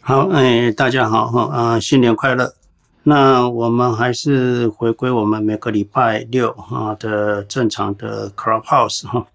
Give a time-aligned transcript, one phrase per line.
[0.00, 2.52] 好，哎，大家好哈啊，新年快乐！
[3.04, 9.26] 那我们还是回归我们每个礼拜六啊的正常的 Clubhouse 哈。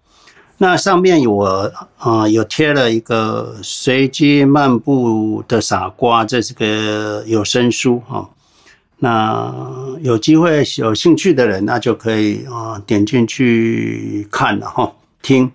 [0.58, 8.28] 那上面我啊有贴了一个随机漫步的傻瓜，这是个有声书哈。
[8.98, 9.52] 那
[10.00, 14.92] 有机会有兴趣的人，那就可以啊点进去看了哈
[15.22, 15.50] 听。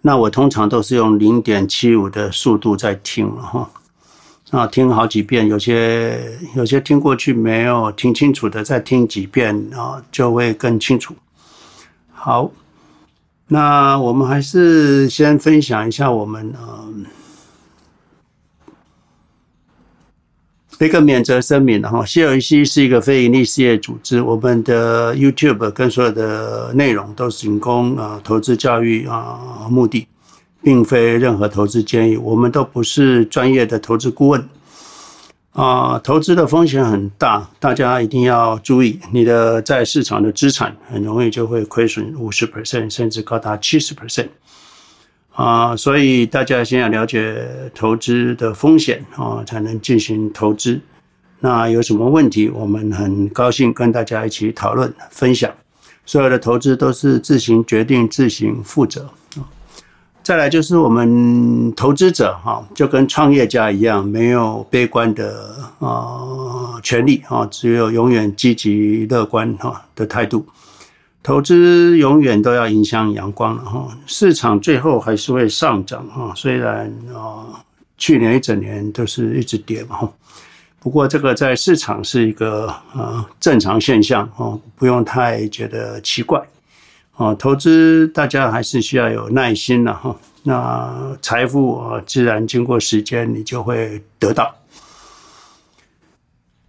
[0.00, 3.70] 那我通常都是用零点七五的速度在听了哈。
[4.50, 11.14] 啊，听好几遍，有些有些听过去没有听清楚的，再听几遍啊，就会更清楚。
[12.12, 12.50] 好，
[13.48, 16.88] 那我们还是先分享一下我们呃
[20.86, 30.06] 一个免责声明，然后西尔西是一个非营利事业组织，我们的 YouTube 跟所有的内容都仅供啊投资教育啊目的。
[30.62, 34.48] 并非任何投资建议，我们都不是专业的投资顾问
[35.52, 35.98] 啊。
[36.02, 44.28] 投资的风险很大，大家一定要注意，你的在市场的资产很容易就会亏损五十 percent，甚至高达七十 percent
[45.32, 45.76] 啊。
[45.76, 50.80] 所以大家先要了解投资的风险啊，才能进行投资。
[51.40, 55.48] 那有什么问题，我们很高兴跟大家一起讨论分享。
[56.04, 59.08] 所有的投资都是自行决定、自行负责。
[60.28, 70.44] 再来就是我们投资者哈，就跟创业家一样，没有悲观的啊权利啊，只有永远积极乐观哈的态度。
[71.22, 77.64] 投资永远都要迎向阳光哈，市场最后还是会上涨哈，虽然啊
[77.96, 80.12] 去年一整年都是一直跌嘛哈，
[80.78, 86.38] 不过这个在市场是一个啊正常现象啊，不用太觉得奇怪。
[87.18, 90.16] 啊，投资大家还是需要有耐心的哈。
[90.44, 94.54] 那财富啊，自然经过时间你就会得到。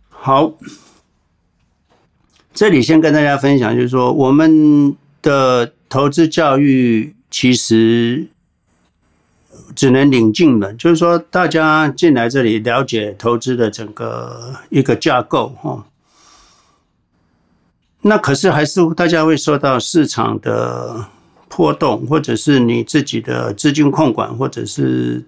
[0.09, 0.51] 好，
[2.51, 8.27] 这里先跟大家分享，就是说我们的投资教育其实
[9.75, 15.85] 只能领进门，就是说大家进来这里了解投资的整个一个架构哈。
[18.01, 21.05] 那可是还是大家会受到市场的
[21.49, 25.21] 波动，或者是你自己的资金控管，或者是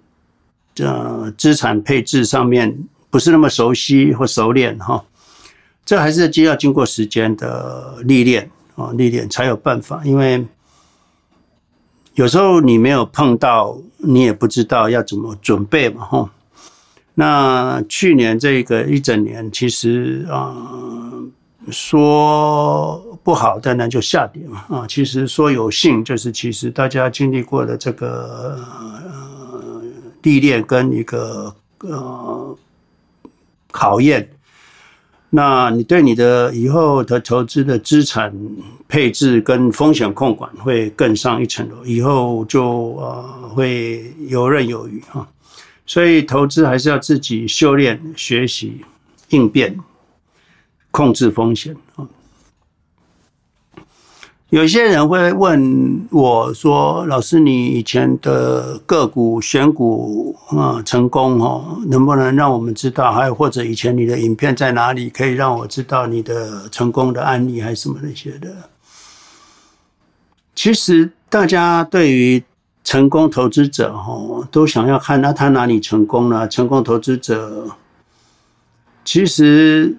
[0.78, 5.04] 呃资产配置上面不是那么熟悉或熟练哈，
[5.84, 10.02] 这还是需要经过时间的历练啊，历练才有办法。
[10.06, 10.46] 因为
[12.14, 16.30] 有时候你没有碰到，你也不知道要怎么准备嘛哈。
[17.16, 20.56] 那去年这个一整年，其实啊。
[21.70, 24.88] 说不好，当然就下跌嘛啊！
[24.88, 28.58] 其实说有幸，就是其实大家经历过的这个
[29.06, 29.82] 呃
[30.24, 32.58] 历练跟一个呃
[33.70, 34.28] 考验，
[35.30, 38.34] 那你对你的以后的投资的资产
[38.88, 45.28] 配置跟风险控管会更上一层楼，以后就呃会游刃有余哈。
[45.86, 48.84] 所以投资还是要自己修炼、学习、
[49.30, 49.78] 应变。
[50.92, 52.06] 控制风险啊！
[54.50, 63.14] 有些人会问我说：“老师，你以前的个股选股啊成功哦，能不能让我们知道？
[63.14, 68.54] 还有或者以前你的影片在哪里，可以让我知道你的成功的案例还是什么那些的？”
[70.54, 72.44] 其实大家对于
[72.84, 76.46] 成功投资者哦，都想要看那他哪里成功了？
[76.46, 77.70] 成功投资者
[79.06, 79.96] 其实。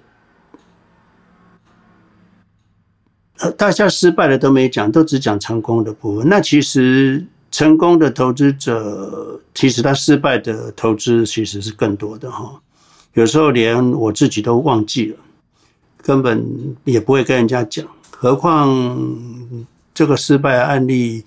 [3.51, 6.27] 大家失败的都没讲，都只讲成功的部分。
[6.27, 12.61] 那其实成功的投资者，其实他失败的投资其实是更多的哈。
[13.13, 15.17] 有时候连我自己都忘记了，
[16.01, 17.85] 根本也不会跟人家讲。
[18.09, 19.15] 何况
[19.93, 21.23] 这个失败的案例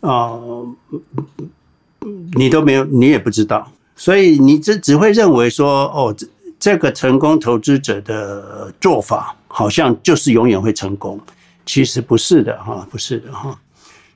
[0.00, 0.40] 啊，
[2.34, 6.14] 你都没有，你也不知道，所以你只只会认为说，哦，
[6.62, 9.34] 这个成功投资者的做法。
[9.54, 11.20] 好像就是永远会成功，
[11.66, 13.54] 其实不是的哈，不是的哈。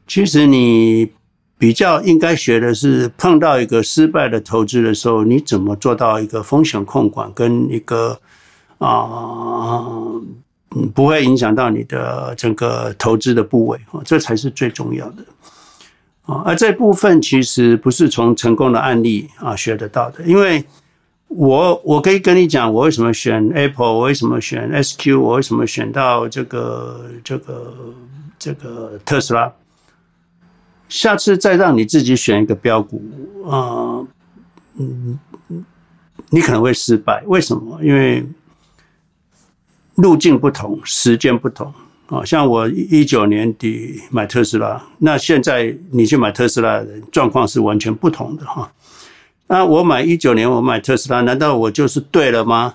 [0.06, 1.12] 其实你
[1.58, 8.18] 比较应该学的是，碰到一个失败的投资的时候，你怎么做到一个风险控管跟一个
[8.78, 9.84] 啊，
[10.74, 15.22] 嗯，不会影响到你的整个投资的部位，这才是最重要的
[16.22, 16.40] 啊。
[16.46, 20.64] 而这部分其实不是从成功的案例啊学得到的，因为。
[21.28, 27.74] 我我可以跟你讲，我为什么选 Apple，我为什么选 SQ，我为什么选到这个这个
[28.38, 29.52] 这个特斯拉。
[30.88, 33.02] 下次再让你自己选一个标股
[33.44, 34.06] 啊，
[34.78, 35.18] 嗯，
[36.30, 37.24] 你可能会失败。
[37.26, 37.80] 为什么？
[37.82, 38.24] 因为
[39.96, 41.74] 路径不同，时间不同
[42.06, 42.24] 啊。
[42.24, 48.72] 像我一九年底买特斯拉，那现在你去买特斯拉的状况是完全不同的哈。
[49.48, 52.74] 那我买一九年我买特斯拉，难道我就是对了吗？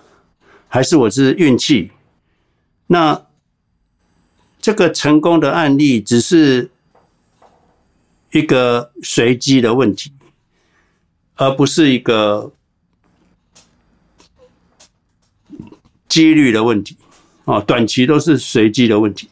[0.67, 1.91] 还是我是运气？
[2.87, 3.25] 那
[4.61, 6.69] 这个成功的案例只是
[8.31, 10.13] 一个随机的问题，
[11.35, 12.53] 而不是一个
[16.07, 16.95] 几率的问题
[17.43, 17.59] 啊。
[17.59, 19.29] 短期都是随机的问题。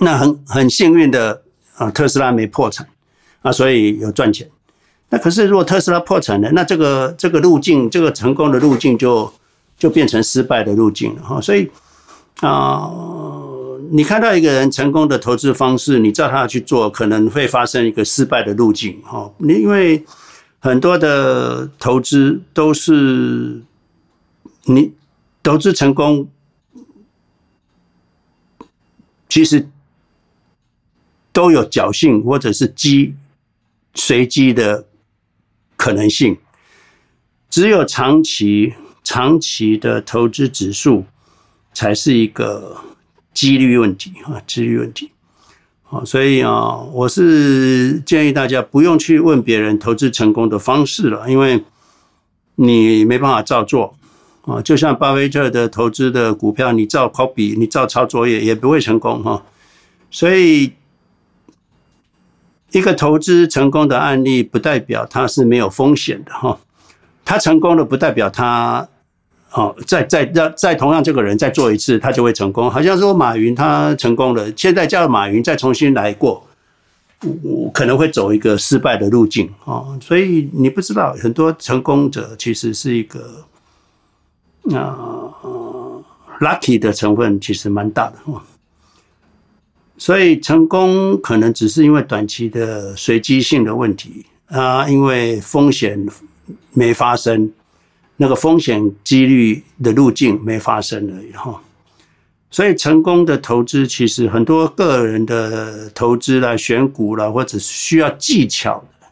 [0.00, 1.42] 那很很幸运的
[1.76, 2.86] 啊，特斯拉没破产
[3.40, 4.50] 啊，所以有赚钱。
[5.10, 9.32] 那可是如果特斯拉破产了，那这个这个路径，这个成功的路径就
[9.78, 11.40] 就变成失败的路径了哈。
[11.40, 11.70] 所以
[12.40, 12.90] 啊。
[13.88, 19.30] 你看到一个人成功的投资方式，你照他去做，可能会发生一个失败的路径哈。
[19.38, 20.04] 你因为
[20.58, 23.62] 很多的投资都是
[24.64, 24.92] 你
[25.40, 26.26] 投资成功，
[29.28, 29.68] 其实
[31.32, 33.14] 都有侥幸或者是机
[33.94, 34.84] 随机的
[35.86, 36.36] 可能性。
[37.48, 38.74] 只有长期
[39.04, 41.04] 长期的投资指数
[41.72, 42.76] 才是一个。
[43.36, 45.10] 几率问题啊，几率问题，
[45.90, 51.62] 啊，所以啊，我是建议大家不用去问别人投资成功的方式了，因为
[52.54, 53.94] 你没办法照做
[54.46, 54.62] 啊。
[54.62, 59.44] 就像巴菲特的投资的股票，你照 copy，你照抄作业也不会成功哈。
[60.10, 60.72] 所以，
[62.78, 66.58] 一个投资成功的案例，不代表它是没有风险的哈。
[67.24, 68.86] 他成功了，不代表他。
[69.52, 72.70] 哦，再再让再同样这个人再做一次，他就会成功。
[72.70, 76.46] 好像说马云他成功了，现在叫马云再重新来过，
[77.72, 79.96] 可能会走一个失败的路径啊。
[80.02, 83.46] 所以你不知道，很多成功者其实是一个
[84.74, 85.32] 啊
[86.40, 88.16] lucky 的成分其实蛮大的。
[89.98, 96.06] 所以成功可能只是因为短期的随机性的问题啊，因为风险
[96.72, 97.52] 没发生。
[98.18, 101.60] 那个风险几率的路径没发生而已哈，
[102.50, 109.06] 所以成功的投资其实很多个人的投资啦、选股啦，或者需要技巧的，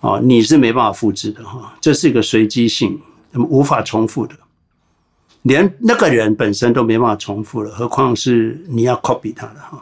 [0.00, 3.00] 哦，你是没办法复制的哈，这是一个随机性，
[3.34, 4.34] 无法重复的，
[5.42, 9.80] 连那个人本身都没办法重复了，何况是你要 copy 他的哈，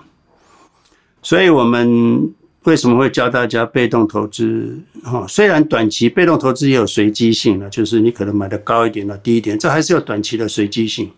[1.22, 2.34] 所以我们。
[2.64, 4.78] 为什么会教大家被动投资？
[5.02, 11.10] 哈，虽然短期被动投资也有随机性了，就是你可能买的高一点的低一点，这还是有短期的随机性。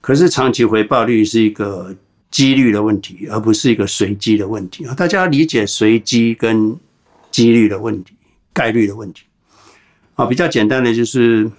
[0.00, 1.94] 可是长期回报率是一个
[2.30, 4.94] 几率的问题，而不是一个随机的问题啊！
[4.94, 6.74] 大家要理解随机跟
[7.30, 8.14] 几率的问题、
[8.54, 9.24] 概率的问题
[10.14, 10.24] 啊。
[10.24, 11.50] 比较简单的就是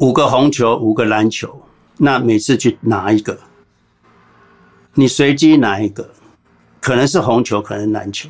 [0.00, 1.62] 五个红球，五个蓝球，
[1.96, 3.38] 那每次去拿一个，
[4.94, 6.10] 你随机拿一个。
[6.80, 8.28] 可能是红球，可能蓝球。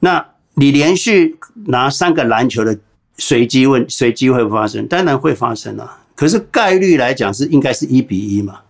[0.00, 1.36] 那你连续
[1.66, 2.78] 拿三个蓝球的
[3.18, 4.88] 随机问，随机会发生？
[4.88, 5.98] 当然会发生啊。
[6.14, 8.60] 可是概率来讲是应该是一比一嘛。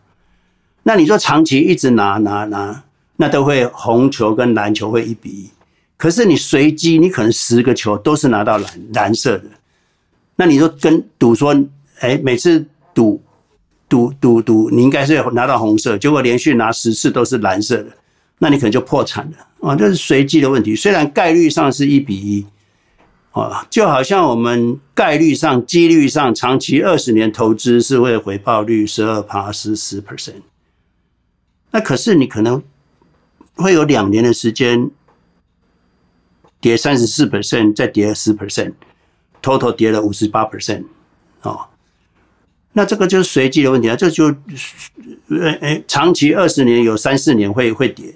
[0.82, 2.82] 那你说长期一直拿拿拿，
[3.14, 5.50] 那都会红球跟蓝球会一比一。
[5.96, 9.44] 可是你随机，你可能十个球都是拿到蓝蓝色的。
[10.34, 11.54] 那你说跟赌说，
[12.00, 13.22] 哎，每次赌
[13.92, 17.90] 赌赌赌，你应该是拿到红色，结果连续拿十次都是蓝色的。
[18.38, 19.76] 那你可能就破产了啊！
[19.76, 22.46] 这是随机的问题，虽然概率上是一比一
[23.32, 30.40] 啊，就好像我们概率上、几率上，长期二十年投资是会回报率十二趴十十 percent。
[31.70, 32.62] 那可是你可能
[33.56, 34.90] 会有两年的时间
[36.62, 40.84] 跌三十四 percent，再跌十 percent，total 跌了五十八 percent
[41.42, 41.68] 啊。
[42.72, 44.26] 那这个就是随机的问题啊，这就
[45.28, 48.14] 呃呃，长期二十年有三四年会会跌。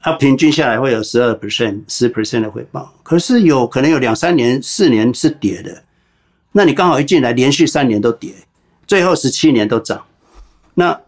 [0.00, 5.82] 它平均下来会有十二 percent、十 percent 的回报，可是有可能有两三年、四年是跌的，
[6.52, 8.32] 那你刚好一进来，连续三年都跌，
[8.86, 10.04] 最后十七年都涨，
[10.74, 10.98] 那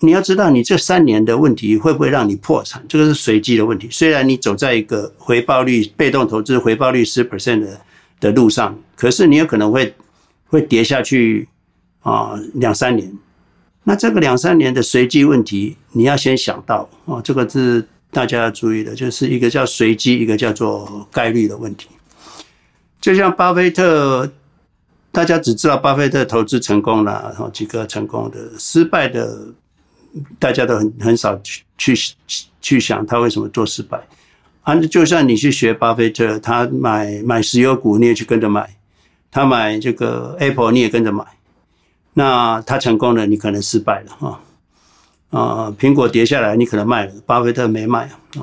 [0.00, 2.84] 你要知道，你这三年的问题会不会让你破产？
[2.88, 3.88] 这个是随机的问题。
[3.92, 7.80] 虽然你走在一个回报率被动投资回报率十 percent 的
[8.18, 9.94] 的路上，可是你有可能会
[10.48, 11.48] 会跌下去
[12.10, 13.12] 啊，两三年。
[13.84, 17.86] 那这个两三年的随机问题，你要先想到啊，这个是。
[18.08, 21.88] 大家要注意的，就是一个叫随机，一个叫做概率的问题。
[22.98, 24.32] 就像巴菲特，
[25.12, 29.48] 大家只知道巴菲特投资成功了，然后几个成功的，失败的，
[30.38, 32.14] 大家都很很少去去
[32.62, 34.00] 去想他为什么做失败
[34.62, 38.64] 啊，就算你去学巴菲特，他买买石油股，你也去跟着买；
[39.30, 41.22] 他买这个 Apple，你也跟着买。
[42.18, 44.40] 那他成功了，你可能失败了啊
[45.38, 45.74] 啊！
[45.78, 48.40] 苹果跌下来，你可能卖了，巴菲特没卖啊。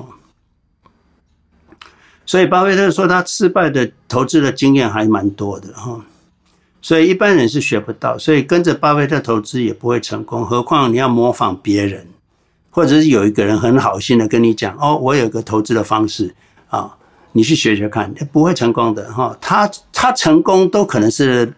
[2.23, 5.99] 所以巴菲特说他失败的投资的经验还蛮多的哈。
[6.83, 10.45] 所以一般人是学不到，所以跟着巴菲特投资也不会成功。
[10.45, 12.05] 何况你要模仿别人，
[12.69, 16.35] 或者是有一个人很好心的跟你讲哦，我有个投资的方式
[16.69, 16.95] 啊，
[17.31, 19.35] 你去学学看，不会成功的哈。
[19.41, 21.51] 他他成功都可能是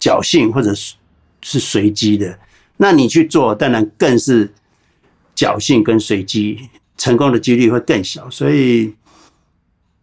[0.00, 0.94] 侥幸或者是
[1.42, 1.58] 是。
[1.58, 2.38] 随机的，
[2.78, 4.52] 那你去做，当然更是
[5.36, 8.28] 侥幸跟随机，成功的几率会更小。
[8.30, 8.94] 所以，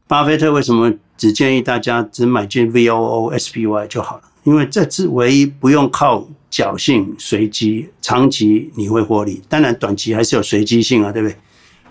[0.07, 4.23] 巴菲特为什么只建议大家只买进 VOO、SPY 就好了？
[4.43, 9.41] 因为这是唯一不用靠侥幸、随机，长期你会获利。
[9.49, 11.35] 当然，短期还是有随机性啊，对不对？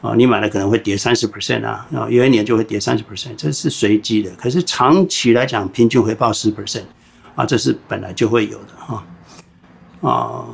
[0.00, 4.30] 啊，你买了可能会跌三十 percent 啊，啊，有一年就会跌三十 percent，这是随机的。
[4.36, 6.84] 可是长期来讲，平均回报十 percent
[7.34, 9.04] 啊，这是本来就会有的哈。
[10.04, 10.44] 啊，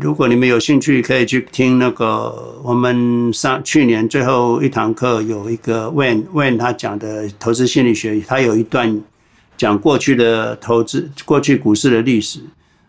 [0.00, 9.00] 如果你们有兴趣，可以去听那个我们上去年最后一堂课有一个 Wayne Wayne 他讲的投资心理学，他有一段
[9.56, 12.40] 讲过去的投资过去股市的历史。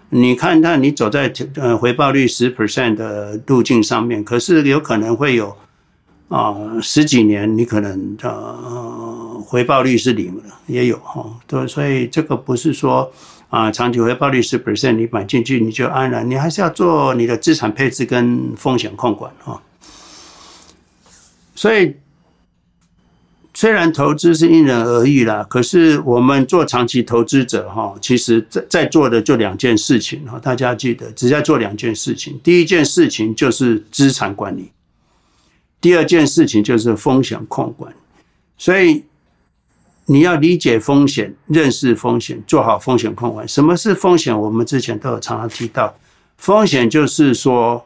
[0.10, 5.56] 你看看，你走在呃回报率十 percent 的路径上面，可是有可能会有
[6.30, 11.24] 啊十几年你可能呃回报率是零了，也有哈。
[11.46, 13.12] 对，所以这个不是说。
[13.50, 16.29] 啊，长期回报率十 percent，你买进去你就安然。
[16.29, 19.60] 你还是要做你的资产配置跟风险控管哈。
[21.56, 21.96] 所以，
[23.56, 30.38] 虽然投资是因人而异啦，可是我们做长期投资者哈，其实在在做的就两件事情哈。
[30.38, 32.39] 大家记得，只在做两件事情。
[32.44, 34.72] 第一件事情就是资产管理，
[35.82, 37.91] 第二件事情就是风险控管。
[38.60, 39.06] 所以。
[40.12, 43.48] 你要理解风险，认识风险，做好风险控管。
[43.48, 44.38] 什么是风险？
[44.38, 45.96] 我们之前都有常常提到，
[46.36, 47.86] 风险就是说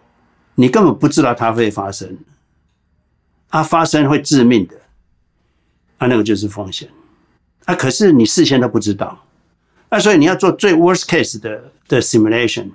[0.56, 2.18] 你根本不知道它会发生，
[3.50, 4.76] 它发生会致命的，
[5.98, 6.88] 啊，那个就是风险。
[7.66, 9.26] 啊，可是你事先都不知道，
[9.90, 12.70] 那所以你要做最 worst case 的的 simulation。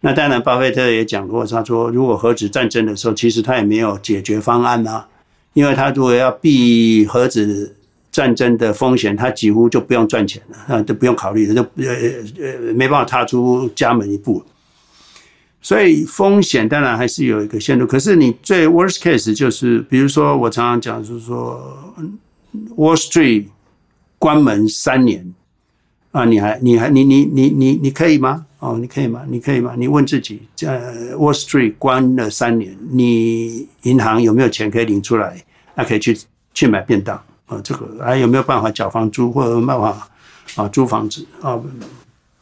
[0.00, 5.08] 那当然，巴菲特也讲过，他说如果核子战争的时候，其实他也没有解决方案啊，
[5.54, 7.76] 因为他如果要避核子。
[8.10, 11.94] 战争的风险，他几乎就不用赚钱了啊，都不用考虑了，就呃
[12.38, 14.42] 呃没办法踏出家门一步。
[15.62, 21.94] 所以风险当然还是有一个限度，可是你最 worst case 就是，比如说我常常讲，就是说
[22.76, 23.44] Wall Street
[24.18, 25.34] 关门三年
[26.12, 28.46] 啊，你还你还你你你你你可以吗？
[28.58, 29.22] 哦，你可以吗？
[29.28, 29.74] 你可以吗？
[29.76, 35.44] 你问自己，呃，Wall Street 关了三年，你银行有没有钱可以领出来？
[35.74, 36.18] 那可以去
[36.52, 37.22] 去买便当。
[37.50, 40.08] 啊，这个还有没有办法缴房租，或者有没有办法
[40.54, 41.60] 啊租房子啊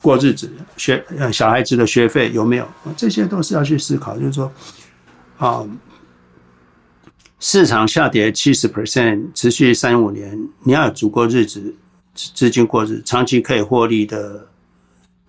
[0.03, 2.69] 过日子，学小孩子的学费有没有？
[2.95, 4.17] 这些都是要去思考。
[4.19, 4.53] 就是说，
[5.38, 5.67] 啊，
[7.41, 11.75] 市场下跌七十 percent，持续三五年，你要有足够日子
[12.15, 14.47] 资金过日，长期可以获利的，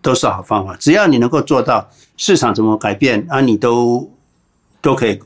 [0.02, 0.76] 都是好方法。
[0.76, 4.12] 只要你能够做到，市场怎么改变啊，你都
[4.82, 5.20] 都可以，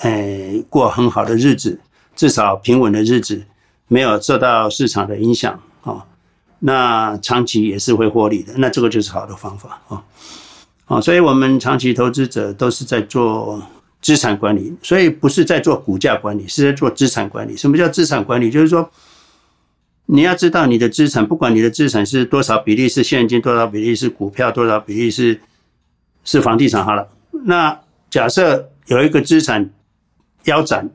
[0.00, 1.80] 哎，过很好的日子，
[2.16, 3.46] 至少平稳的日子。
[3.88, 6.04] 没有受到市场的影响啊，
[6.58, 10.02] 那长期也是会获利的，那这个就是好的方法啊，
[10.86, 13.62] 啊，所以我们长期投资者都是在做
[14.02, 17.56] 资产管理，所以不是在做股价管理，是在做资产管理。
[17.56, 18.50] 什么叫资产管理？
[18.50, 18.90] 就是说
[20.06, 25.40] 你要知道你的资产，不管你的资产是多少比例是现金，多少比例是股票，多少比例是
[26.24, 26.84] 是房地产。
[26.84, 27.08] 好了，
[27.44, 29.70] 那假设有一个资产
[30.46, 30.90] 腰斩。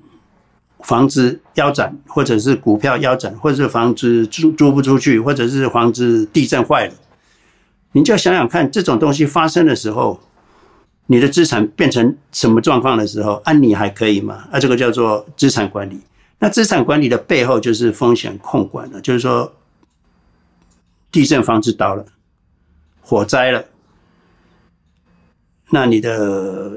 [0.83, 6.93] 房子腰斩，或者是股票腰斩，或者是房子租租不出去，或者是房子地震坏了，
[7.91, 10.19] 你就想想看，这种东西发生的时候，
[11.07, 14.47] 你的资产变成什么状况的时候，啊，你还可以吗？
[14.51, 16.00] 啊，这个叫做资产管理。
[16.39, 19.53] 那资产管理的背后就是风险控管了，就是说，
[21.11, 22.05] 地震房子倒了，
[23.01, 23.65] 火灾了，
[25.69, 26.71] 那你的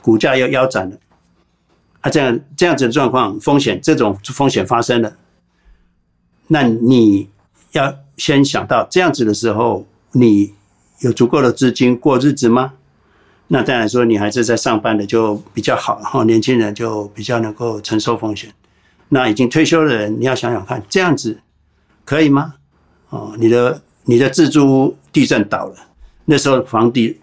[0.00, 0.96] 股价又腰斩了。
[2.04, 5.16] 啊，这样这样子的状况，风险这种风险发生了，
[6.48, 7.30] 那你
[7.72, 10.52] 要先想到这样子的时候，你
[11.00, 12.74] 有足够的资金过日子吗？
[13.48, 18.52] 那当然说，你还是在上班的就比较好，哈，年轻人就比较能够承受风险。
[19.08, 21.40] 那已经退休的人，你要想想看，这样子
[22.04, 22.54] 可以吗？
[23.08, 25.76] 哦，你的你的自住屋地震倒了，
[26.26, 27.18] 那时候房地，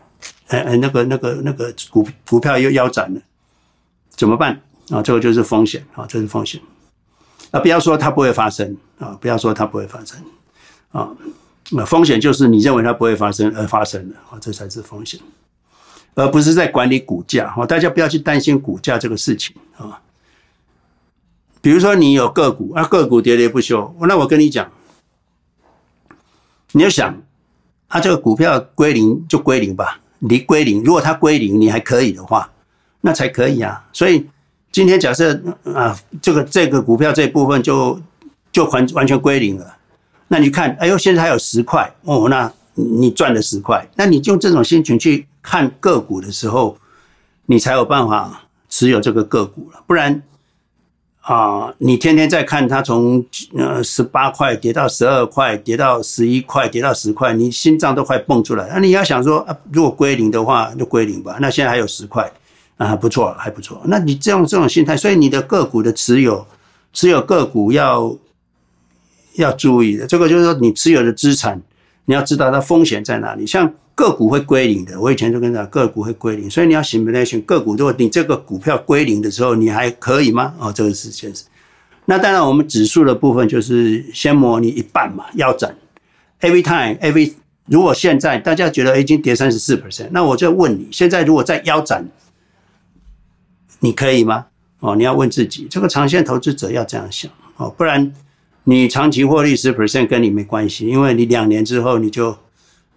[0.48, 3.22] 哎哎，那个那个那个股股票又腰斩了，
[4.16, 4.60] 怎么办？
[4.92, 6.62] 啊，这个就是风险啊，这是风险。
[7.52, 10.22] 啊，不要说它不会发生啊，不要说它不会发生
[10.92, 11.10] 啊。
[11.72, 15.20] 那风险就是你认为它不会发生而发生的啊，这才是风险，
[16.16, 17.66] 而不是在管理股价啊。
[17.66, 20.02] 大家不要去担心股价这个事情啊。
[21.62, 24.70] 比如说你有个股啊，个股跌跌不休，那我跟你讲，
[26.72, 27.22] 你要想，
[27.88, 32.50] 它这个股票归零就归零吧，离归零，如果它归零你还可以的话，
[33.02, 33.88] 那才可以啊。
[33.94, 34.28] 所以
[34.72, 35.40] 今天假设
[35.74, 38.00] 啊，这个这个股票这一部分就
[38.52, 39.76] 就完完全归零了，
[40.28, 46.78] 那你看，哎呦，现在还有十块哦，那你赚了十块，那你用这种心情去看个股的时候，
[47.46, 50.22] 你才有办法持有这个个股了，不然。
[51.24, 53.24] 啊，你天天在看它从
[53.56, 58.68] 呃十八块跌到十二块，跌到十一块，跌到十块，你心脏都快蹦出来。
[58.74, 61.38] 那你要想说，啊，如果归零的话，就归零吧。
[61.40, 62.30] 那现在还有十块
[62.84, 63.82] 啊，不错，还不错。
[63.86, 66.46] 那你这种这种心态，所以你的个股的持有，
[66.94, 68.16] 持有个股要
[69.36, 71.62] 要注意的，这个就是说你持有的资产，
[72.06, 73.46] 你要知道它风险在哪里。
[73.46, 73.72] 像。
[73.94, 77.76] 个股会归零的，我以前就跟你讲，个股会归零，所以你要 simulation 个股。
[77.76, 80.56] 如果你这个股票归零的时候，你还可以吗？
[80.58, 81.44] 哦，这个是现实。
[82.06, 85.76] 那当然，我们指数的部分就是先模拟一半嘛，腰斩。
[86.40, 87.34] Every time, every
[87.68, 92.04] 如果现在大家觉得已经跌三十四 percent，那我就问你，现在如果再腰斩，
[93.82, 94.46] 你可以吗？
[94.80, 98.14] 哦，你要问自己，这个长线投资者要这样想哦，不然
[98.64, 102.36] 你长期获利十 percent 跟你没关系，因为你两年之后你就。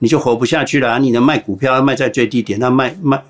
[0.00, 0.98] 你就活不下去了！
[0.98, 3.22] 你能卖股票卖在最低点，那卖卖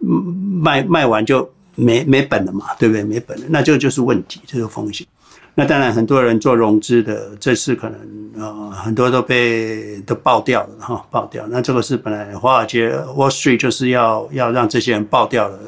[0.00, 3.04] 卖卖完就没没本了嘛，对不对？
[3.04, 5.06] 没本了，那这个就是问题，这个风险。
[5.54, 8.00] 那当然，很多人做融资的，这次可能
[8.36, 11.46] 呃很多都被都爆掉了哈，爆掉。
[11.48, 15.58] 那这个是本来华尔街 Wall Street 就是要要让这些人爆掉了，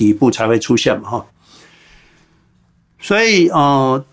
[0.00, 1.26] 底部才会出现嘛哈。
[3.00, 4.04] 所以呃。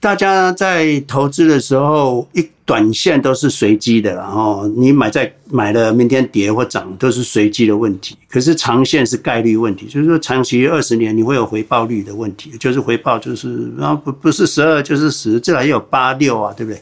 [0.00, 8.16] 大家在投资的时候，一短线都是随机的，然后你买在买了，明天跌或涨都是随机的问题。
[8.28, 16.80] 可是长线是概率问题，就是说长期二十年你会有回报率的问题，就是回报就是然后不不是十二就是十，至少也有八六啊，对不对？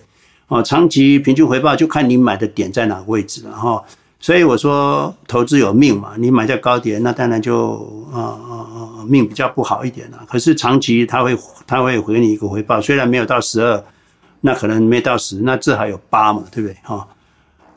[0.49, 3.83] 哦，长期平均回报就看你买的点在哪个位置，然后。
[4.27, 7.75] 所以我说投资有命嘛，你买在高点，那当然就
[8.13, 10.19] 啊啊啊命比较不好一点了。
[10.29, 13.85] 可是长期它会它会回你一个回报，虽然没有到十二，
[14.41, 17.07] 那可能没到十，那至少有八嘛，对不对哈？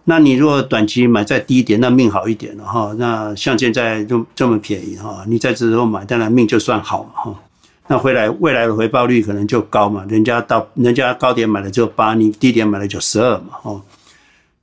[0.05, 2.95] 那你如果短期买在低点，那命好一点了哈。
[2.97, 7.35] 那像现在就这么便宜哈，你在这时候买，当然命就算好嘛哈。
[7.85, 13.81] 那回来未来的回报率可能就高嘛，人家到人家高点买了就八，你低点买了就十二嘛哈。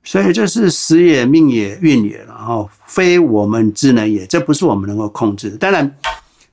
[0.03, 5.57] 所以这是时也命也运也，然后非我们之能也，这不是我们能够控制的。
[5.57, 5.97] 当然，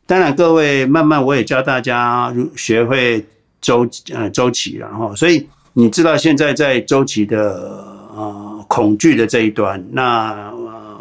[0.07, 3.25] 当然各位慢慢我也教大家学会
[3.61, 10.53] 周呃周期，然后所以你知道现在在周期的呃恐惧的这一端，那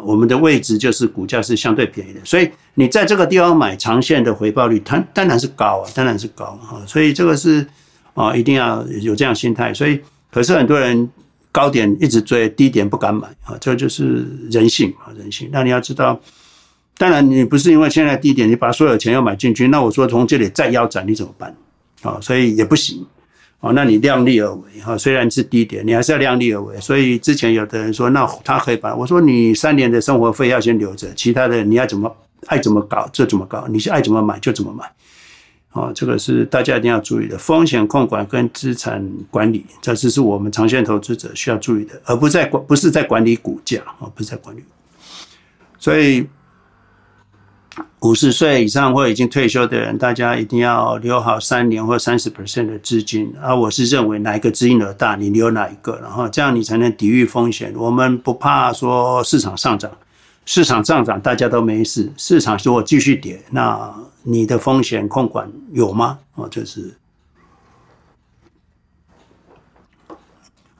[0.04, 7.66] 我们的位置就是股价是相对便宜的，所以你在这个地方买长线的回报率，它当然是高啊，当然是高啊，所以这个是
[8.14, 9.74] 啊一定要有这样心态。
[9.74, 11.10] 所以可是很多人。
[11.54, 15.48] 高点一直追，低点不敢买啊，这就是人性啊，人性。
[15.52, 16.20] 那你要知道，
[16.98, 21.54] 当然你不是因为现在低点，你把所有钱要买进去，那我说从这里再腰斩，你怎么办
[22.02, 22.18] 啊？
[22.20, 23.06] 所以也不行
[23.60, 23.70] 啊。
[23.70, 26.76] 那你量力而为哈，虽然是低点，你还是要量力而为。
[26.80, 32.12] 所以之前有的人说，那他可以把我说你三年的生活费要先留着，其他的你要怎么
[32.46, 34.84] 爱怎么搞就怎么搞，你是爱怎么买就怎么买。
[35.74, 44.62] 啊，这个是大家一定要注意的风险控管跟资产管理，这只是我们长线投资者需要注意的，而不在管不是在管理股价啊，不是在管理。
[45.76, 46.24] 所以
[48.02, 53.34] 五十岁以上或已经退休的人，大家一定要留好三年或三十 percent 的资金。
[53.42, 57.74] 而我是认为哪一个资金额大，你留哪一个，然后这样你才能抵御风险。
[57.76, 59.90] 我们不怕说市场上涨。
[60.46, 62.12] 市场上涨，大家都没事。
[62.16, 66.18] 市场如果继续跌，那你的风险控管有吗？
[66.34, 66.94] 哦，这是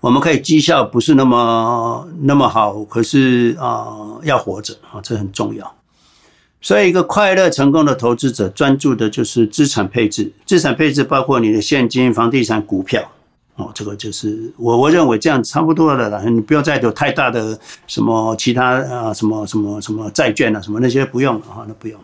[0.01, 5.75] 我们可以绩效不是那么那么好，可是啊，要活着啊，这很重要。
[6.61, 10.33] 所以，一个快乐成功的投资者，专注的就是资产配置。
[10.47, 13.13] 资产配置包括你的现金、房地产、股票。
[13.57, 22.01] 哦，这个就是我我认为这样差不多的了，你不要再有太大的什么其他啊什么什么什么债券啊什么那些不用了哈，那不用。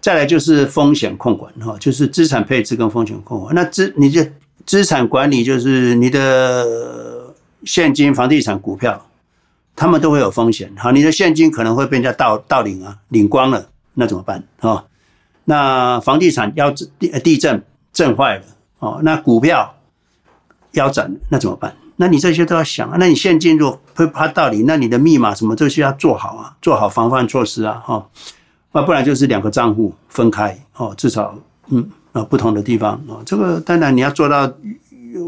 [0.00, 3.54] 再来就是风险控管哈，就是资产配置跟风险控管。
[3.54, 4.32] 那资你这
[4.66, 7.32] 资产管理就是你的
[7.64, 9.06] 现金、房地产、股票，
[9.76, 10.72] 他们都会有风险。
[10.76, 13.64] 好，你的现金可能会被人家盗盗领啊，领光了，
[13.94, 14.84] 那怎么办啊？
[15.44, 18.44] 那房地产要地地震震坏了。
[18.80, 19.72] 哦，那股票
[20.72, 21.74] 腰斩，那怎么办？
[21.96, 22.96] 那你这些都要想啊。
[22.98, 28.06] 那你现金如果会怕道理，那你的密码什么这些要做好啊，做好防范措施啊，哈。
[28.72, 31.34] 那不然就是两个账户分开哦，至少
[31.68, 33.22] 嗯啊不同的地方哦。
[33.26, 34.50] 这个当然你要做到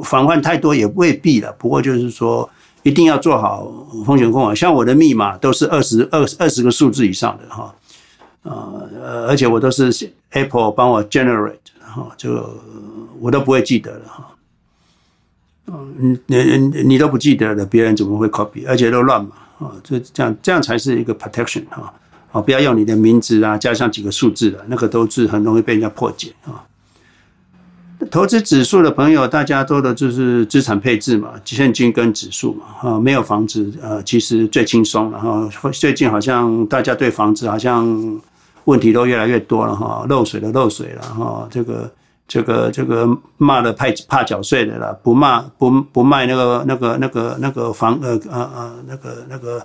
[0.02, 2.48] 防范太多也未必了，不过就是说
[2.82, 3.70] 一定要做好
[4.06, 4.56] 风险控管。
[4.56, 7.74] 像我的密码都是二十二二十个数字以上的哈。
[8.42, 9.90] 呃，而且我都是
[10.30, 12.50] Apple 帮我 generate 哈，这个
[13.20, 14.26] 我都不会记得了哈。
[15.66, 18.64] 嗯，你你你都不记得了，别人怎么会 copy？
[18.66, 21.92] 而且都乱码啊，这这样这样才是一个 protection 哈。
[22.32, 26.64] 啊，不要用你的名字啊，加上几个数字的，那个都是很容易被人家破解啊。
[28.10, 35.48] 投资指数的朋友，大家做的就是资产配置嘛，现金跟指数嘛，哈，没有房子，呃，其实最轻松了哈。
[35.72, 38.20] 最近好像大家对房子好像。
[38.66, 41.92] 问题都越来越多了哈，漏水的漏水了哈，这个
[42.26, 43.06] 这个这个
[43.36, 49.64] 骂的怕怕缴税的了，不骂不不卖那个那个那个那个房呃呃呃那个那个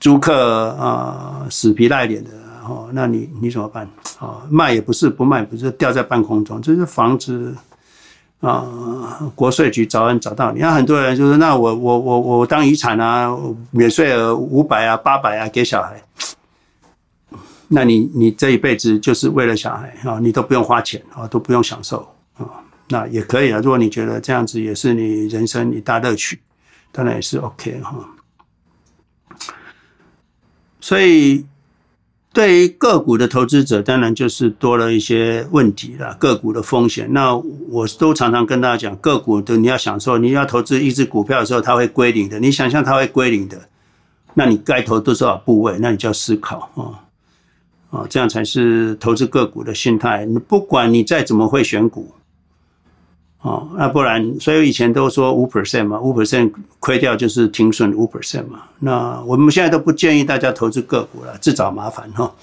[0.00, 2.30] 租客啊死皮赖脸的
[2.66, 4.40] 哦，那你你怎么办啊？
[4.50, 7.54] 卖也不是，不卖不是，掉在半空中，这是房子
[8.40, 8.64] 啊，
[9.34, 10.60] 国税局早晚找到你。
[10.60, 13.36] 那很多人就是那我我我我当遗产啊，
[13.70, 16.02] 免税额五百啊八百啊给小孩。
[17.68, 21.98] 那你你这一辈子就是为了小孩啊，你都不用花钱啊，都不用享受
[22.38, 22.48] 啊，
[22.88, 23.60] 那也可以啊。
[23.62, 26.40] 如果你觉得这样子也是你人生一大乐趣，
[26.90, 28.08] 当然也是 OK 哈。
[30.80, 31.44] 所以
[32.32, 37.06] 对于个股的投资者，当然就是多了一些问题了，个股的风险。
[37.12, 42.40] 那我都常常跟大家讲，个股的你要享受，你要投资一只股票的时候，它会归零的。
[42.40, 43.68] 你想象它会归零的，
[44.32, 45.76] 那你该投多少部位？
[45.80, 47.04] 那你就要思考啊。
[47.90, 50.24] 啊，这样才是投资个股的心态。
[50.26, 52.12] 你不管你再怎么会选股，
[53.40, 58.64] 啊，那不然，所以以前都说五 percent 嘛，五 percent 亏掉就是停损五 percent 嘛。
[58.80, 62.34] 那我们现在都不建议大家投资个股了，自找麻烦哈。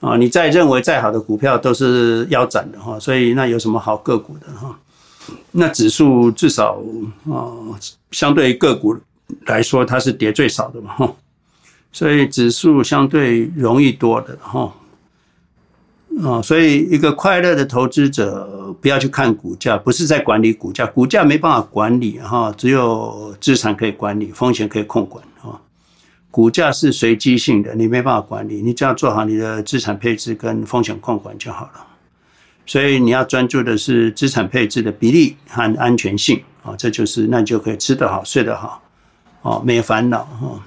[0.00, 4.78] 啊，你再认为再好的股票都是腰斩的哈，所以那有什么好个股的哈？
[5.52, 6.78] 那指数至少
[7.32, 7.48] 啊，
[8.10, 8.94] 相对于个股
[9.46, 11.14] 来说，它是跌最少的嘛哈。
[11.94, 14.74] 所以指数相对容易多的哈，
[16.24, 25.60] 啊，所以一个快乐的投资者不要去看股价，不是在管理股价，股价没办法管理哈，只有资产可以管理，风险可以控管啊。
[26.32, 31.86] 股价是随机性的，你没办法管理，你只要做好你的资产配置跟风险控管就好了。
[32.66, 38.82] 所以你要专注的是资产配置的比例和安全性啊，这就是那你就可以吃得好，睡得好，
[39.42, 40.60] 哦，没烦恼哈。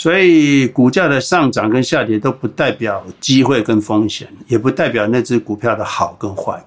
[0.00, 6.58] 所以股价的上涨跟下跌都不代表机会跟风险，也不代表那只股票的好跟坏。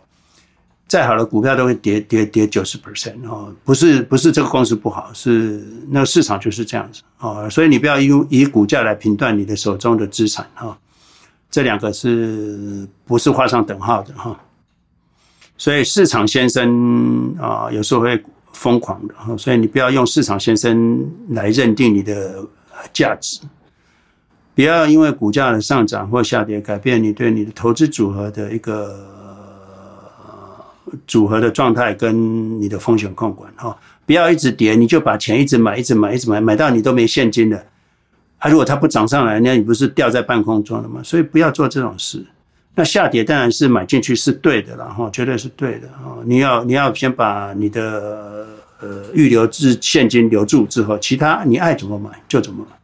[0.88, 7.50] 再好的股票都会跌跌跌九十 percent 哦，不是不是这个公司不好，是那个市场就是这样子哦。
[7.50, 10.78] 所以你不要用以股价来评断你的手中的资产哈，
[11.50, 14.40] 这两个是不是画上等号的哈？
[15.58, 22.46] 所以市场先生啊，有时候会疯狂的哈，所以你不要用市场先生来认定你的。
[22.92, 23.40] 价值，
[24.56, 29.00] 不要因为股价的上涨或下跌改变你对你的投资组合的一个
[31.08, 33.78] 组合的状态跟你的风险控管哈。
[34.06, 37.64] 不要一直跌，你就把钱一直买，一直买，一直买，买到你都没现金了。
[38.40, 41.02] 啊，如果它不涨上来，那你不是掉在半空中了吗？
[41.04, 42.26] 所以不要做这种事。
[42.76, 46.18] 那下跌当然是买进去是对的了哈，绝对是对的哈。
[46.26, 48.48] 你要你要先把你的。
[48.84, 52.76] 呃，预留资现金留住之后，其他你爱怎么买就怎么买。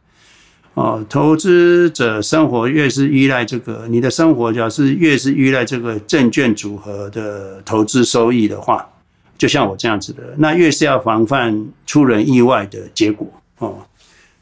[0.74, 8.88] 哦，投资者生活越是依赖这个，你的生活要是越是依赖这个证券组合的投资收益的话，
[9.36, 13.76] 就像我这样子的，那越是要防范出人意外的结果哦。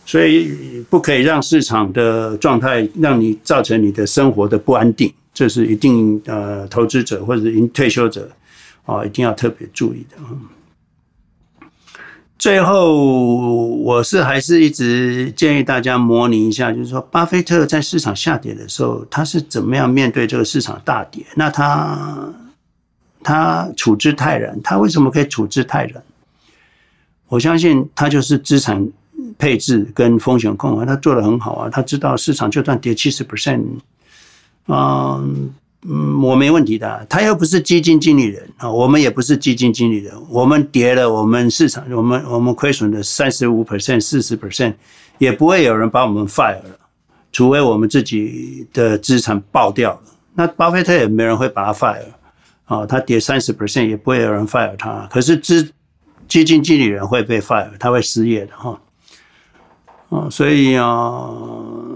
[0.05, 8.31] 所以不可以让市场的状态让你造成你的生活的不安定，这是一定呃，投资者或者已经退休者
[8.85, 10.17] 啊，一定要特别注意的。
[12.39, 21.27] 最后，我是还是一直建议大家模拟一下，就是说，巴菲特在市场下跌的时候，他是怎么样面对这个市场大跌？
[21.35, 22.33] 那他
[23.25, 26.01] 他处之泰然，他为什么可以处之泰然？
[27.27, 28.89] 我相信他就是资产
[29.37, 31.69] 配置跟风险控管，他做得很好啊。
[31.69, 33.65] 他知道市场就算跌七十 percent，
[34.69, 35.53] 嗯。
[35.83, 37.07] 嗯，我没问题的。
[37.09, 40.13] 他又不是基金经理人啊，我们也不是基金经理人。
[40.29, 44.75] 我们跌了，我们市场，我们我们亏损的三十五 percent、四十 percent，
[45.19, 46.79] 也不会有人把我们 fire 了，
[47.31, 50.01] 除非我们自己的资产爆掉了。
[50.35, 52.03] 那巴菲特也没人会把他 fire
[52.65, 55.71] 啊，他跌三十 percent 也不会有人 fire 他，可是基
[56.27, 58.79] 基金经理人会被 fire，他会失业的哈。
[60.11, 61.29] 啊，所以啊，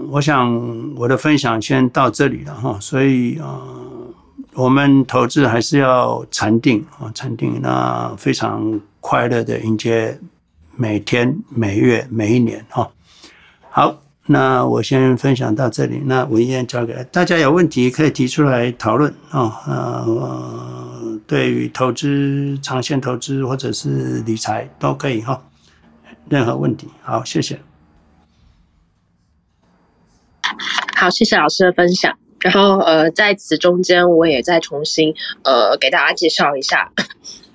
[0.09, 2.77] 我想我的分享先到这里了哈。
[2.79, 3.61] 所以啊，
[4.53, 10.19] 我们投资还是要禅定啊，禅定，那非常快乐的迎接
[10.75, 12.89] 每天、每月、每一年哈。
[13.69, 13.95] 好。
[14.25, 19.61] 那我先分享到这里，那文燕交给大家，有问题可以提出来讨论啊。
[19.67, 25.41] 呃，对于投资、长线投资或者是理财都可以哈，
[26.29, 26.87] 任何问题。
[27.01, 27.59] 好，谢谢。
[31.03, 32.17] 好，谢谢老师的分享。
[32.39, 35.13] 然后呃，在此中间，我也再重新
[35.43, 36.89] 呃给大家介绍一下，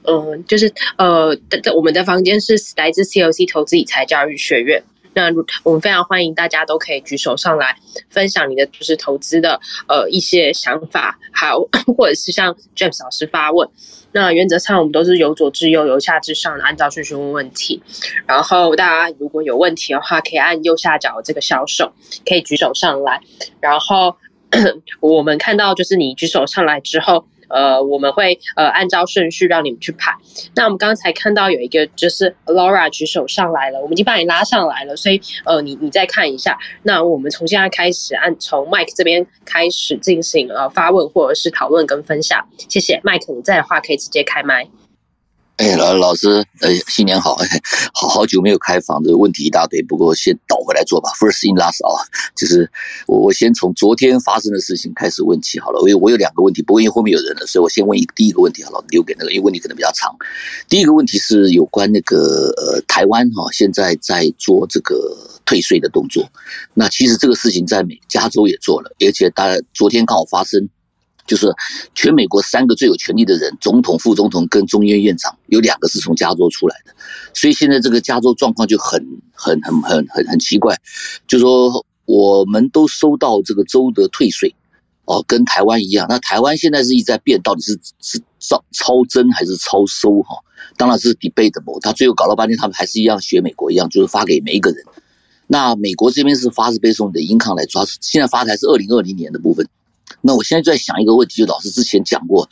[0.03, 1.35] 嗯、就是呃，
[1.75, 4.83] 我们的房间是来自 CLC 投资理财教育学院。
[5.15, 5.31] 那
[5.63, 7.75] 我们非常欢迎大家都可以举手上来
[8.11, 9.59] 分享你的就是投资的
[9.89, 13.67] 呃一些想法，还有或者是像 James 老师发问。
[14.13, 17.83] 那原则上我们都是由左至右，由下至上，按照顺序问问题。
[18.27, 21.93] 然后大家如果有问题的话，可以按右下角这个小手，
[22.27, 23.21] 可以举手上来。
[23.61, 24.17] 然后
[25.01, 27.27] 我们看到就是你举手上来之后。
[27.49, 30.13] 呃，我们会呃按照顺序让你们去排。
[30.55, 36.59] 那我们刚才看到有一个就是 Laura 举手上来了，我们已经把你拉上来了，所以呃你你再看一下。
[36.83, 42.47] 那我们从现在开始按从 Mike 这边开始进行呃发问或者是讨论跟分享。
[42.69, 44.69] 谢谢 Mike，你在的话可以直接开麦。
[45.59, 46.29] 哎，老老师，
[46.61, 47.35] 呃，新年好！
[47.35, 47.61] 哎，
[47.93, 49.83] 好好久没有开房，这个问题一大堆。
[49.83, 52.71] 不过先倒回来做吧，First in last 啊就是
[53.09, 55.81] 我我先从昨天发生的事情开始问起好了。
[55.81, 60.15] 我有我有两个问题，不过因为后面有人了，所以我先问一第一个问题好了，留给那个，因为问题可能比较长。
[60.69, 64.95] 第一个问题是有关那个呃台湾哈，现在在做这个
[65.45, 66.25] 退税的动作。
[66.73, 70.69] 那其实这个事情在美加州也做了，而且大家昨天刚好发生。
[71.29, 71.47] 就是
[71.95, 76.93] 全美国三个最有权力的人，总统、副总统跟中央院长，有两个是从加州出来的，
[77.35, 80.77] 所以现在这个加州状况就很、很、很、很、很、很奇怪。
[81.29, 84.57] 就说我们都收到这个州的退税，
[85.05, 86.07] 哦，跟台湾一样。
[86.09, 90.23] 那台湾现在是一直在变，到底是是超超征还是超收？
[90.23, 90.37] 哈，
[90.79, 91.79] 当然是 debatable。
[91.81, 94.83] 他最后搞了半天，他们还是一样学美国一样，就是发给每一个人。
[95.47, 99.69] 那美国这边是发是背诵的 income 来抓，现在发的是二零二零年的部分。
[100.21, 102.49] 那我现在在想一个问题，就老师之前讲过，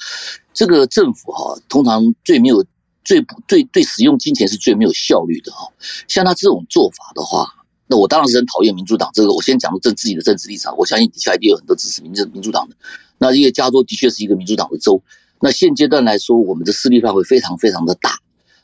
[0.52, 2.64] 这个政府哈，通常最没有、
[3.04, 5.68] 最不、最对使用金钱是最没有效率的哈。
[6.08, 7.48] 像他这种做法的话，
[7.86, 9.10] 那我当然是很讨厌民主党。
[9.14, 12.76] 这个我先讲出政自己的政治立场，我相信底下一定有很多支持民民主党的。
[13.18, 15.02] 那因为加州的确是一个民主党的州，
[15.40, 18.18] 那现阶段来说，我们的势力范围非常非常的大。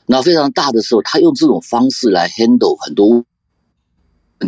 [0.05, 3.25] 那非常大的时候，他用这种方式来 handle 很多问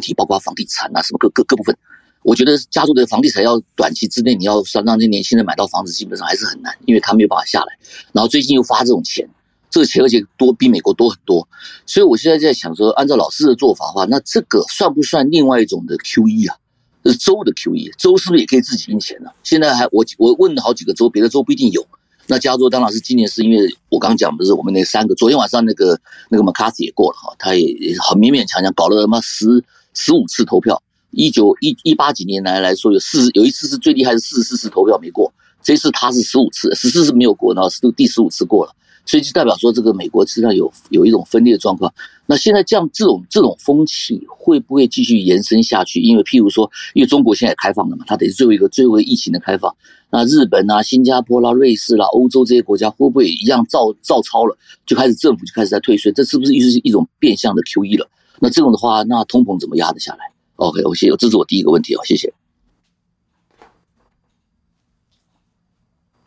[0.02, 1.78] 题，包括房地产啊什么各各各部分。
[2.26, 7.78] 我觉得加州的房地产要短期之内你要让这年轻人买到房子，基本上还是很难，因为他没有办法下来。
[8.14, 9.30] 然后最近又发这种钱，
[9.70, 11.48] 这个钱而且多比美国多很多，
[11.86, 16.58] 所以我现在在想说，按照老师的做法的话，那这个算不算另外一种的 QE 啊？
[17.06, 19.30] 是州的 QE，州是不是也可以自己印钱呢？
[19.44, 21.86] 现在还我我问了好几个州，别的州不一定有。
[22.26, 30.82] 那加州当然是今年是因为我刚讲不是我们那三个，昨天晚上那个那个 McCarthy 也过了哈，他也很勉勉强强搞了他妈十十五次投票。
[31.16, 38.72] 一九一一八几年来来说，有四有一次是最厉害的四十四次投票没过，这次他是十五次，十四次没有过，然后是第十五次过了，
[39.06, 41.92] 所以就代表说这个美国实际上有有一种分裂的状况。
[42.28, 46.02] 那现在这样这种这种风气会不会继续延伸下去？
[46.02, 49.74] 因为譬如说，因为中国现在开放了嘛，它得是最后一个最后一个疫情的开放。
[50.10, 54.58] 那日本啊、新加坡啦、瑞士啦、欧洲这些国家会不会一样照照抄了？
[54.86, 58.10] 就开始政府就开始在退税，这是不是又是一种变相的 QE 了？
[58.40, 62.34] 那这种的话，那通膨怎么压得下来？OK，我谢谢，这是我第一个问题哦，谢谢。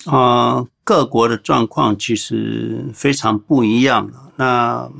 [0.04, 4.10] 啊、各国的状况其实非常不一样。
[4.36, 4.90] 那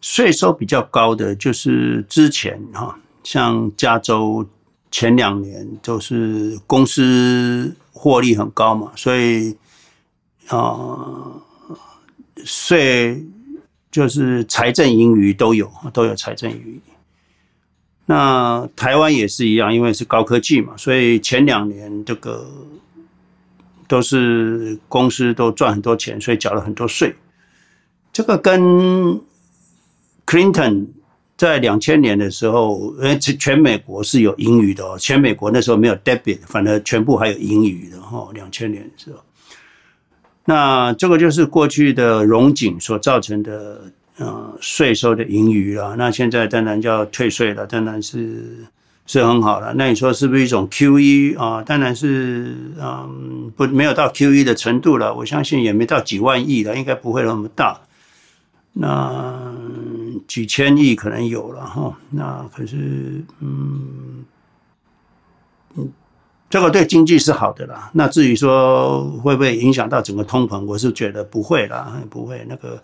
[0.00, 4.46] 税收比较高的就是之前哈，像加州
[4.90, 9.56] 前两年都是公司获利很高嘛，所以
[10.48, 11.40] 啊，
[12.44, 13.24] 税、
[13.90, 16.80] 就是财政盈余都有，都有财政盈余。
[18.12, 22.44] 那台湾也是一样，因为是高科技嘛，所以前两年这个
[23.86, 27.14] 都是公司都赚很多钱，所以缴了很多税。
[28.12, 28.60] 这个跟
[30.26, 30.88] Clinton
[31.36, 38.28] 在两千年的时候，呃，全美国是有盈余的哦，全美国那时候没有 debit，反而全部还有盈余的哈。
[38.34, 39.20] 两千年的时候，
[40.44, 43.80] 那这个就是过去的荣景所造成的。
[44.20, 48.66] 呃，税收的盈余了，那现在当然就要退税了，当然是
[49.06, 49.72] 是很好的。
[49.78, 51.62] 那你说是不是一种 QE 啊？
[51.62, 55.14] 当然是，嗯，不，没有到 QE 的程度了。
[55.14, 57.80] 我相信也没到几万亿了，应该不会那么大。
[58.74, 59.54] 那
[60.28, 61.96] 几千亿可能有了哈。
[62.10, 64.22] 那可是，嗯，
[65.78, 65.90] 嗯，
[66.50, 67.90] 这个对经济是好的啦。
[67.94, 72.78] 那至于说会不会影响到整个通膨，我是觉得不会啦，不会那个。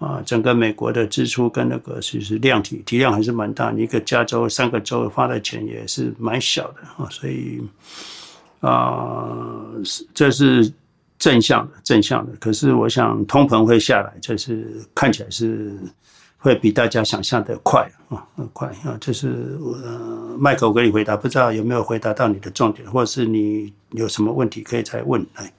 [0.00, 7.60] 啊，整个美国的支出跟那个其实量体体量还是蛮大，你一个加州三个州花的钱也是蛮小的啊，所以
[8.60, 9.28] 啊，
[10.14, 10.72] 这是
[11.18, 12.32] 正向的正向的。
[12.40, 15.78] 可是我想通膨会下来，这是看起来是
[16.38, 18.96] 会比大家想象的快啊，快啊。
[18.98, 25.52] 这是呃，麦克我给你回答，不知道有没有回答到你的重点，或者是你有什么问题可以再问来。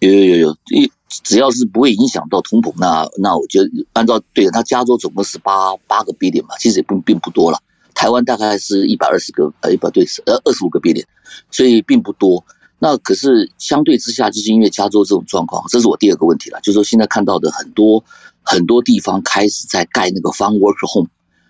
[0.00, 0.90] 有有有有。
[1.24, 7.58] 只要是不会影响到通膨，那那我觉得按照对他，加州总共是八八个 billion 嘛，其实也并并不多了。
[7.94, 11.04] 台湾大概是一百二十个，呃，不对，呃，二十五个 billion，
[11.50, 12.42] 所以并不多。
[12.78, 18.02] 那可是相对之下，就是因为加州这种状况，这是我第二个问题了，就是说现在看到的很多
[18.42, 21.08] 很多地方开始在盖那个 farm worker home，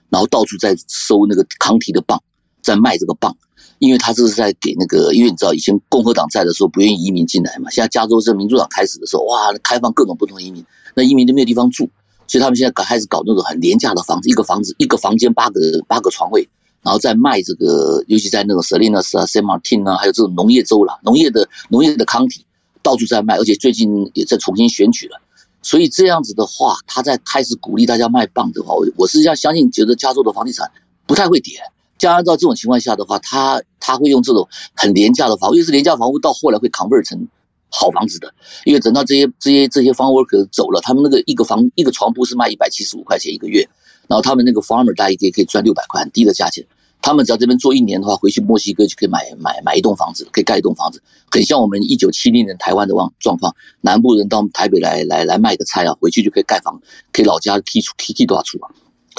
[0.09, 2.21] 然后到处在收那个康提的棒，
[2.63, 3.37] 在卖这个棒。
[3.81, 10.63] 因为他这是在给那个，因为你知道以前共和党在的时候不愿意移民进来嘛，现在加州是民主党开始的时候，哇，开放各种不同移民，
[10.95, 11.89] 那移民都没有地方住，
[12.27, 16.47] 所以他们现在开始搞那种很廉价的房子，一个房子一个房间八个八个床位，
[16.83, 22.43] 然后再卖这个，尤其在那种 Salinas 啊、San Martin 啊，还有这种农业州啦，农业的农业的 county
[22.83, 25.19] 到处在卖，而且最近也在重新选举了，
[25.63, 30.71] 所以这样子的话，他在开始鼓励大家卖棒的话，我我是要相信，觉得加州的房地产
[31.07, 31.55] 不太会跌。
[32.01, 37.29] 加上照这种情况下的话，他他会用这种很廉价的房屋，尤其是廉价房屋到后来会 convert 成
[37.69, 38.33] 好房子的，
[38.65, 43.69] 因为等到这些这些这些 farm worker 走了，他们那个一个房一个床铺是卖一百七十五块钱一个月，
[44.09, 46.67] 然后他们那个 farmer 大概可以可以赚六百块很低的价钱，
[47.03, 56.81] 他们只要这边做一年的话，回去墨西哥就可以买买买一栋房子，可以盖一栋房子，很像我们一九七零年台湾的状状况，南部人到台北来来来卖个菜啊，回去就可以盖房，
[57.13, 58.71] 可以老家提出提提多少出啊。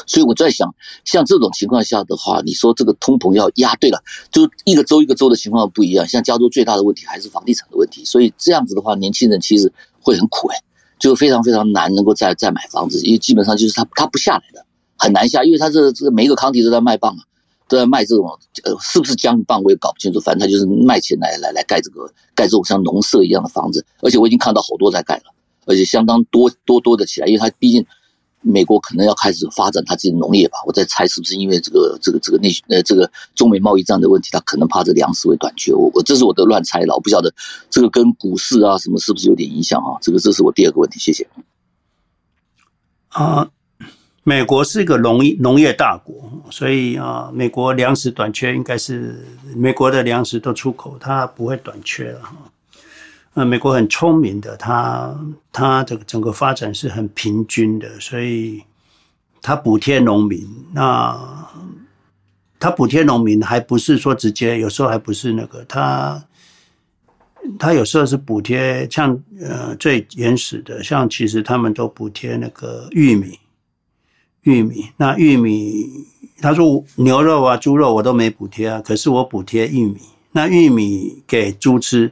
[0.08, 0.74] 所以我在想，
[1.06, 6.08] 像这种情况下的话，你说这个通膨要压，对了，就一个州一个州的情况不一样。
[6.08, 10.58] 像加州最大的问题还是房地产的问题，所以这样子的话，年轻人其实会很苦哎，
[11.00, 14.66] 就非常非常难能够再再买房子，因为基本上就是他他不下来的，
[14.98, 17.24] 很难下，因为他这这每一个康体都在卖棒啊，
[17.68, 18.28] 都在卖这种
[18.64, 25.34] 呃是不是姜棒我也搞不清楚，反正他就是卖钱来来来盖这个盖这种像农舍一样的房子，而且我已经看到好多在盖了，
[25.66, 27.86] 而且相当多多多的起来，因为他毕竟。
[28.42, 35.74] 美国可能要开始发展它自己的农业吧，我在猜是不是因为这个这个这个内呃这个中美贸易战的问题，他可能怕这粮食会短缺。
[35.74, 37.34] 我我这是我的乱猜了，我不晓得
[37.70, 39.98] 这个跟股市啊什么是不是有点影响啊？
[40.02, 41.28] 这个这是我第二个问题，谢谢。
[43.10, 43.50] 啊，
[44.24, 46.16] 美国是一个农业农业大国，
[46.50, 49.26] 所以啊，美国粮食短缺应该是
[49.56, 52.36] 美国的粮食都出口，它不会短缺了哈。
[53.34, 55.18] 呃，美国很聪明的，它
[55.54, 58.62] 它的整个发展是很平均的，所以
[59.42, 60.46] 它补贴农民。
[60.74, 61.18] 那
[62.60, 66.22] 它补贴农民还不是说直接，有时候还不是那个，它
[67.58, 73.40] 它有时候是补贴，像呃最原始的，像其实他们都补贴那个玉米，
[74.42, 74.88] 玉米。
[74.98, 76.06] 那玉米，
[76.42, 80.02] 他说牛肉啊、猪肉我都没补贴啊，可是我补贴玉米。
[80.34, 82.12] 那玉米给猪吃。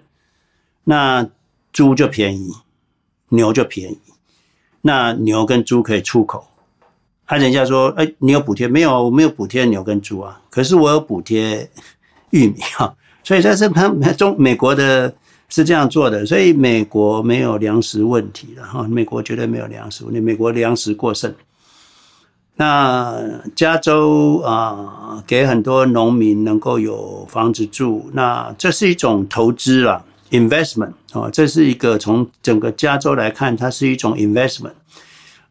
[0.89, 1.29] 那
[1.71, 2.51] 猪就便宜，
[3.29, 3.99] 牛就便宜。
[4.81, 6.47] 那牛跟猪可以出口。
[7.27, 9.03] 他人家说：“哎，你有补贴没有？
[9.03, 11.69] 我没有补贴牛跟猪啊，可是我有补贴
[12.31, 12.91] 玉米哈。
[13.23, 15.13] 所以在这他中美国的
[15.47, 18.81] 是这样做的，所以美国没有粮食问题的哈。
[18.87, 21.31] 美国绝对没有粮食问题，美国粮食过剩。
[22.55, 23.15] 那
[23.55, 30.03] 加州啊，给很多农民能够有房子住，那这是一种投资啦。
[30.31, 34.73] Investment 啊，这是一个从整个加州来看，它是一种 investment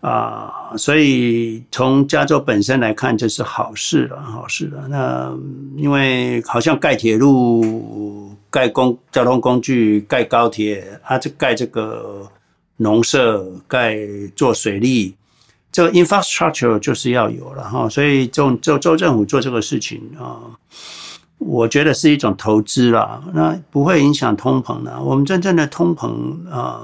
[0.01, 4.87] 啊，所以从加州本身来看，这是好事了，好事了。
[4.89, 5.37] 那
[5.77, 12.31] 因为好像盖铁路、盖公交通工具、盖高铁，啊，这盖这个
[12.77, 13.99] 农舍、盖
[14.37, 15.15] 做水利，
[15.73, 17.89] 这个 infrastructure 就是要有了哈。
[17.89, 20.39] 所以州州州政府做这个事情啊。
[21.39, 25.01] 我觉得是一种投资啦，那不会影响通膨的。
[25.01, 26.81] 我们真正的通膨啊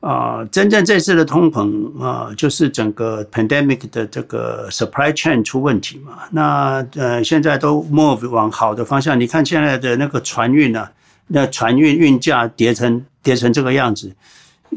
[0.00, 6.20] 啊，真正这次的通膨啊，就是整个 pandemic 的这个 supply chain 出问题嘛。
[6.30, 9.20] 那呃，现在都 move 往好的方向。
[9.20, 10.90] 你看现在的那个船运啊，
[11.26, 14.10] 那船运运价跌成跌成这个样子，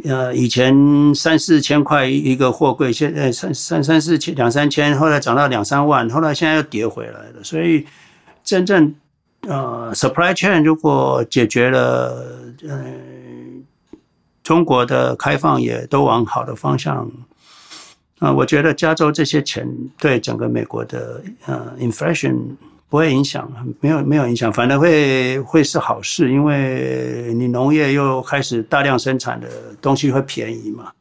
[0.03, 7.41] 呃，以前三四千块一个货柜，现在三三三四千两三千，后来涨到两三万，后来现在又跌回来了。
[7.41, 7.85] 所以
[8.43, 8.93] 真正
[9.47, 12.85] 呃，supply chain 如果解决了，呃，
[14.43, 17.09] 中国的开放也都往好的方向，
[18.19, 19.67] 啊、我觉得加州这些钱
[19.97, 22.37] 对整个美国的呃 inflation。
[22.89, 29.47] 不会影响，没有没有影响，反而会会是好事，因为你农业又开始大量生产的
[29.81, 30.91] 东西会便宜嘛。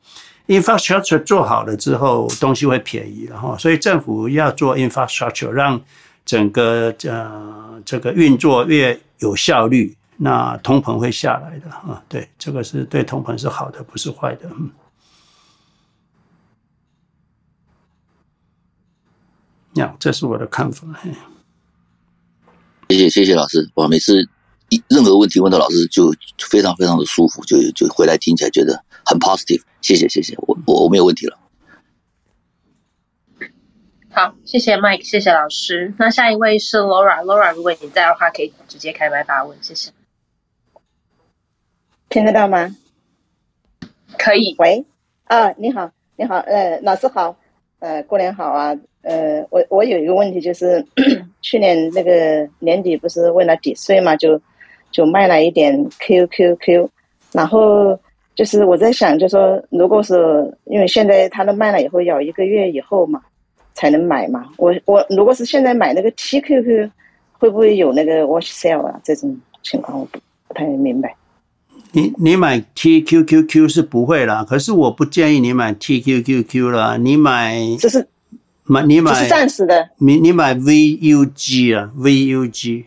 [0.46, 5.78] Infrastructure 做好了之后，东西会便宜，然后所以政府要做 infrastructure，让
[6.24, 12.02] 整个呃这个运作越有效率，那通膨会下来的啊。
[12.08, 14.48] 对，这个是对通膨是好的，不是坏的。
[14.50, 14.70] 嗯，
[19.74, 20.86] 那这是我的看法。
[22.88, 24.28] 谢谢谢谢老师，我每次
[24.68, 29.62] 一任何问题问到老师就非常非常的舒服，就就回来听起来觉得很 positive。
[29.80, 31.38] 谢谢谢谢，我我我没有问题了。
[34.14, 35.94] 好，谢谢 Mike，谢谢老师。
[35.98, 39.90] 那下一位是 Laura，Laura，如果你在的话，可以直接开麦发问，谢谢。
[42.10, 42.76] 听得到吗？
[44.18, 44.54] 可以。
[44.58, 44.84] 喂，
[45.24, 47.34] 啊，你好，你好，呃，老师好，
[47.78, 48.76] 呃，过年好啊。
[49.00, 50.84] 呃，我我有一个问题，就是
[51.40, 54.38] 去年那个年底不是为了抵税嘛，就
[54.90, 56.86] 就卖了一点 QQQ，
[57.32, 57.98] 然后
[58.34, 60.14] 就是我在想，就说如果是
[60.64, 63.22] 因为现在他都卖了以后要一个月以后嘛
[63.74, 66.90] 才能买嘛，我我如果是现在买那个 TQQ，
[67.32, 69.00] 会不会有那个 wash sale 啊？
[69.02, 70.18] 这种情况我不
[70.48, 71.14] 不太明白。
[71.92, 78.08] 你你买 TQQQ 是不会啦，可是我不建议你买 TQQQ 啦，你买这是。
[78.64, 79.90] 买你买，是暂时的。
[79.98, 82.84] 你你买 VUG 啊，VUG，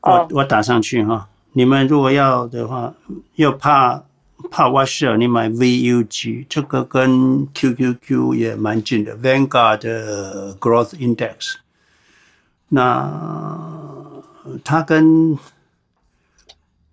[0.00, 1.28] 我我打上去哈。
[1.52, 2.92] 你们如果要的话，
[3.36, 4.02] 又怕
[4.50, 11.54] 怕 washer，你买 VUG，这个跟 QQQ 也蛮近的，Vanguard 的 Growth Index。
[12.68, 14.22] 那
[14.64, 15.38] 它跟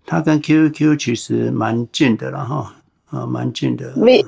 [0.04, 2.74] 它跟 QQQ 其实蛮近的了哈，
[3.10, 3.92] 啊，蛮近的。
[3.96, 4.24] V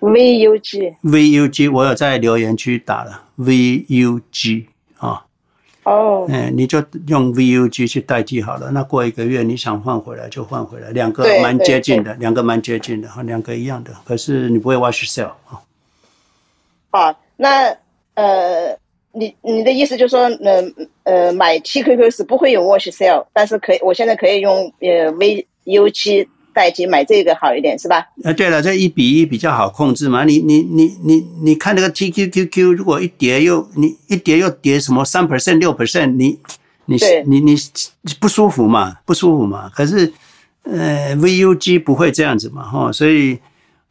[0.00, 4.75] VUG VUG 我有在留言区打了 V U G 啊。
[5.86, 8.72] 哦，嗯，你就用 V U G 去代替好了。
[8.72, 13.92] 那过一个月你想换回来就换回来，两个蛮接近的，两个蛮接近的哈，两个一样的。
[14.04, 15.62] 可是你不会 wash sell 啊？
[16.90, 17.68] 好，那
[18.14, 18.76] 呃，
[19.12, 20.64] 你你的意思就是说，呃
[21.04, 25.46] 呃，买 T Q Q 是不会有 wash sell，但是可以，我现在可以用呃 V
[26.56, 28.02] 代金买这个好一点是吧？
[28.24, 30.24] 呃，对了，这一比一比较好控制嘛。
[30.24, 36.38] 你你你你你看那个 TQQQ，如果一跌又你一跌又跌什么三 percent 六 percent，你
[36.86, 36.96] 你
[37.26, 37.54] 你你
[38.18, 39.68] 不舒服嘛，不舒服嘛。
[39.68, 40.10] 可是
[40.62, 42.90] 呃，VUG 不会这样子嘛，哈。
[42.90, 43.38] 所以，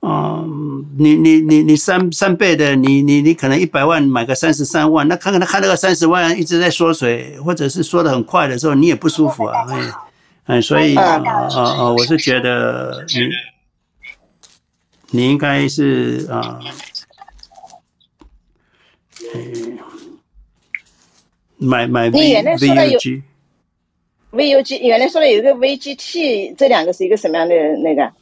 [0.01, 9.67] 嗯，你你你你三三倍的，你你你可能一百万买个三十三万，那看看他看那个三十万一直在缩水，或者是缩的很快的时候，你也不舒服啊。
[9.69, 9.79] 哎
[10.47, 13.29] 嗯，所以啊啊啊，我是觉得你
[15.09, 16.59] 你应该是啊，
[19.33, 19.79] 嗯，
[21.57, 23.23] 买买 V V U G
[24.29, 28.13] V U G，原来说的有一个 V G T，这两个是一个什么样的那个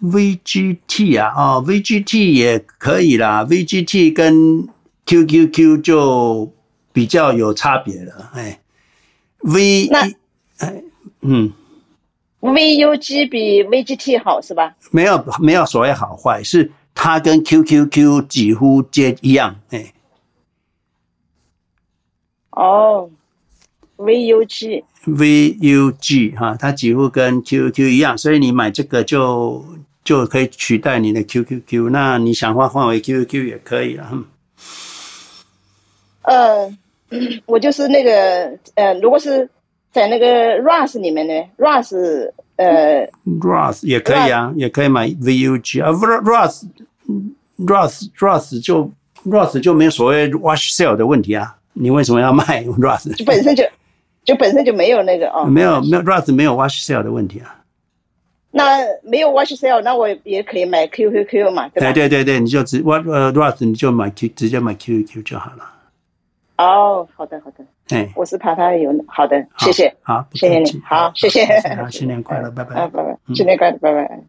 [0.00, 4.68] ？V G T 啊，哦，V G T 也可以啦，V G T 跟
[5.06, 6.52] Q Q Q 就
[6.92, 8.60] 比较有差别了，哎
[9.38, 10.12] ，V 哎。
[11.22, 11.52] 嗯
[12.40, 14.74] ，VUG 比 VGT 好是吧？
[14.90, 19.56] 没有没有所谓好坏，是它跟 QQQ 几乎接一样。
[19.70, 19.92] 哎，
[22.50, 23.10] 哦
[23.96, 29.64] ，VUG VUG 哈，它几乎跟 QQQ 一样，所以你买这个就
[30.04, 31.90] 就可以取代你的 QQQ。
[31.90, 34.08] 那你想换换为 QQQ 也可以了。
[34.12, 34.24] 嗯，
[36.22, 36.78] 呃，
[37.46, 39.48] 我就是那个呃，如果是。
[39.96, 41.96] 在那个 Russ 里面呢，Ross
[42.56, 43.08] 呃
[43.40, 45.90] Russ 也可以啊，也可以买 VUG 啊
[47.56, 48.90] ，Ross，Ross，Ross 就
[49.24, 53.10] Russ 就没有所谓 wash sale 的问题啊，你为什么要卖 Ross？
[53.24, 53.64] 本身就
[54.22, 57.54] 就本身就没有那个哦，没有没有 Russ 没有 wash sale 的问题啊。
[58.50, 61.92] 那没有 wash sale，那我也可以买 QQQ 嘛，对吧？
[61.92, 65.64] 对对对，你就直呃 Ross 你就买 Q 直接买 QQQ 就好了。
[66.56, 71.44] 哦，好的好的，哎，我是怕他有好的，谢谢，好，谢谢你，好，谢谢，
[71.76, 74.20] 好，新年快乐，拜拜，啊，拜拜，新年快乐，拜拜。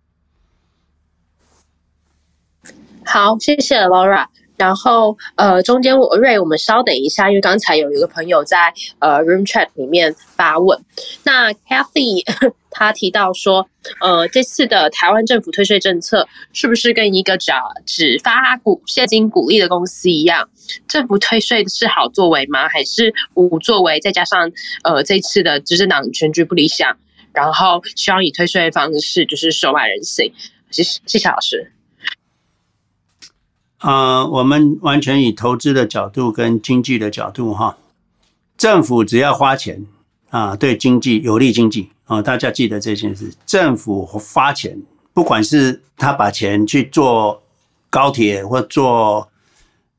[3.06, 4.28] 好，谢谢 Laura。
[4.58, 10.78] 然后呃，中间我瑞，我们稍等一下，因为刚才有一个朋友在呃 Room Chat 里面发问。
[11.24, 12.24] 那 Kathy
[12.72, 13.68] 他提到说，
[14.02, 17.52] 呃，这次的台湾政府退税政策是不是跟一个只
[17.86, 20.50] 只发股现金鼓励的公司一样？
[20.88, 22.68] 政府退税是好作为吗？
[22.68, 24.00] 还是无作为？
[24.00, 24.52] 再加上
[24.84, 26.98] 呃，这次的执政党全局不理想，
[27.32, 30.34] 然后希望以退税的方式就是收买人心。
[30.72, 31.77] 谢谢，谢谢老师。
[33.80, 37.78] 啊、我们完全以投资的角度跟经济的角度哈，
[38.58, 39.86] 政府只要花钱
[40.32, 43.32] 啊，对经济有利经济啊，大家记得这件事。
[43.46, 44.82] 政府发钱，
[45.14, 47.40] 不管是他把钱去做
[47.92, 49.30] 高铁或做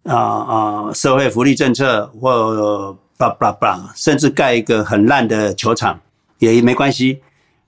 [0.03, 6.01] 啊啊社会福利政策，或巴拉巴拉，甚至盖一个很烂的球场
[6.41, 7.21] 也没关系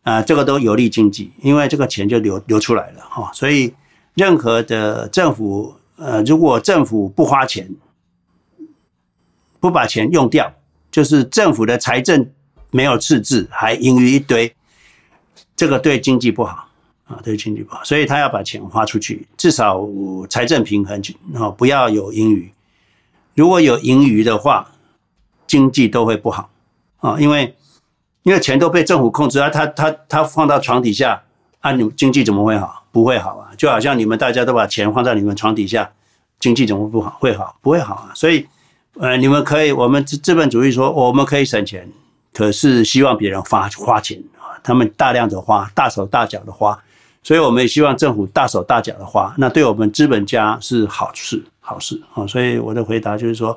[0.02, 3.30] 啊，这个都有利经济，因为这个钱就流流出来了哈。
[3.32, 3.72] 所以
[4.14, 5.76] 任何的政府。
[6.00, 7.68] 呃，如果政府不花钱，
[9.60, 10.50] 不把钱用掉，
[10.90, 12.26] 就是政府的财政
[12.70, 14.56] 没有赤字，还盈余一堆，
[15.54, 16.66] 这个对经济不好
[17.04, 17.84] 啊，对经济不好。
[17.84, 19.78] 所以他要把钱花出去，至少
[20.30, 21.02] 财政平衡
[21.34, 22.50] 啊，不要有盈余。
[23.34, 24.72] 如果有盈余的话，
[25.46, 26.48] 经济都会不好
[27.00, 27.54] 啊，因为
[28.22, 31.22] 因为钱都被政府控制啊，他他他放到床底下，
[31.60, 32.79] 啊，你经济怎么会好？
[32.92, 35.90] 不会好啊，就好像你们大家都把钱放在你们床底下，
[36.38, 37.16] 经济怎么不好？
[37.20, 37.56] 会好？
[37.60, 38.10] 不会好啊。
[38.14, 38.46] 所以，
[38.98, 41.88] 呃，你们可以，我们资资本主义说我们可以省钱，
[42.32, 46.76] 可是希望别人花花钱啊，他们大量的花，大手大脚的花，
[47.22, 52.26] 所以我们也希望政府大手大脚的花，那对我们资本家是好事，好事啊。
[52.26, 53.56] 所以我的回答就是说，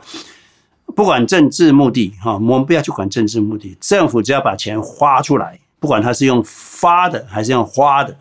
[0.96, 8.16] 不管政治目的哈，我们不要去管政治目的，政府只要把钱花出来，不管他是用发的还是用花的。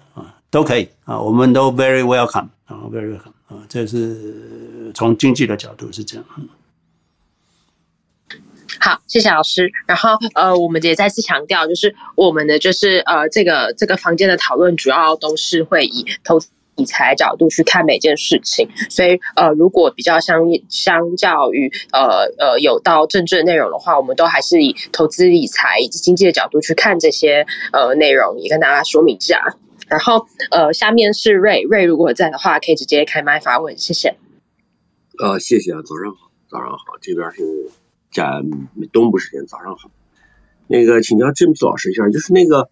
[0.52, 6.24] 都可以啊，我们都 very welcome 啊，very welcome 啊，这是从经济的角度是这样。
[8.78, 9.72] 好，谢谢老师。
[9.86, 18.68] 然后呃，我们也再次强调，就是我们的就是呃，这个这个房间的讨论主要都是会以投资理财角度去看每件事情。
[18.90, 29.56] 所以呃，如果比较相相较于呃呃有到政治的内容的话，我们都还是以投资理财以及经济的角度去看这些呃内容，也跟大家说明一下。
[29.92, 34.16] 然后，呃，下面是瑞瑞，如果在的话，可以直接开麦发问，谢谢。
[35.18, 37.70] 呃，谢谢啊，早上好，早上好，这边是
[38.10, 38.24] 在
[38.90, 39.90] 东部时间，早上好。
[40.66, 42.70] 那个，请教 James 老师一下，就是那个，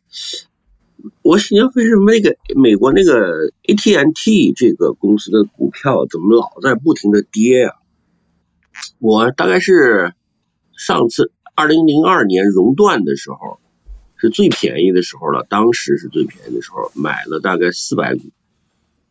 [1.21, 7.77] 我想问为什么那个美国那个 AT&T 这个公司的股票怎么老在不停的跌啊？
[8.99, 10.15] 我大概是
[10.75, 13.61] 上次二零零二年熔断的时候。
[14.21, 18.21] 是最便宜的时候了，当时是最便宜的时候，买了大概四百股，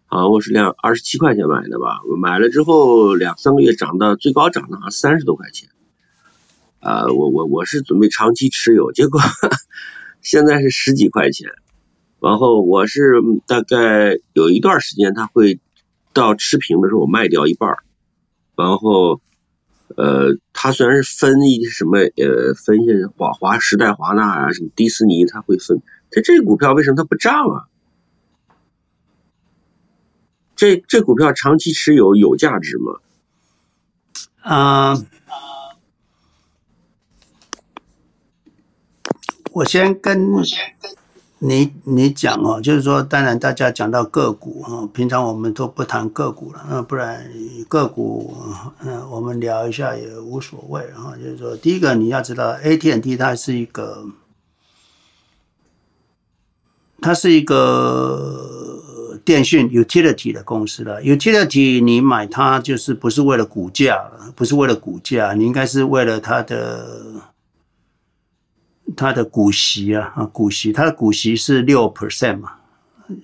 [0.05, 5.69] 啊，我是两二十七块钱买的吧，我买了之后两三个月涨到最高涨到好像三十多块钱，
[6.79, 9.19] 啊，我我我是准备长期持有，结果
[10.21, 11.49] 现在是十几块钱，
[12.19, 15.59] 然后我是大概有一段时间它会
[16.13, 17.77] 到持平的时候我卖掉一半，
[18.55, 19.19] 然后。
[19.97, 25.81] 呃，它虽然是分一些什么，呃，分一些华华时代华纳啊，什么迪士尼，它会分。
[26.11, 27.67] 它这个股票为什么它不涨啊？
[30.55, 32.99] 这这股票长期持有有价值吗？
[34.41, 35.05] 啊、uh，
[39.51, 40.43] 我先跟。
[41.41, 47.25] 你你讲哦，就是说，当然大家讲到个股啊，平常我们都不谈个股了，那不然
[47.69, 48.35] 个股，
[48.81, 51.15] 嗯，我们聊一下也无所谓啊。
[51.15, 54.05] 就是说，第一个你要知道，AT&T 它是一个，
[56.99, 58.81] 它是一个
[59.23, 61.01] 电讯 utility 的公司了。
[61.01, 67.01] utility 你买它就是不是为了股价，不是为了股价，你应该是为了它的。
[68.95, 72.53] 它的股息啊啊，股息，它的股息是六 percent 嘛，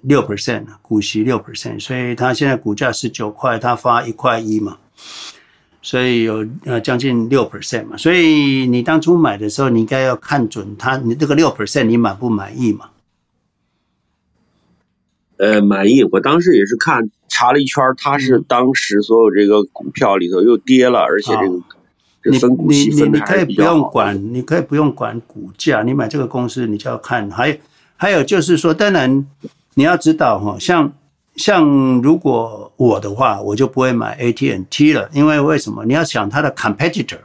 [0.01, 4.77] 六 percent 股息六 percent，所以它现在股价十九块，它发一块一嘛，
[5.81, 12.89] 所以有呃将近六 percent 嘛，所以你当初买的时候，你应该要看准它，你这个六 percent 你满不满意嘛？
[15.37, 21.61] 呃，满意，我当时也是看查了一圈，它是当时所有这个股票里头又跌了，而且这个。
[22.31, 27.29] 你你你你可以不用管，你可以不用管股价，你买这个公司你就要看。
[27.29, 27.55] 还有
[27.95, 29.25] 还有就是说，当然
[29.75, 30.91] 你要知道哈，像
[31.35, 31.63] 像
[32.01, 35.85] 如果我的话，我就不会买 AT&T 了，因为为什么？
[35.85, 37.19] 你要想它的 competitor。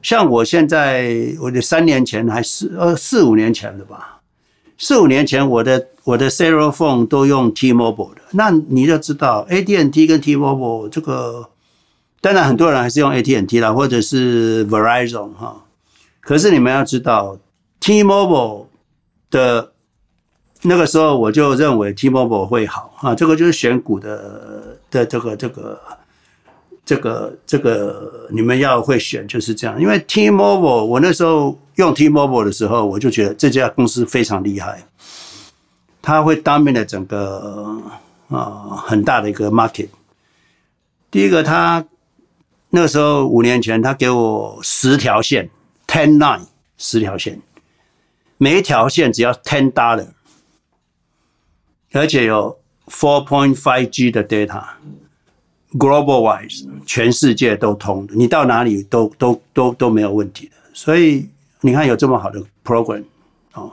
[0.00, 4.20] 像我现在，我的三年前还是呃四五年前的吧，
[4.78, 11.48] 四五年前我的我的 cellular phone 都用 T-Mobile 的，那你就知道 AT&T 跟 T-Mobile 这个。
[12.20, 15.64] 当然很多人还是用 AT&T 啦，或者是 Verizon 哈。
[16.20, 17.38] 可是你们要知道
[17.80, 18.66] ，T-Mobile
[19.30, 19.72] 的
[20.62, 23.14] 那个时候，我就认为 T-Mobile 会好啊。
[23.14, 25.80] 这个就是选股的的这个这个
[26.84, 29.80] 这个这个，你们要会选就是这样。
[29.80, 34.82] 因为 T-Mobile，我那时候用 T-Mobile 的时候，我就觉得这家公司非常厉害，
[36.02, 37.80] 它会当面的整个
[38.28, 39.88] 啊很大的一个 market。
[41.10, 41.84] 第一个，它
[42.70, 45.48] 那个时候五年前，他给我十条线
[45.86, 46.42] ，ten nine，
[46.76, 47.40] 十条线，
[48.36, 50.08] 每一条线只要 ten dollar，
[51.92, 60.56] 而且有 four point five G 的 data，global wise，全世界都通的，你到哪里都都都都没有问题的。
[60.72, 61.28] 所以
[61.60, 63.04] 你看有这么好的 program
[63.54, 63.72] 哦。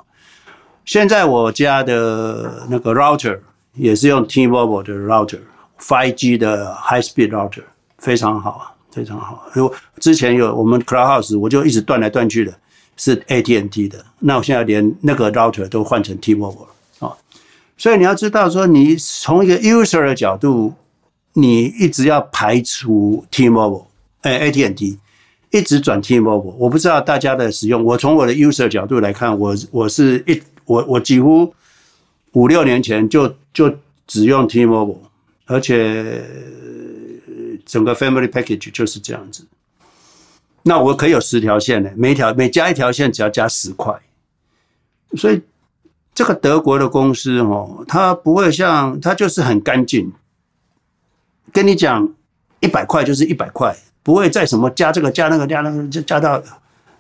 [0.86, 3.39] 现在我家的那个 router
[3.74, 5.41] 也是用 T-Mobile 的 router。
[5.78, 7.64] 5G 的 High Speed Router
[7.98, 9.46] 非常好啊，非常好。
[9.52, 12.58] 如果之前有我们 Clubhouse，我就一直断来断去的，
[12.96, 14.06] 是 AT&T 的。
[14.20, 17.12] 那我现在连那个 Router 都换成 T-Mobile 了啊。
[17.78, 20.74] 所以你要知道说，你从一个 User 的角度，
[21.34, 23.84] 你一直要排除 T-Mobile，
[24.22, 24.98] 哎，AT&T，
[25.52, 26.56] 一直转 T-Mobile。
[26.58, 31.54] 我不知道大家的使用，我从我的 User 角度来看，我我是一我我几乎
[32.32, 33.70] 五六年前就就
[34.08, 35.00] 只用 T-Mobile。
[35.48, 36.24] 而且
[37.76, 39.45] 整个 family package 就是这样子，
[40.63, 43.93] 那我可以有十条线呢，每条每加一条线只要加十块，
[45.17, 45.41] 所以
[46.13, 50.13] 这个德国的公司哦，它不会像它就是很干净，
[51.51, 52.13] 跟你讲
[52.61, 56.41] 一百块就是一百块，不会再什么加这个加那个加那个就加到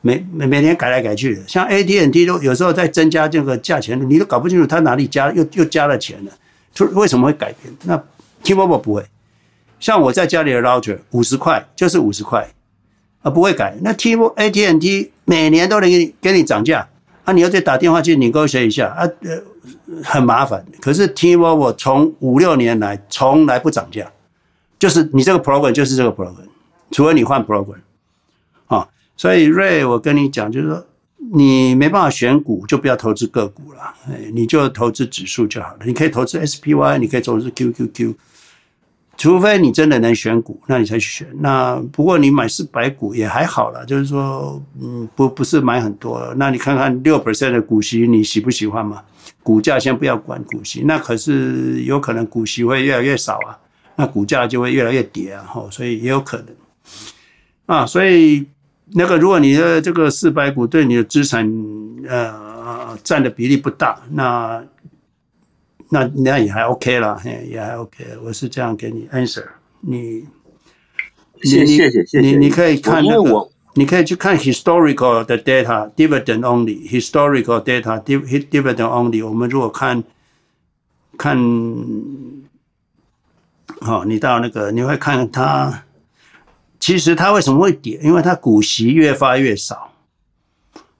[0.01, 6.31] 每每每年改来改去的，像 AT&T 都有时候在增加这个价钱，你都搞不清楚它哪里加又又加了钱了，
[6.73, 7.73] 就为什么会改变？
[7.85, 8.03] 那
[8.43, 9.05] T-Mobile 不会，
[9.85, 12.49] 像我在家里的 router 五十块就是五十块，
[13.21, 13.77] 啊不会改。
[13.83, 16.87] 那 T-Mobile AT&T 每年都能给你给你涨价，
[17.23, 19.43] 啊你要再打电话去你勾选一下啊，呃
[20.03, 20.65] 很麻烦。
[20.81, 24.11] 可是 T-Mobile 从五六年来从来不涨价，
[24.79, 26.47] 就是你这个 program 就是这个 program，
[26.89, 27.77] 除非你换 program，
[28.65, 30.83] 啊，所以 Ray 我跟你讲就是说，
[31.31, 33.93] 你没办法选股就不要投资个股了，
[34.33, 35.81] 你就投资指数就好了。
[35.85, 38.15] 你可以投资 SPY，你可以投资 QQQ。
[39.17, 41.27] 除非你真的能选股，那你才去选。
[41.39, 46.33] 那不过你买四百股也还好啦，就是说，嗯，不不是买很多。
[46.35, 49.01] 那你看看六 percent 的股息，你喜不喜欢嘛？
[49.41, 53.57] 股价先不要管股息，那可是有可能股息会越来越少啊，
[53.95, 55.45] 那股价就会越来越跌啊。
[55.47, 56.47] 吼，所以也有可能
[57.67, 57.85] 啊。
[57.85, 58.45] 所以
[58.91, 61.49] 那个，如果你的这个四百股对你的资产
[62.07, 64.61] 呃占的比例不大，那。
[65.89, 68.03] 那那也还 OK 了，嘿，也还 OK。
[68.23, 69.45] 我是这样给你 answer，
[69.81, 70.25] 你，
[71.43, 79.25] 谢谢谢谢，你你可以看那个，你可以去看 historical 的 data，dividend only，historical data，dividend only。
[79.25, 80.03] 我们如果看，
[81.17, 81.37] 看，
[83.81, 85.83] 好，你到那个你会看它，
[86.79, 87.99] 其实它为什么会跌？
[88.01, 89.91] 因为它股息越发越少。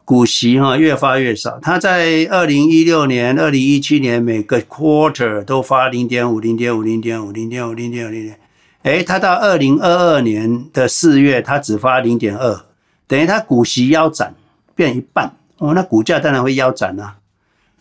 [0.05, 8.39] 股息哈越发越少，它在二零一六年、二零一七年每个 quarter 都发零点五、零点五、零点五、零点五、零点五、零点，
[8.83, 12.65] 哎，它到二零二二年的四月，它只发零点二，
[13.07, 14.35] 等于它股息腰斩
[14.75, 17.15] 变一半哦，那股价当然会腰斩啊。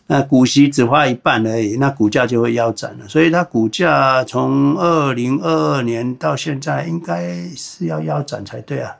[0.07, 3.07] 那股息只发一半而已，那股价就会腰斩了。
[3.07, 8.91] 所以它股价从二零二二年到现在，应该是要腰斩才对啊。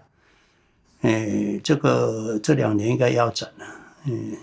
[1.05, 3.65] 哎，这个这两年应该要涨了。
[4.05, 4.33] 嗯，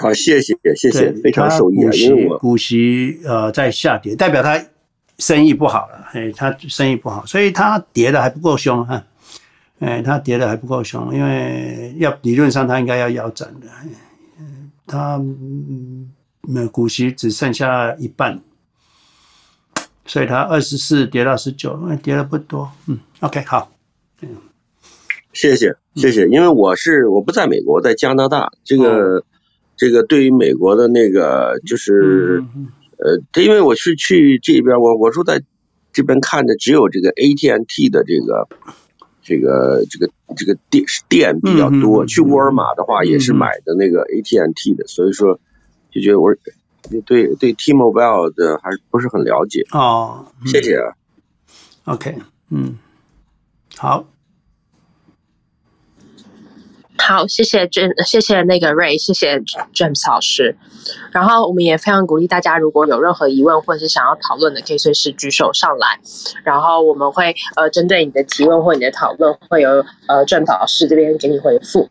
[0.00, 1.90] 好，谢谢谢谢，非常受益啊。
[1.92, 4.62] 因为我股息呃在下跌，代表他
[5.18, 6.06] 生意不好了。
[6.12, 9.04] 哎，他生意不好，所以他跌的还不够凶哈。
[9.80, 13.66] 哎，他跌的还不够凶，因为要理论上他应该要腰斩的。
[14.38, 18.40] 嗯，他嗯股息只剩下一半，
[20.04, 22.70] 所以他二十四跌到十九，跌的不多。
[22.86, 23.70] 嗯，OK，好。
[24.20, 24.28] 嗯。
[25.32, 28.52] 谢谢谢谢，因为我是我不在美国，在加拿大。
[28.64, 29.24] 这个
[29.76, 32.42] 这个对于美国的那个就是
[32.98, 35.42] 呃，因为我是去这边，我我说在
[35.92, 38.48] 这边看的只有这个 AT&T 的这个
[39.22, 42.04] 这个这个这个店店比较多。
[42.06, 45.38] 去沃尔玛的话也是买的那个 AT&T 的，所以说
[45.90, 46.34] 就觉得我
[47.06, 49.64] 对对 T-Mobile 的还是不是很了解。
[49.70, 50.92] 哦，谢谢啊。
[51.84, 52.16] OK，
[52.50, 52.78] 嗯，
[53.76, 54.04] 好。
[57.10, 59.36] 好，谢谢 James，谢谢那个 Ray，谢谢
[59.74, 60.56] James 老师。
[61.10, 65.98] 然后我们也非常鼓励大家，如果有任何疑问或者是想要讨论的，可以随时举手上来。
[66.44, 71.88] 然后我们会呃针对你的提问或你的讨论，会有呃 James 老师这边给你回复。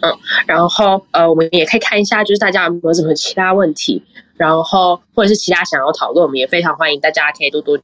[0.00, 0.10] 嗯，
[0.48, 4.02] 然后呃我们也可以看一下，就是大家有没有什么其他问题，
[4.34, 7.78] 然后或者是其他想要讨论，我们也非常欢迎大家可以多多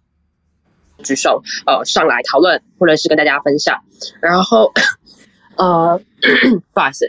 [1.04, 3.78] 举手呃上来讨论，或者是跟大家分享。
[4.20, 4.72] 然后。
[5.58, 6.00] 呃，
[6.72, 7.06] 不好意思，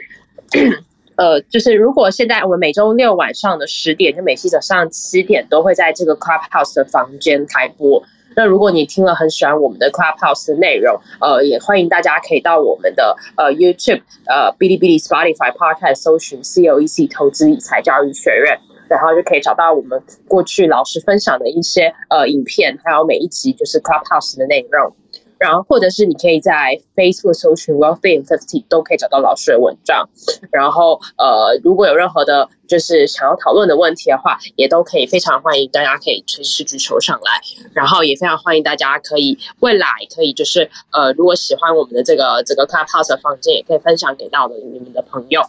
[1.16, 8.02] 呃，就是如果现在我们每周六晚上的十点，就每期早上七点都会在这个 Clubhouse 的房间开播。
[8.36, 24.94] 那如果你听了很喜欢我们的 Clubhouse 的内容，呃，也欢迎大家可以到我们的呃 YouTube、呃哔哩哔哩、Spotify、Podcast 搜寻 COEC 投资理财教育学院，然后就可以找到我们过去老师分享的一些呃影片，还有每一集就是 Clubhouse 的内容。
[25.40, 30.10] 然后，或者是你可以在 Facebook 搜寻 Wealthy and Fifty，都可以找到老师的文章。
[30.52, 37.40] 然后，呃，如果有任何的，就是想要讨论的问题的话，也都可以非常欢迎大家可以随时举手上来。
[37.74, 45.42] 然后，也非常欢迎大家可以未来可以就是，呃，如果喜欢我们的这个这个 Clubhouse 的房间，也可以分享给到的你们的朋友。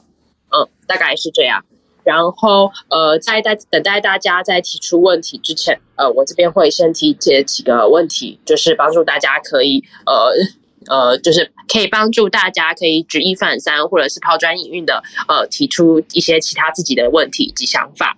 [0.52, 1.64] 嗯，大概是这样。
[2.10, 10.59] 然后，呃，在在等待大家在提出问题之前，呃，我这边会先提解几个问题，就是帮助大家可以，呃。
[10.86, 18.16] 呃，就是可以帮助大家可以举一反三，或者是抛砖引玉的，呃，提出一些其他自己的问题及想法。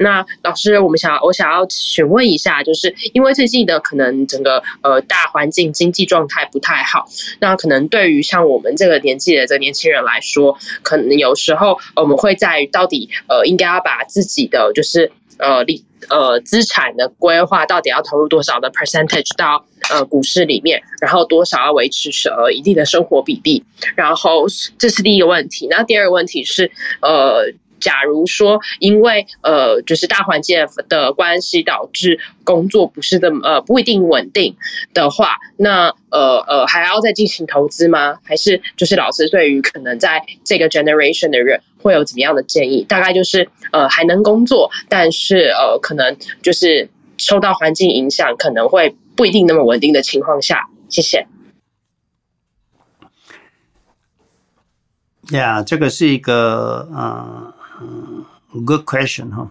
[0.00, 7.06] 那老师，我们想，我想要询问一下，就是因为最近的可能整个呃大环境经济状态不太好，
[7.40, 15.10] 那可能对于像我们这个年纪的这个年轻人来说，可能有时候我们会在到底呃应该要把自己的就是。
[15.38, 23.64] 呃，利呃资产的规划到底要投入多少的 percentage 到呃股市里面，然后多少要维持呃一定的生活比例，
[23.94, 24.46] 然后
[24.78, 25.66] 这是第一个问题。
[25.70, 26.70] 那第二个问题是，
[27.00, 27.44] 呃，
[27.80, 30.58] 假如说因为呃就是大环境
[30.88, 34.56] 的关系导致工作不是这么呃不一定稳定
[34.94, 38.16] 的话，那呃呃还要再进行投资吗？
[38.24, 41.60] 还是就是老师对于可能在这个 generation 的人？
[41.80, 42.84] 会有怎么样的建议？
[42.88, 50.68] 大概就是呃还能工作，但是呃可能就是受到环境影响，可能会不一定那么稳定的情况下。
[50.88, 51.28] 谢谢。
[55.30, 58.24] 呀，这个是一个呃嗯
[58.64, 59.50] good question 哈。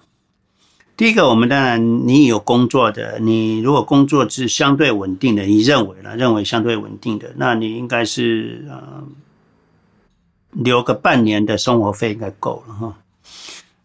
[0.96, 6.16] 第一个，我们当然你有工作的，你如果工作是相对稳定的，你认为呢？
[6.16, 9.04] 认为相对稳定的，那你应该是呃。
[10.64, 12.98] 留个半年的生活费应该够了哈。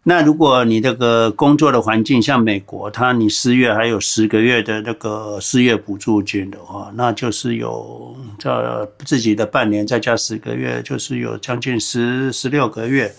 [0.03, 13.13] 那如果你这个工作的环境像美国，它你失业还有十个月的那个失业补助金的话，那就是有这自己的半年再加十个月，就是有将近十十六个月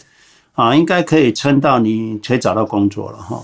[0.55, 3.43] 啊，应该可以撑到你可以找到工作了哈。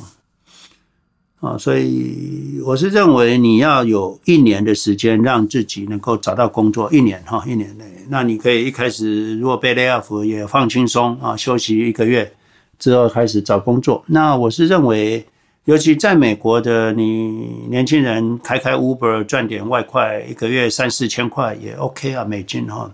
[1.41, 12.31] 啊，所以我是认为你要有一年的时间让自己能够找到工作，一年哈，一年内，那你可以一开始如果被 lay off 也放轻松啊，休息一个月
[12.79, 14.05] 之后开始找工作。
[14.07, 15.27] 那我是认为，
[15.65, 22.93] 尤其在美国的你年轻人开开 Uber 赚点外快，一个月三四千块也 OK 啊，美金哈。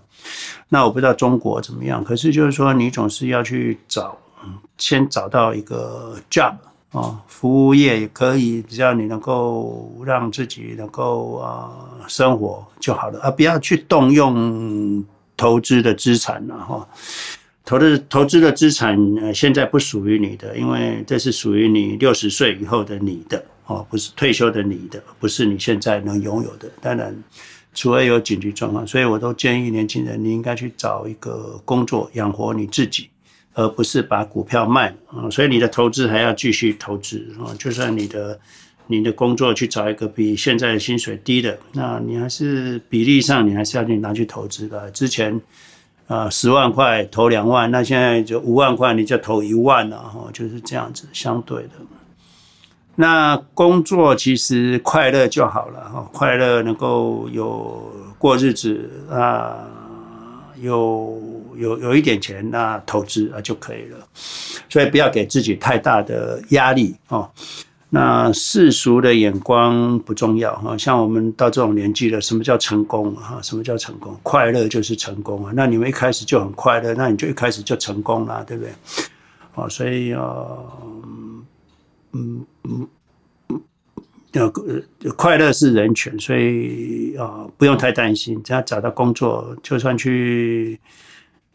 [0.68, 4.16] 那我不知道中国怎么样，可是就是说你总是要去找，
[4.78, 6.54] 先找到一个 job。
[6.92, 11.68] 哦，服务业也可以，只要你能够让自己能够啊
[12.08, 15.04] 生活就好了，而不要去动用
[15.36, 16.88] 投资的资产了哈。
[17.66, 18.96] 投的投资的资产
[19.34, 26.70] 现在不属于你的，因为这是属于你六十岁以后的你的哦，不是退休的你的，不是你现在能拥有的。
[26.80, 27.14] 当然，
[27.76, 33.08] 除非有紧急状况，所以我都建议年轻人，你应该去找一个工作养活你自己。
[33.58, 37.56] 而不是把股票卖啊，所以你的投资还要继续投资啊。
[37.58, 38.38] 就算你的
[38.86, 44.90] 你的工作去找一个比现在的薪水低的，那你还是比例上你还是要去拿去投资的。
[44.90, 45.40] 之前
[46.06, 51.70] 啊十万块投两万，那现在就五万块你就投一万了哈，就是这样子相对的。
[52.96, 59.58] 那工作其实快乐就好了哈，快乐能够有过日子啊，
[60.60, 61.22] 有。
[61.56, 63.96] 有有一点钱，那投资啊就可以了，
[64.68, 67.26] 所以不要给自己太大的压力哦。
[67.88, 73.40] 那世俗的眼光不重要哈，像我们到这种年纪了，什么叫成功啊？
[73.42, 74.14] 什么叫成功？
[74.22, 75.52] 快乐就是成功啊！
[75.56, 78.70] 那你们一开始就很快乐，那你就一开始就成功了，对不对？
[79.54, 80.22] 哦，所以啊，
[82.12, 82.88] 嗯嗯
[83.50, 83.62] 嗯，
[84.32, 84.52] 要
[85.16, 90.78] 快乐是人权，所以啊，不用太担心，只要找到工作，就算去。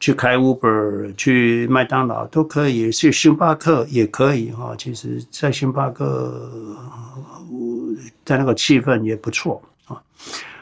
[0.04, 4.74] 去开 Uber，去麦当劳都可以，去星巴克也可以哈。
[4.76, 6.50] 其实，在星巴克，
[8.26, 10.02] 在那个气氛也不错啊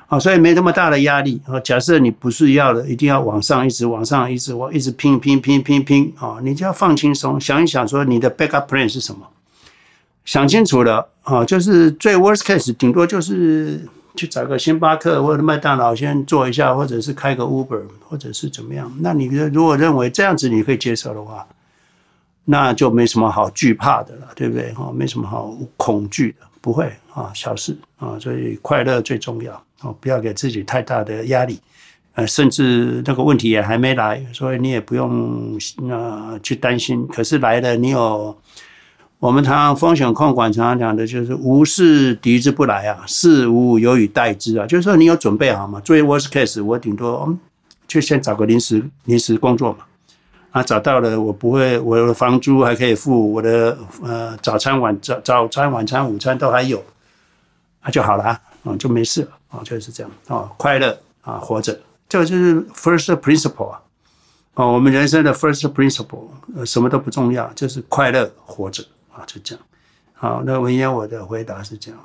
[0.07, 1.57] 啊，所以没那么大的压力啊。
[1.61, 9.25] 假设你不是要的，一定要往上，一直往上，一直往，一直拼拼拼拼拼啊，你就要放轻松，想一想说你的 backup plan 是什么，
[10.29, 13.81] 想清楚了啊，就是最 worst case，顶多就是。
[14.15, 18.91] 去找个星巴克或者麦当劳先做一下，或者是开个 Uber，或者是怎么样？
[18.99, 21.47] 那你如果认为这样子你可以接受的话，
[22.43, 24.73] 那就没什么好惧怕的了，对不对？
[24.73, 31.57] 哈，没什么好恐惧的，不会啊，小事啊，所以快乐最重要啊，不要给自己太大的压力，
[32.15, 35.57] 呃，甚至那个问题也还没来，所以你也不用
[35.87, 37.07] 呃去担心。
[37.07, 38.35] 可是来了，你有。
[39.19, 45.77] 我们常常风险控管常常讲的就是无事敌之不来啊，事无有以待之啊，就是说你有准备好嘛。
[45.81, 47.37] 作为 worst case，我顶多嗯，
[47.85, 49.79] 就先找个临时临时工作嘛。
[50.51, 56.81] 啊，找到了我不会，我的房租还可以付，我的呃早餐晚早早餐晚餐午餐都还有，
[57.83, 63.81] 那就好了啊，就没事了啊，就是这样啊，快乐啊，活着，这就是 first principle 啊，
[64.53, 68.81] 哦，我们人生的 first principle，呃，什么都不重要，就是快乐活着。
[69.25, 69.65] 就这样，
[70.13, 71.99] 好，那文言，我的回答是这样。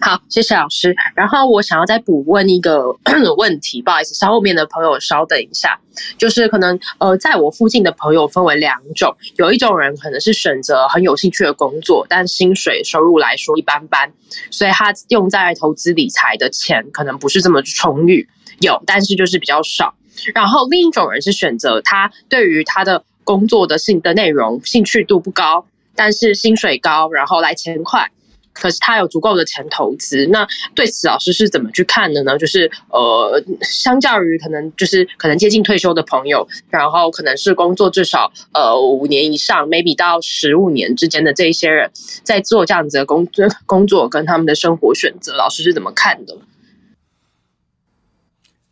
[0.00, 0.96] 好，谢谢老师。
[1.14, 2.96] 然后我想要再补问一个
[3.36, 5.78] 问题，不好意思，稍后面的朋友稍等一下。
[6.16, 14.10] 就是可能呃，在我附近的朋友分为两种，有一种人可能是选择很有兴趣的工作，但薪水收入来说一般般，
[14.50, 18.26] 所以他用在投资理财的钱可能不是这么充裕，
[18.60, 19.94] 有，但是就是比较少。
[20.34, 25.66] 然后另一种人是选择他对于他的工作的性的内容兴趣度不高。
[25.94, 28.10] 但是薪水高，然后来钱快，
[28.52, 30.26] 可是他有足够的钱投资。
[30.26, 32.38] 那对此老师是怎么去看的呢？
[32.38, 41.90] 就是呃，相较于可能就是可能接近退休的朋友，然后可能是工作至少呃五年以上，maybe 到十五年之间的这一些人，
[42.22, 46.36] 在做这样子的工作工作跟他们的生活选择，老师是怎么看的？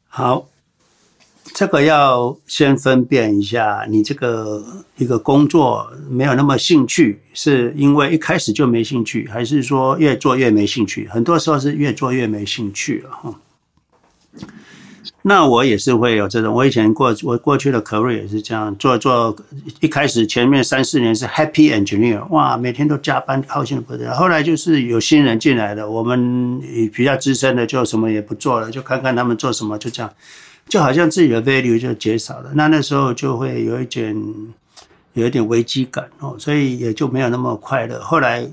[0.07, 0.49] 好。
[1.59, 4.65] 这个要先分辨一下，你这个
[4.97, 11.09] 一个工作没有那么兴趣，是因为一开始就没兴趣，还是说越做越没兴趣？
[11.09, 13.35] 很多时候是越做越没兴趣了哈。
[15.23, 19.37] 那我也是会有这种，我以前过我过去的 career 也是这样做做，
[19.81, 24.15] 一开始前面三四年是 happy engineer，哇，每天都加班，高兴的不得了。
[24.15, 26.61] 后来就是有新人进来了，我们
[26.95, 30.09] 比较资深的就什么也不做了，就看看他们做什么，就这样。
[30.69, 34.15] 就好像自己的 value 就减少了，那那时候就会有一点
[35.15, 37.99] 有一点危机感哦，所以也就没有那么快乐。
[38.01, 38.47] 后来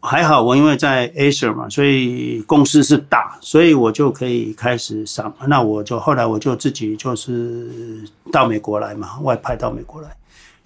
[0.00, 5.34] 还好，我因为在 Acer 嘛，所以公司是大，所以我就可以开始上。
[5.48, 10.08] 那我就后来我就自己就是到美国来嘛，外派到美国来。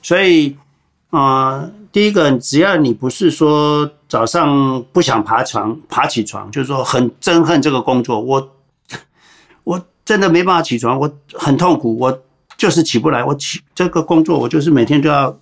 [0.02, 0.54] 所以
[1.08, 8.50] 啊、呃，第一个，只要你不是说早上不想爬床爬起床，就是说很憎恨这个工作，我
[9.64, 9.82] 我。
[10.06, 12.22] 真的没办法起床，我很痛苦，我
[12.56, 13.22] 就是起不来。
[13.22, 15.36] 我起这个工作，我就是每天都要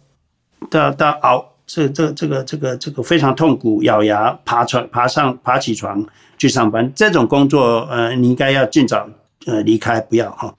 [0.71, 6.05] 都要都要熬，这这这个这个这个非常痛苦，咬牙爬床爬上爬起床
[6.39, 6.91] 去上班。
[6.97, 9.07] 这种工作，呃，你应该要尽早
[9.45, 10.55] 呃离开，不要哈。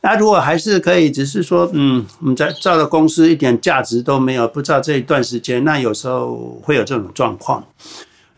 [0.00, 7.62] 那如果还是可以，只是说，嗯，我们在造的公司一点价值都没有，不知道这一段时间，那有时候会有这种状况。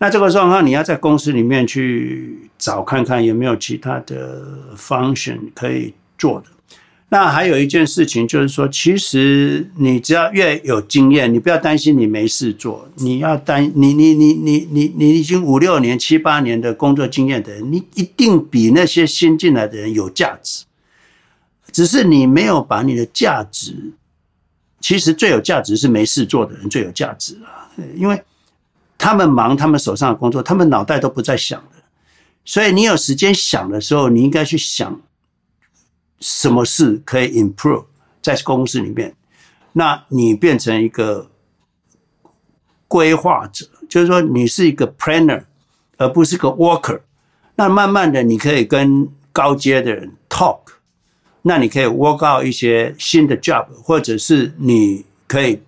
[0.01, 4.41] 那这个状况，你要在公司里面去找看看有没有其他的
[4.77, 6.47] function 可以做的。
[7.09, 20.65] 那还有一件事情就是说，其实你只要越有经验，你不要担心你没事做，你要担你你你你你你已经五六年七八年的工作经验的人，你一定比那些新进来的人有价值。
[21.73, 23.95] 只是你没有把你的价值，
[24.81, 27.49] 其实最有价值是没事做的人最有价值了，
[27.97, 28.23] 因为。
[28.99, 31.83] 他们忙他们手上的工作，他们脑袋都不在想的，
[32.45, 35.01] 所以你有时间想的时候，你应该去想
[36.19, 37.85] 什么事可以 improve
[38.21, 39.15] 在公司里面。
[39.73, 41.31] 那你变成一个
[42.89, 45.45] 规划者，就是说你是一个 planner，
[45.97, 47.01] 而不是个 worker。
[47.55, 50.61] 那慢慢的，你可以跟高阶的人 talk，
[51.43, 55.63] 那你可以 work out 一些新的 job，或者是你可以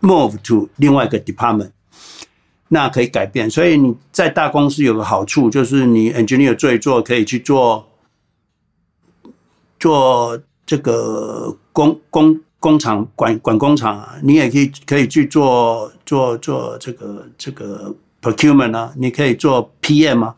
[0.00, 1.70] move to 另外一个 department。
[2.68, 7.86] 那可以改变，所以你在大公司有个好处，就是你 engineer 做一做，可以去做
[9.78, 20.34] 做这个工工工厂管管工厂啊，你也可以可以去做做做这个这个 procurement 啊，你可以做 PM 啊，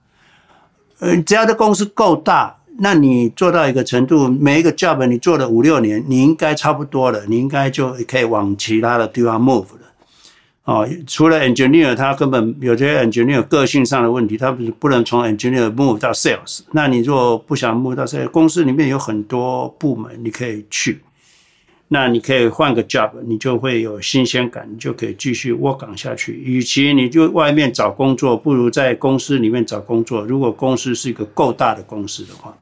[0.98, 9.87] 呃，只要这公司够大，那你做到一个程度，每一个 job 你做了五六年，你应该差不多了，你应该就可以往其他的地方 move 了。
[10.68, 16.60] 哦，除了 engineer，他根本有些 engineer 个性上的问题，他不不能从 engineer move 到 sales。
[16.72, 21.00] 那你如果不想 move 到 sales，公司里面有很多部门你可以去，
[21.88, 26.34] 那你可以换个 job，你就会有新鲜感，你就可以继续 work on 下去。
[26.34, 30.26] 与其你就外面找工作，不如在公司里面找工作。
[30.26, 32.54] 如果公司是一个够大的公司的话，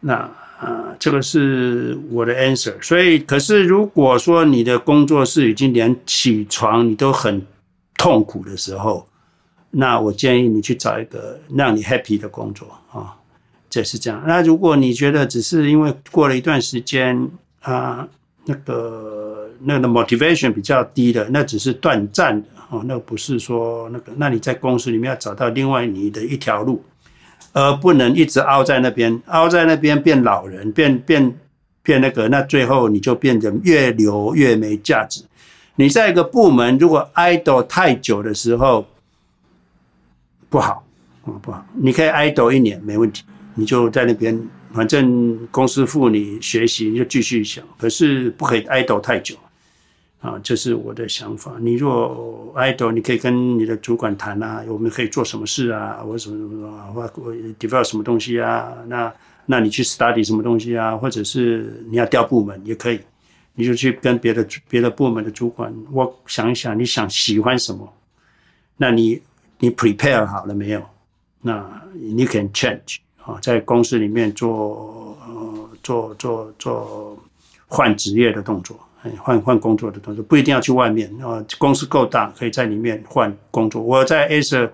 [0.00, 0.30] 那。
[0.58, 2.74] 啊，这个是我的 answer。
[2.82, 7.46] 所以，可是如果说你的工作是已经连起床你都很
[7.96, 9.06] 痛苦的时候，
[9.70, 13.14] 那我建议你去找一个让你 happy 的工作啊，
[13.70, 14.20] 这是这样。
[14.26, 17.30] 那如果你觉得只是因为过了一段时间
[17.60, 18.08] 啊，
[18.46, 26.82] 那个那个 motivation 比较低的，那只是短暂的哦，那不是说那个，那你在公司里面要找到另外你的一条路。
[27.52, 31.38] 而不能一直凹在那边，凹在那边变老人，变变
[31.82, 35.22] 变那个，那最后你就变得越留越没价值。
[35.76, 38.86] 你在一个部门如果 idle 太久的时候，
[40.48, 40.84] 不好，
[41.40, 41.64] 不好。
[41.74, 43.22] 你可以 idle 一年没问题，
[43.54, 44.38] 你就在那边，
[44.72, 47.64] 反正公司付你学习，你就继续想。
[47.78, 49.36] 可是不可以 idle 太久。
[50.20, 51.54] 啊，这是我的想法。
[51.60, 58.72] 你若 idol，你可以跟你的主管谈啊，我们可以做什么事啊，或什么什么啊，或 develop 什么东西啊？
[58.88, 59.12] 那
[59.46, 60.96] 那你去 study 什么东西啊？
[60.96, 62.98] 或者是你要调部门也可以，
[63.54, 67.88] 你就去跟别的别的部门的主管，我想一想，你想喜欢什么？
[68.76, 69.22] 那你
[69.60, 70.82] 你 prepare 好了没有？
[71.40, 71.64] 那
[71.94, 77.16] 你 can change 啊，在公司里面做呃做做做
[77.68, 78.76] 换职业的动作。
[79.18, 81.44] 换换工作的同时，不一定要去外面啊。
[81.58, 83.80] 公司够大，可以在里面换工作。
[83.80, 84.68] 我在 Acer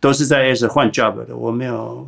[0.00, 2.06] 都是在 Acer 换 job 的，我没有，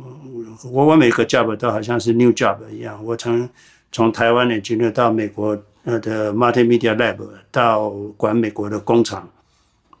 [0.71, 2.99] 我我每个 job 都好像是 new job 一样。
[3.05, 3.47] 我从
[3.91, 7.17] 从台湾的 engineer 到美国呃的 multimedia lab，
[7.51, 9.29] 到管美国的工厂，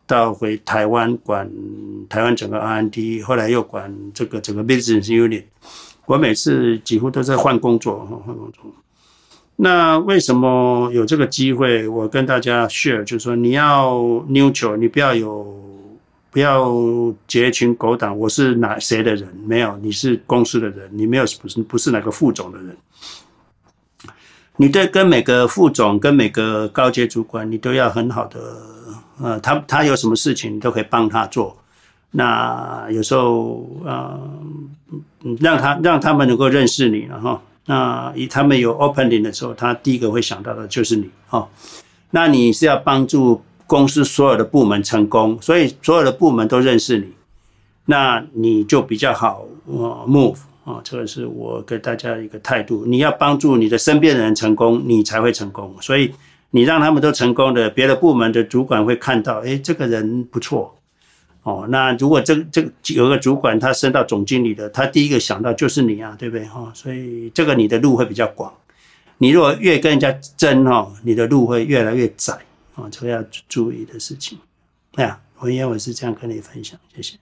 [0.07, 1.49] 到回台湾管
[2.09, 5.43] 台湾整个 R&D，后来又管这个整个 business unit。
[6.05, 8.63] 我每次几乎都在换工作，换工作。
[9.63, 11.87] 那为什么有这个机会？
[11.87, 13.93] 我跟大家 share，就是说你要
[14.27, 15.55] neutral，你不要有，
[16.31, 16.73] 不要
[17.27, 18.17] 结群狗党。
[18.17, 19.29] 我是哪谁的人？
[19.45, 22.75] 没有，你是公司的人，你没有不是不是哪个副总的人。
[24.55, 28.39] 你对跟每个副总跟每个高阶主管，你都要很好的，
[29.21, 31.55] 呃，他他有什么事情，你都可以帮他做。
[32.09, 34.19] 那有时候，呃，
[35.39, 37.39] 让他让他们能够认识你，了哈。
[37.65, 41.47] 那以他们有 opening 的时候，他第一个会想到的就是你哦。
[42.09, 47.07] 那你是要帮助公司所有的部门成功，所以所有的部门都认识你，
[47.85, 50.35] 那你就比较好呃 move
[50.65, 50.81] 啊。
[50.83, 52.85] 这个是我给大家一个态度。
[52.85, 55.73] 你要帮助你的身边的人成功，你才会成功。
[55.79, 56.11] 所以
[56.49, 60.75] 你让他们都成功的，别的部门的主管会看到，诶，这个人不错。
[61.43, 66.45] 哦，那如果这个这个有个主管他升到总经理的，他第一个想到就是你啊，对不对？
[66.45, 68.53] 哈，所以这个你的路会比较广。
[69.17, 72.33] 你如果越跟人家争哈，你的路会越来越窄
[72.75, 74.37] 啊，这个要注意的事情。
[74.93, 77.17] 哎呀，文言我是这样跟你分享，谢谢。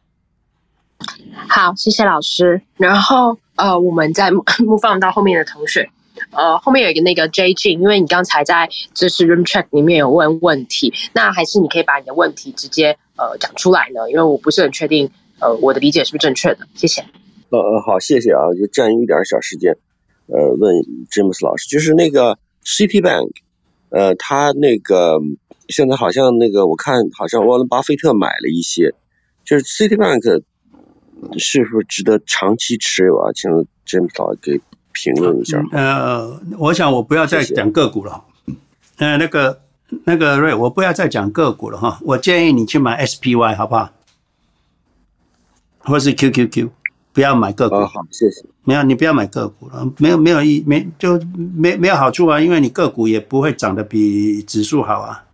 [1.47, 2.61] 好，谢谢老师。
[2.75, 5.89] 然后呃，我们再目放到后面的同学。
[6.31, 14.09] 呃，后面有一个那个 J G，因为你刚才在就是 Room Check 里面有问问题，那还是你可以把你的问题直接呃讲出来呢？
[14.09, 16.59] 因为我不是很确定，呃，我的理解是不是正确的？
[16.73, 17.01] 谢谢。
[17.49, 19.75] 呃呃，好，谢谢啊，就占用一点小时间，
[20.27, 20.75] 呃，问
[21.11, 23.31] James 老师，就是那个 Citibank，
[23.89, 25.19] 呃，他那个
[25.67, 28.95] 现在好像那个我看好像沃伦巴菲特买了一些，
[29.43, 30.41] 就是 Citibank
[31.37, 33.31] 是不是值得长期持有啊？
[33.33, 33.51] 请
[33.85, 34.61] James 老师给。
[34.91, 35.63] 评论一下。
[35.71, 38.23] 呃，我想我不要再讲个股了。
[38.47, 39.61] 谢谢呃，那个
[40.05, 41.99] 那个瑞，我不要再讲个股了哈。
[42.01, 43.89] 我建议你去买 SPY 好不好？
[45.79, 46.69] 或是 QQQ，
[47.13, 47.75] 不要买个股。
[47.75, 48.45] 哦、好，谢谢。
[48.63, 51.19] 没有，你不要买个股了，没有没有意没就
[51.55, 55.25] 没没有好处啊，因为你个股也不会涨得比指数好啊。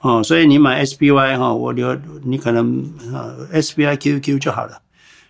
[0.00, 2.82] 哦，所以你买 SPY 哈，我留你可能
[3.12, 4.80] 呃 SPY QQQ 就好了，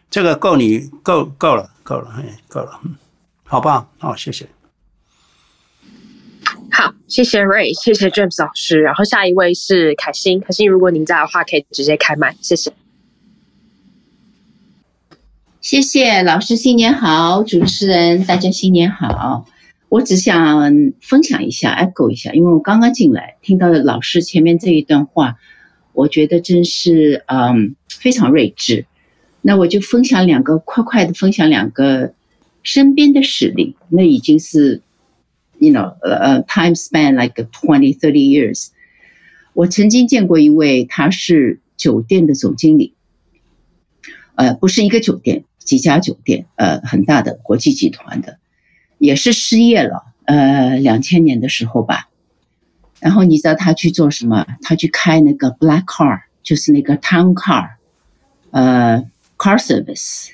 [0.08, 2.80] 这个够你够够了够了，嘿，够了。
[3.44, 4.48] 好吧，好，谢谢。
[6.70, 8.80] 好，谢谢 Ray，谢谢 James 老师。
[8.80, 12.72] 然后下一位是凯欣，凯欣，如果您在的话，可以直接开麦，谢谢。
[15.60, 19.44] 谢谢老师，新年好，主持人大家新年好。
[19.88, 25.36] 我只想分享一下，echo 一下，因为我刚刚进来，听到老师前面这一段话，
[25.92, 28.86] 我觉得真是嗯非常睿智。
[29.42, 32.14] 那我就分享两个，快快的分享两个。
[32.62, 34.82] 身边的实力，那已经是
[35.60, 38.70] ，you know，呃，time span like twenty thirty years。
[39.52, 42.94] 我曾经见过一位，他是酒店的总经理，
[44.34, 48.38] 呃，不是一个酒店，几家酒店，呃，很大的国际集团的，
[48.98, 52.08] 也是失业了，呃，两千年的时候吧。
[53.00, 54.46] 然后你知道他去做什么？
[54.62, 57.70] 他去开那个 black car，就是那个 town car，
[58.50, 59.04] 呃
[59.36, 60.30] ，car service。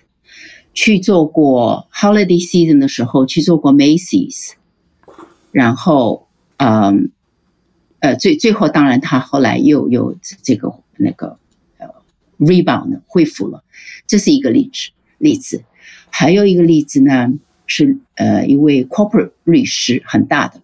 [0.75, 4.53] 去做过 holiday season 的时候，去做过 Macy's，
[5.57, 6.29] 然后，
[6.59, 7.11] 嗯，
[8.01, 11.39] 呃，最最后当然他后来又又这个那个
[11.79, 11.89] 呃
[12.39, 13.65] rebound 恢复了，
[14.07, 15.65] 这是一个例子例子。
[16.11, 17.33] 还有一个例子呢，
[17.67, 20.61] 是呃一位 corporate 律师，很大的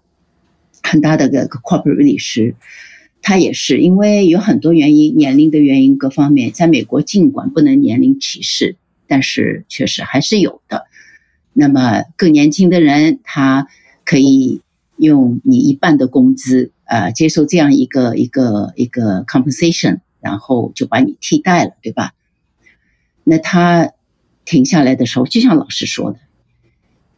[0.83, 2.55] 很大的个 corporate 律师，
[3.23, 8.77] 他也是因为有很多原因，年龄的原因各方面，在美国尽管不能年龄歧视。
[9.07, 10.85] 但是确实还是有的。
[11.55, 13.69] 那么更年轻的人，他
[14.05, 14.61] 可以
[15.05, 22.15] 用你一半的工资，呃，接受这样一个一个一个 compensation，然后就把你替代了，对吧？
[23.25, 23.93] 那他
[24.45, 26.19] 停下来的时候，就像老师说的，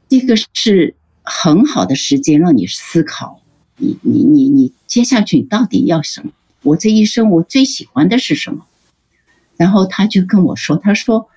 [0.08, 3.42] 这个是很好的时间让你思考，
[3.76, 6.32] 你你你你接下去你到底要什么？
[6.62, 8.66] 我这一生我最喜欢的是什么？
[9.56, 11.28] 然后他就跟我说，他说。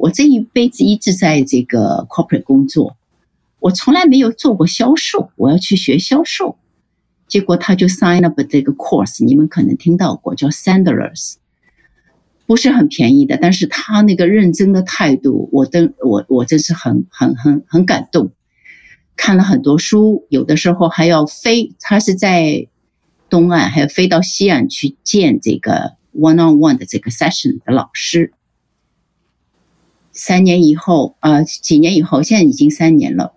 [0.00, 2.96] 我这一辈子一直在这个 corporate 工作，
[3.60, 5.30] 我从来没有做过销售。
[5.36, 6.56] 我要去学销售，
[7.26, 11.34] 结果他就 sign up 这个 course，你们可能听到过，叫 Sandler's，
[12.46, 18.30] 不是很便宜的，但是他那个认真的态度，我真我我真是很很很很感动。
[19.16, 22.68] 看了很多书，有的时候还要飞，他是在
[23.28, 28.32] 东岸，还要飞到西岸去见这个 one on one 的这个 session 的老师。
[30.12, 33.34] 三年以后，呃，几年以后，现在已经三年了。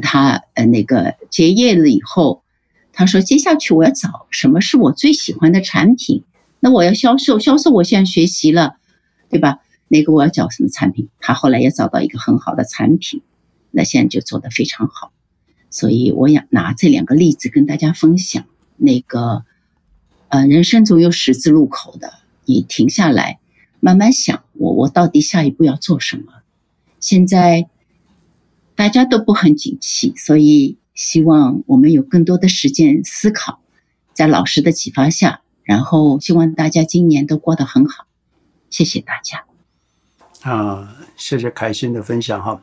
[0.00, 2.42] 他呃，那个结业了以后，
[2.92, 6.22] 他说：“接下去我要找什么是我最喜欢的产品？
[6.60, 8.76] 那我要销售，销售我现在学习了，
[9.28, 9.60] 对吧？
[9.88, 11.08] 那个我要找什么产品？
[11.20, 13.22] 他后来也找到一个很好的产品，
[13.70, 15.12] 那现在就做得非常好。
[15.70, 18.44] 所以我想拿这两个例子跟大家分享。
[18.76, 19.44] 那个，
[20.28, 22.12] 呃，人生总有十字路口的，
[22.44, 23.38] 你停下来。”
[23.80, 26.32] 慢慢想，我我到底下一步要做什么？
[27.00, 27.68] 现在
[28.74, 33.60] 大家都不很景气，所以希望我们有更多的时间思考，
[34.12, 38.06] 在老师的启发下，然后希望大家今年都过得很好。
[38.70, 39.44] 谢谢大家。
[40.42, 42.60] 啊，谢谢凯欣的分享哈，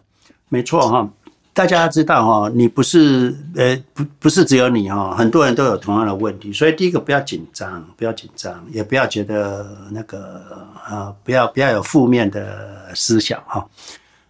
[0.49, 1.11] 没错哈。
[1.53, 13.67] 大家知道哈，你不是呃不不是只有你哈，很多人都有同样的问题，所以第一个不要紧张，不要紧张，也不要觉得那个呃不要不要有负面的思想哈，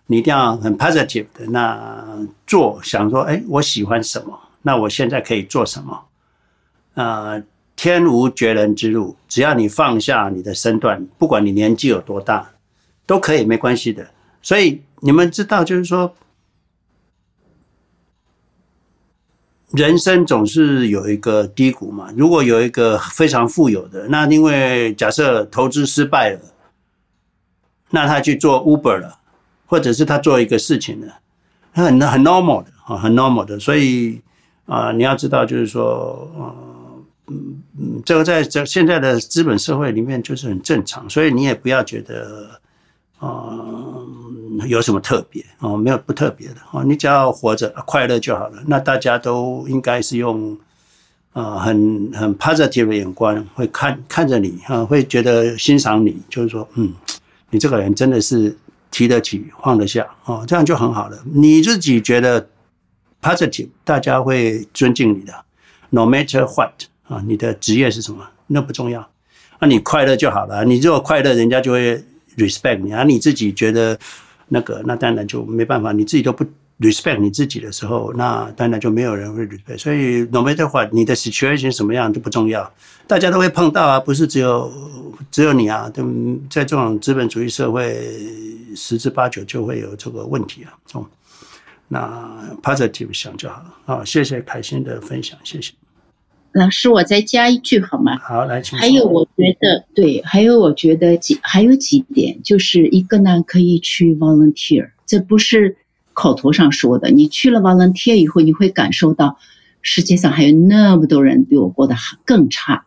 [0.08, 2.06] 你一定要很 positive 的那
[2.46, 6.06] 做，想说哎我喜欢什么，那我现在可以做什么？
[6.94, 7.44] 呃，
[7.76, 12.52] 天无绝人之路，只要你放下你的身段，不管你年纪有多大，
[13.06, 14.08] 都可以没关系的。
[14.42, 16.14] 所以你们知道就是说。
[19.74, 22.12] 人生总是有一个低谷嘛。
[22.18, 26.42] 如果有一个非常富有的，那因为假设投资失败了，
[27.90, 29.21] 那他去做 Uber 了，
[29.72, 31.08] 或者是他做一个事情呢，
[31.74, 33.58] 他很很 normal 的啊，很 normal 的。
[33.58, 34.20] 所以
[34.66, 42.50] 啊、你要知道，就是说，嗯嗯，这个在这现在的资本社会里面就是很正常，所以你也不要觉得
[43.20, 43.58] 啊。
[44.68, 45.78] 有什么特别哦？
[45.78, 46.84] 没有不特别的哦。
[46.84, 48.62] 你只要活着快乐就好了。
[48.68, 50.56] 那大家都应该是用
[51.34, 56.94] 啊很很 positive 的眼光，会看看着你啊，会觉得欣赏你，就是说，嗯，
[57.50, 58.56] 你这个人真的是
[58.92, 61.18] 提得起放得下哦，这样就很好了。
[61.34, 62.48] 你自己觉得
[63.22, 65.34] positive，大家会尊敬你的。
[65.90, 69.10] No matter what 啊，你的职业是什么，那不重要。
[69.60, 70.64] 那你快乐就好了。
[70.66, 72.04] 你如果快乐，人家就会
[72.38, 73.04] respect 你啊。
[73.04, 73.98] 你自己觉得。
[74.54, 75.94] 那个，那当然就没办法。
[75.94, 76.46] 你自己都不
[76.82, 79.78] respect 你自己的时候，那当然就没有人会 respect。
[79.78, 82.70] 所以，no matter what，你的 situation 什么样都不重要，
[83.08, 84.72] 大家都会碰到啊，不是只有
[85.30, 85.90] 只有你啊。
[85.94, 86.04] 都
[86.50, 88.02] 在这种资本主义社会，
[88.76, 90.74] 十之八九就会有这个问题啊。
[90.94, 91.06] 哦，
[91.88, 93.74] 那 positive 想就好了。
[93.86, 95.74] 好，谢谢凯欣的分享，谢谢。
[96.54, 98.18] 老师，我再加一句好吗？
[98.20, 98.82] 好，来，请说。
[98.82, 105.78] 还有，我觉得对，还有，我觉得几还有几点，就是一个呢，可以去 volunteer，这不是
[106.22, 107.10] 口头上说的。
[107.10, 109.40] 你去了 volunteer 以后，你会感受到
[109.82, 111.96] 世界上还有那么多人比我过得
[112.26, 112.86] 更差，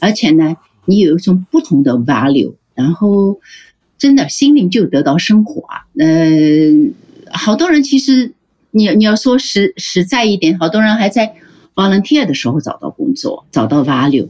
[0.00, 3.38] 而且呢，你有一种不同的 value，然后
[3.98, 5.86] 真的心灵就得到升华。
[5.96, 6.94] 嗯、
[7.30, 8.32] 好多人其实
[8.72, 11.36] 你你要说实实在一点，好多人还在
[11.76, 14.28] volunteer 的时候找到工作，找到 value，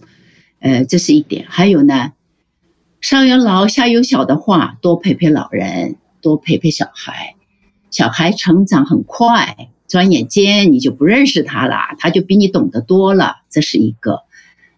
[0.60, 1.46] 呃，这是一点。
[1.48, 2.12] 还有呢，
[3.00, 7.34] 上有老下有小的话，多陪陪老人，多陪陪小孩。
[7.92, 14.22] 小孩成长很快，转眼间你就不认识他了，他就比你懂得多了，这是一个。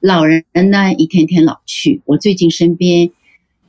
[0.01, 2.03] 老人呢，一天天老去。
[2.05, 3.13] 我最近身边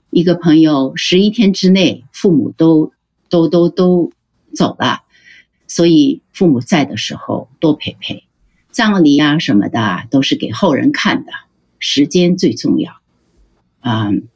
[0.09, 2.91] 一个朋友，十一天之内父母都
[3.29, 4.11] 都都都
[4.53, 5.03] 走了，
[5.67, 8.23] 所以父母在的时候多陪陪。
[8.71, 11.31] 葬礼啊什么的都是给后人看的，
[11.77, 12.99] 时间最重要。
[13.79, 14.27] 啊、嗯，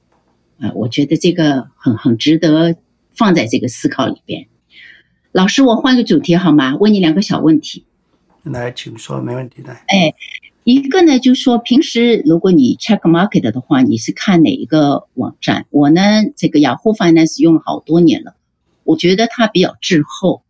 [0.60, 2.76] 呃，我觉得这个很很值得
[3.15, 4.48] 放在这个思考里边。
[5.32, 6.76] 老师，我换个主题好吗？
[6.78, 7.86] 问你两个小问题。
[8.44, 9.72] 来，请说，没问题的。
[9.88, 10.12] 哎，
[10.64, 15.68] 一个呢，就是说平时如果你 check market 的话，你是看哪一个网站？
[15.70, 16.02] 我呢，
[16.36, 18.34] 这个 Yahoo Finance 用了好多年了，
[18.84, 20.42] 我觉得它比较滞后。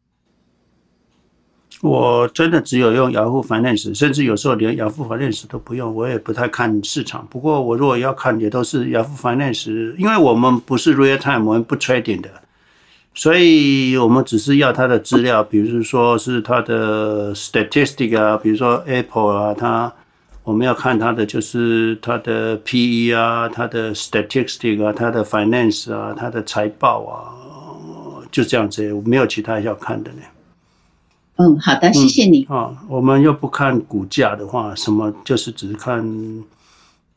[1.81, 7.27] 我真的只有用 Yahoo Finance，甚至有时候连 Yahoo Finance 都不用，我也不太看市场。
[7.29, 12.29] 不过我如果要看，也都是 Yahoo Finance，因为我们不是 real time，我们不 trading 的。
[13.19, 19.91] 所以我们只是要它的资料，比如说是它的 statistic 啊，比如说 Apple 啊，它
[20.45, 27.35] 我们要看它的就是它的 PE 啊，它的 statistic 啊，它的 finance 啊，它的财报啊，
[28.31, 30.21] 就这样子，没有其他要看的呢。
[31.35, 32.45] 嗯，好的，谢谢你。
[32.45, 36.01] 啊、嗯哦，我们又不看股价的话，什么就是只看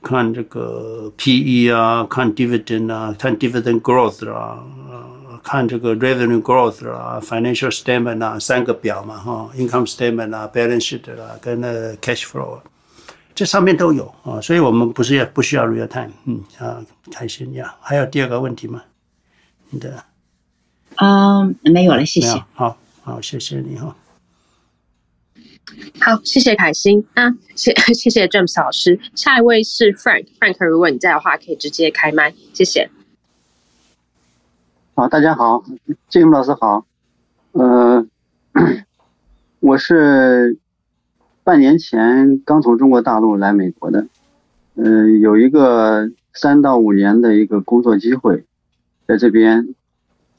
[0.03, 4.59] 看这个 PE 啊，看 dividend 啊，看 dividend growth 啊。
[5.43, 12.61] 看这个 revenue growth 啦，financial statement 啦，三个表嘛，哈，income statement 啦，balance sheet 啦，跟那 cash flow，
[13.35, 17.75] 这上面都有啊，所以我们不是要不需要 real time，嗯啊，开心呀。
[17.81, 18.83] 还有第二个问题吗？
[19.71, 20.05] 你的？
[20.97, 22.29] 嗯，没有了，谢谢。
[22.53, 23.97] 好好，谢谢你哈。
[26.01, 29.01] 好，谢谢凯欣啊，谢谢谢 James 老师。
[29.15, 32.91] 下一位是 Frank，Frank，如果你在的话，可以直接开麦，谢谢。
[34.95, 35.65] 好，大家好
[36.11, 36.85] ，Jim 老师好，
[37.53, 38.07] 呃，
[39.59, 40.59] 我是
[41.43, 44.07] 半年前刚从中国大陆来美国的，
[44.75, 48.45] 呃，有一个三到五年的一个工作机会，
[49.07, 49.75] 在这边，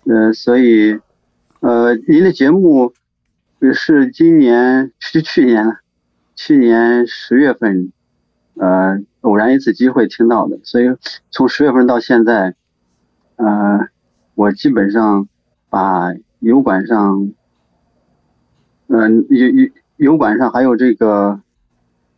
[0.05, 0.99] 呃，所以，
[1.61, 2.93] 呃，您的节目
[3.73, 5.79] 是今年是去年了，
[6.35, 7.91] 去年十月份，
[8.53, 10.95] 呃，偶然一次机会听到的，所以
[11.31, 12.53] 从十月份到现在，
[13.37, 13.87] 呃。
[14.35, 15.27] 我基本上
[15.69, 17.31] 把油管上，
[18.87, 21.39] 嗯，油油油管上还有这个，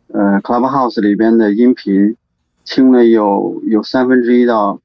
[0.08, 2.16] 呃，Clubhouse 里边的音频，
[2.64, 4.80] 听了有有三分之一到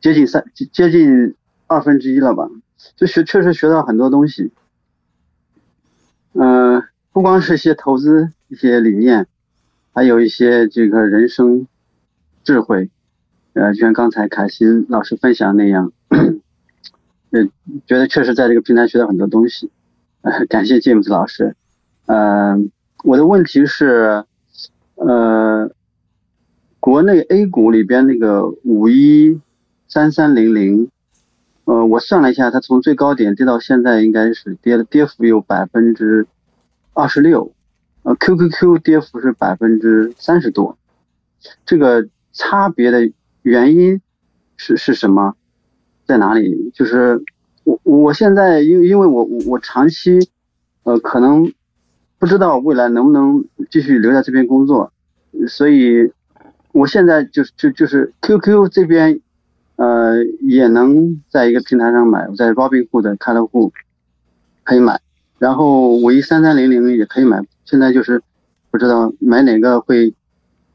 [0.00, 1.34] 接近三接近
[1.66, 2.48] 二分之一了吧，
[2.94, 4.52] 就学确实学到很多东西，
[6.34, 6.82] 嗯、
[7.12, 9.26] 不光是一些投资一些理念，
[9.92, 11.66] 还有一些这个人生
[12.44, 12.90] 智慧，
[13.54, 15.92] 呃，就像刚才凯欣老师分享那样。
[17.36, 17.44] 呃，
[17.86, 19.70] 觉得确实在这个平台学到很多东西，
[20.48, 21.54] 感谢 James 老师。
[22.06, 22.56] 呃，
[23.04, 24.24] 我的问题是，
[24.94, 25.70] 呃，
[26.80, 29.38] 国内 A 股里边那个五一
[29.86, 30.88] 三三零零，
[31.64, 36.26] 呃，我算了一下，它从最高点跌到现在应该是跌了，跌幅有百分之
[36.94, 37.52] 二十六，
[38.04, 40.78] 呃，QQQ 跌幅是百分之三十多，
[41.66, 43.10] 这个差别的
[43.42, 44.00] 原因
[44.56, 45.34] 是是什么？
[46.06, 46.70] 在哪里？
[46.72, 47.20] 就是
[47.64, 50.30] 我我现在因因为我我长期，
[50.84, 51.52] 呃，可能
[52.18, 54.92] 不知道未来能不能继续留在这边工作，
[55.48, 56.12] 所以
[56.72, 59.20] 我现在就就就是 QQ 这边，
[59.76, 63.72] 呃，也能在一个平台上买，我在 Robinhood 的开了户，
[64.62, 65.00] 可以买，
[65.38, 68.22] 然后五一三三零零也可以买，现在就是
[68.70, 70.14] 不知道买哪个会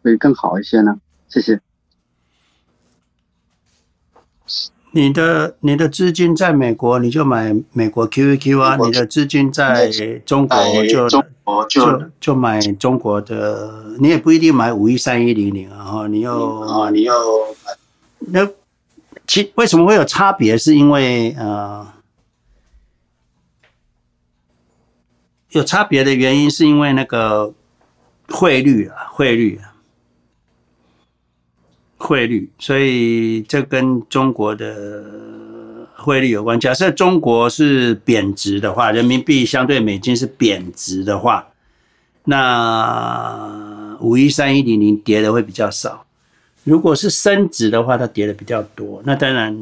[0.04, 1.00] 会更好一些呢？
[1.30, 1.62] 谢谢。
[4.94, 9.90] 你的你的资金在美国，你就买美国 QQQ 啊；你的资金在
[10.26, 11.24] 中国就就
[11.70, 13.96] 就就买中国的。
[14.00, 17.14] 你也不一定买五一三一零零啊，哈，你又啊，你又
[18.20, 18.46] 那
[19.26, 20.58] 其为什么会有差别？
[20.58, 21.88] 是因为呃，
[25.52, 27.54] 有差别的原因是因为那个
[28.28, 29.71] 汇率啊，汇率啊。
[32.02, 36.60] 汇率，所以这跟中国的汇率有关。
[36.60, 41.48] 假设中国是贬值的话，人民币相对美金是贬值的话，
[42.26, 46.06] 那五一三一零零跌的会比较少。
[46.64, 49.02] 如果是升值的话，它跌的比较多。
[49.06, 49.56] 那当然，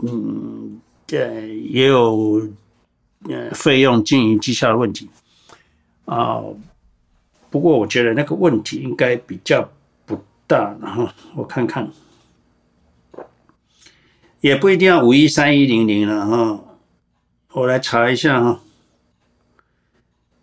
[0.00, 2.46] 嗯，对，也有
[3.28, 5.08] 呃费用、经营绩效的问题
[6.04, 6.40] 啊。
[7.50, 9.68] 不过我觉得那个问题应该比较
[10.50, 11.88] 大，然后我看看，
[14.40, 16.60] 也不一定要五一三一零零了哈。
[17.52, 18.60] 我来查一下哈。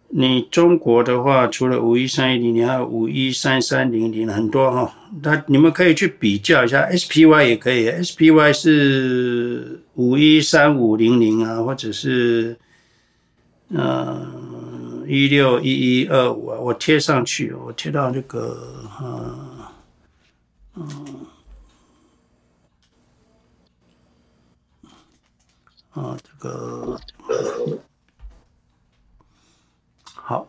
[0.10, 4.94] 你中国的话，除了五一三一零零，还有五一三三零零，很多哈。
[5.22, 12.58] 那你们可以去比较一下，SPY 也可以，SPY 是五一三五零零啊，或者是
[13.70, 18.58] 嗯一六一一二五啊，我贴上去，我贴到这个
[19.02, 19.57] 嗯，
[20.78, 21.26] 嗯
[25.94, 26.99] 啊这个。
[30.14, 30.48] 好，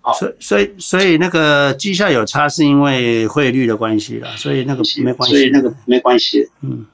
[0.00, 6.48] 好，所以所以所以那个绩效有差，是因为汇率的关系啦，所以那个没关系，所以那个没关系。
[6.62, 6.86] 嗯，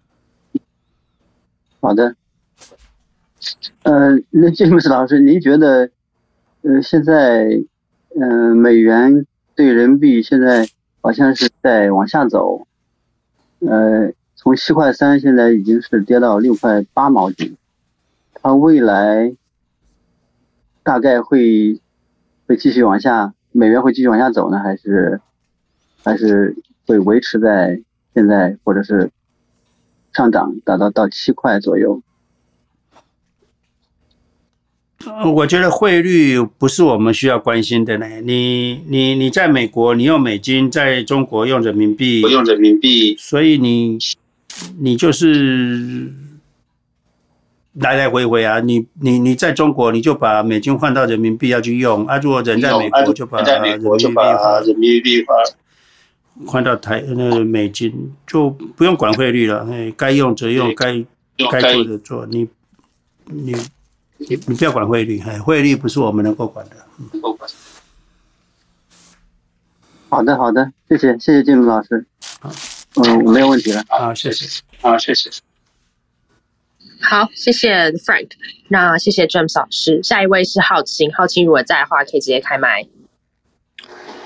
[1.80, 2.16] 好的。
[3.82, 5.90] 呃，那詹姆斯老师，您觉得，
[6.62, 7.44] 呃，现在，
[8.18, 10.66] 嗯、呃，美元对人民币现在
[11.04, 12.66] 好像是在往下走，
[13.60, 17.58] 呃，从七块三现在已经是跌到六块八毛几，
[18.32, 19.36] 它未来
[20.82, 21.78] 大概会。
[22.46, 25.18] 会继续往下，美元会继续往下走呢，还是
[26.04, 26.54] 还是
[26.86, 27.80] 会维持在
[28.12, 29.10] 现在，或者是
[30.12, 32.02] 上涨达到到七块左右？
[35.34, 38.06] 我觉得汇率不是我们需要关心的呢。
[38.22, 43.98] 你你你在美国，你用美金，在中国用人民币，我用人民币，所以你
[44.80, 46.12] 你就是。
[47.80, 52.16] 来来回回啊，你你你在中国，你就把美金换到人民币要去用啊。
[52.18, 53.60] 如果人在美国，就把人
[54.78, 55.36] 民币换
[56.46, 59.66] 换到台那个美金，就不用管汇率了。
[59.68, 61.04] 哎，该用则用，该
[61.50, 62.24] 该做的做。
[62.26, 62.46] 你
[63.24, 63.56] 你
[64.18, 66.76] 你你不要管汇率，哎，汇率不是我们能够管的。
[70.08, 72.06] 好的好的，谢谢谢谢金龙老师。
[72.40, 72.50] 好，
[72.96, 73.84] 嗯，我没有问题了。
[73.88, 74.62] 好，谢谢。
[74.80, 75.28] 好，谢谢。
[77.00, 78.30] 好，谢谢 Frank。
[78.68, 80.00] 那谢谢 James 老师。
[80.02, 82.86] 下一位是浩清，浩清如果在的话，可以直接开麦。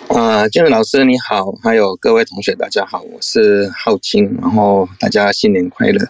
[0.09, 6.07] 啊，James 老师你好，还有各位同学大家好，我是浩清，然后大家新年快乐。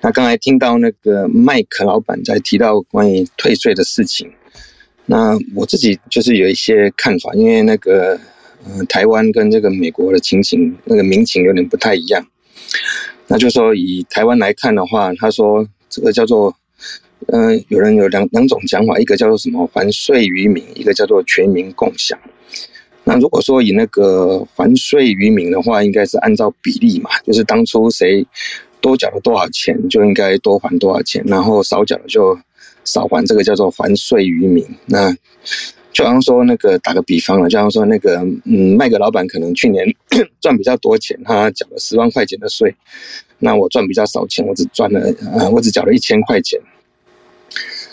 [0.00, 4.30] 那刚才听到那个麦克老板在提到关于退税的事情，
[5.06, 8.18] 那我自己就是有一些看法，因为那个、
[8.88, 12.24] 台湾跟这个美国的情形，那个民情有点不太一样。
[13.26, 15.66] 那就说以台湾来看的话，他说。
[15.90, 16.54] 这个叫做，
[17.28, 22.18] 嗯、有人有两两种讲法，一个叫做什么还税于民，一个叫做全民共享。
[23.04, 28.22] 那如果说以那个还税于民的话，应该是按照比例嘛，就是当初谁
[28.80, 32.38] 多缴了多少钱，就应该多还多少钱，然后少缴了就
[32.84, 34.64] 少还，这个叫做还税于民。
[34.86, 35.14] 那
[35.92, 39.84] 就好像说那个打个比方了，就好像说那个嗯，卖个老板可能去年
[40.40, 42.74] 赚比较多钱，他缴了十万块钱的税。
[43.38, 45.00] 那我赚比较少钱，我只赚了，
[45.38, 46.60] 呃，我只缴了一千块钱。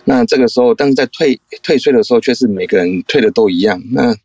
[0.03, 3.81] 那这个时候，但是在退退税的时候，却是每个人退的都一样。
[3.91, 4.15] 那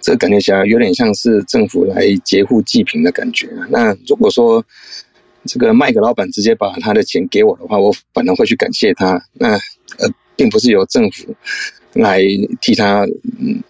[0.00, 3.48] 这个感觉起来有点像是政府来劫富济贫的感觉。
[3.68, 4.64] 那如果说
[5.46, 9.22] 这个卖给老板直接把他的钱给我的话，我反而会去感谢他。
[9.34, 9.52] 那
[9.98, 11.34] 呃，并不是由政府
[11.92, 12.22] 来
[12.60, 13.06] 替他，
[13.38, 13.62] 嗯，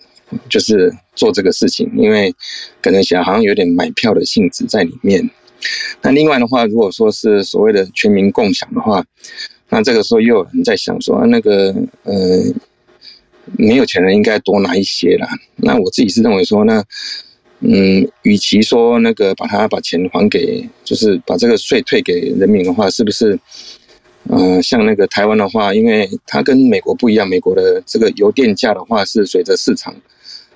[0.49, 2.35] 就是做这个事情，因为
[2.81, 5.29] 可能想好像有点买票的性质在里面。
[6.03, 9.05] 那另外的话，如果说是所谓的全民共享的话，
[9.69, 12.15] 那这个时候又有人在想说，那个呃，
[13.59, 15.27] 没有钱人应该多拿一些啦。
[15.57, 16.85] 那我自己是认为说，那
[17.67, 23.39] 嗯，与其说那个把它把钱还给，就是把这个税退给人民的话，是不是？
[24.31, 29.95] 嗯、像那个台湾的话，因为它跟美国不一样，美国的这个油电价的话是随着市场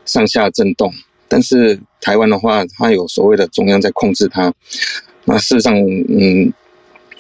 [0.07, 0.93] 上下震动。
[1.29, 4.53] 但是台湾的话，它有所谓的中央在控制它。
[5.27, 6.51] 那事实上，嗯，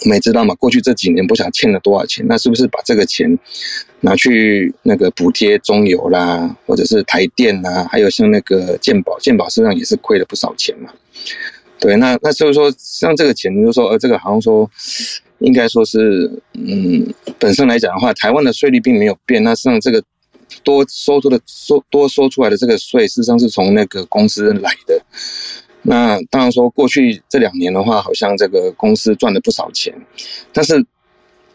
[0.02, 3.38] 我们也知道嘛，过去这几年不想欠了多少钱，那是不是把这个钱
[4.00, 10.92] 拿去那个补贴中油啦，或者是台电啦，还有像那个健保，健保实际上也是亏了不少钱嘛。
[11.78, 14.70] 对，那那就是说，像这个钱，就是说，呃，这个好像说，
[15.38, 17.06] 应该说是，嗯，
[17.38, 20.02] 本身来讲的话，台湾的税率并没有变，那实际上这个。
[20.64, 25.00] 多收出的收多收出来的这个税，事实上是从那个公司来的。
[25.88, 29.94] 那当然说，过去这两年的话，好像这个公司赚了不少钱。
[30.52, 30.84] 但是，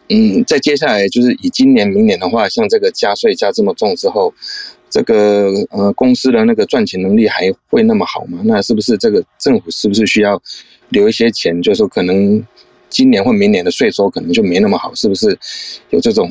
[0.08, 4.34] 嗯，在接下来就是以今年、明年的话，像这个加税加这么重之后，
[4.90, 8.40] 这个呃公司的那个赚钱能力还会那么好吗？
[8.44, 10.42] 那是不是这个政府是不是需要
[10.88, 11.62] 留一些钱？
[11.62, 12.44] 就是说，可能
[12.88, 15.38] 今年或明年的税收可能就没那么好，是不是
[15.90, 16.28] 有这种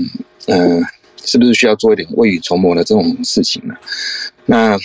[0.48, 0.82] 呃？
[1.26, 3.74] 是不是需要做一点未雨绸缪的这种事情呢？
[4.46, 4.78] 那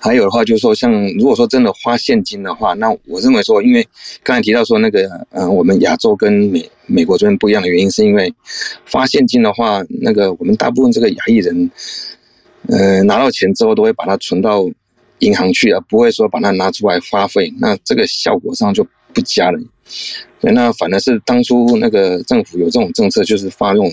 [0.00, 3.86] 还有的话就是说，像如果说真的花现金的话，那我认为说，因为
[4.22, 8.32] 刚才提到说那个，嗯、呃，我们亚洲跟美美国这边不一样的原因，是因为
[8.86, 11.70] 发现金的话，那个我们大部分这个亚裔人，
[12.68, 14.66] 呃，拿到钱之后都会把它存到
[15.18, 18.82] 银行去，而不会说把它拿出来花费，那这个效果上就
[19.12, 19.60] 不佳了。
[20.40, 23.92] 那反而是当初那个政府有这种政策，就是发这种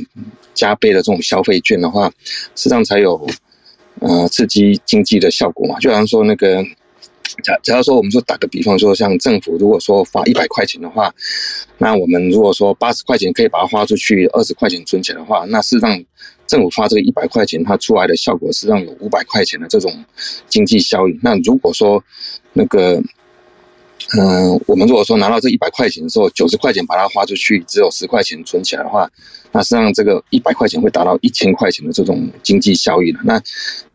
[0.53, 2.09] 加倍的这种消费券的话，
[2.55, 3.27] 实际上才有
[3.99, 5.79] 呃刺激经济的效果嘛。
[5.79, 6.63] 就好像说那个，
[7.43, 11.13] 假假如说我们说打个比方说，像政府如果说发一百块钱的话，
[11.77, 16.03] 那我们如果说八十块钱可以把它花出去，二十块钱存钱的话，那事实上
[16.45, 19.91] 政府发这个一百块钱，它出来的效果实际上有五百块钱的这种
[20.47, 21.19] 经济效益。
[21.21, 22.03] 那如果说
[22.53, 23.01] 那个。
[24.15, 29.09] 嗯、我们如果说拿到这一百块钱的时候，九十块钱把它花出去，只有十块钱存起来的话，
[29.51, 33.19] 那实际上这个一百块钱会达到一千块钱的这种经济效益了。
[33.25, 33.41] 那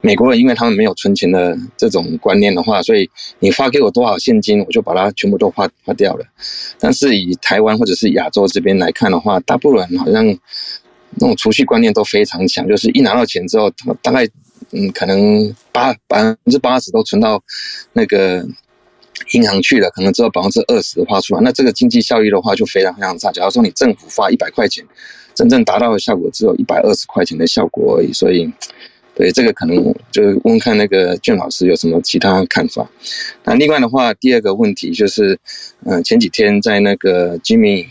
[0.02, 3.08] 美国人因为他们没有存钱的这种观念的话，所以
[3.38, 6.26] 你发给我多少现金，我就把它全部都花花掉了。
[6.78, 10.26] 但是以台湾或者是亚洲这边来看的话，大部分人好像
[11.14, 13.70] 那种储蓄观念都非常强，就是一拿到钱之后，
[14.02, 14.28] 大概
[14.72, 17.42] 嗯可能八百分之八十都存到
[17.94, 18.46] 那个。
[19.32, 23.30] 银行去了，可能只有百分之二十花出来，那这个经济效益的话就非常非常差。
[23.32, 24.84] 假如说你政府发一百块钱，
[25.34, 28.12] 真正达到的效果只有一百二十块钱的效果而已。
[28.12, 28.50] 所以，
[29.14, 32.90] 对这个可能就问看那个俊老师有什么其他看法。
[33.44, 35.38] 那另外的话，第二个问题就是，
[35.84, 37.86] 嗯，前几天在那个 Jimmy。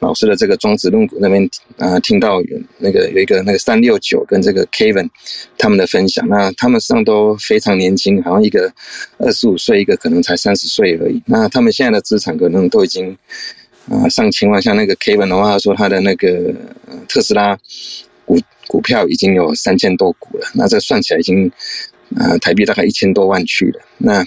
[0.00, 1.44] 老师的这个庄子论股那边
[1.76, 5.08] 啊、呃，听到有那个有一个那个三六九跟这个 Kevin
[5.58, 8.72] 他们的分享，那他们上都非常年轻，好像一个
[9.18, 11.22] 二十五岁，一个可能才三十岁而已。
[11.26, 13.16] 那他们现在的资产可能都已经
[13.90, 16.54] 啊、上千万，像那个 Kevin 的话，他说他的那个
[17.06, 17.58] 特斯拉
[18.24, 21.46] 股股票已经有三千多股了，那这算起来已经
[22.16, 23.80] 啊、呃、台币大概一千多万去了。
[23.98, 24.26] 那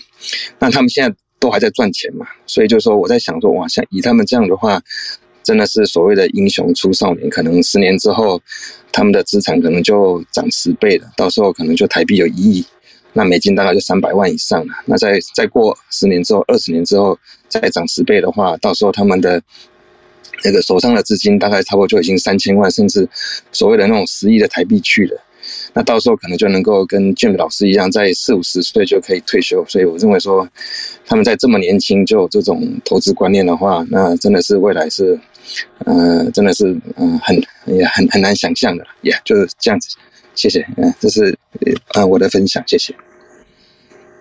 [0.59, 4.79] 那他们现在都还在赚钱嘛，所以就说我在想说，哇，像以他们这样的话。
[5.43, 8.41] 真的是所谓的英雄出少年，可能十年之后，
[8.91, 12.65] 他们的资产可能就涨十倍了，到时候可能就台币有一亿，
[13.11, 14.73] 那美金大概就三百万以上了。
[14.85, 17.17] 那再再过十年之后，二十年之后
[17.47, 19.41] 再涨十倍的话，到时候他们的
[20.43, 23.07] 那个手上的资金大概差不多就已经三千万，甚至
[23.51, 25.21] 所谓的那种十亿的台币去了。
[25.73, 29.63] 那到时候可能就能够跟 James 老师一样，在四五十岁就可以退休。
[29.67, 30.47] 所以我认为说，
[31.05, 35.19] 他们在这么年轻就有这种投资观念的话，那真的是未来是。
[35.79, 37.35] 呃，真的是，嗯、很
[37.65, 39.89] 也很很难想象的，也、就是这样子。
[40.35, 41.37] 谢谢，嗯、这是
[41.95, 42.95] 呃我的分享，谢谢。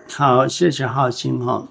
[0.09, 1.69] 好，谢谢浩清哈。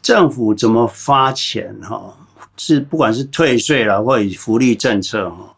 [0.00, 2.16] 政府怎么发钱哈？
[2.56, 5.54] 是不管是退税了，或者福利政策哈，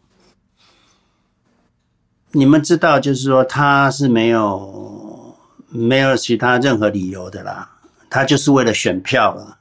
[2.33, 5.35] 你们知道，就是说他是没有
[5.71, 7.71] 没有其他任何理由的啦，
[8.11, 9.57] 他就是为了选票了。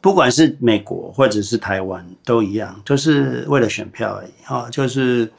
[0.00, 5.30] 不管是美国或者是台湾都一样，就是为了选票而已哈，就是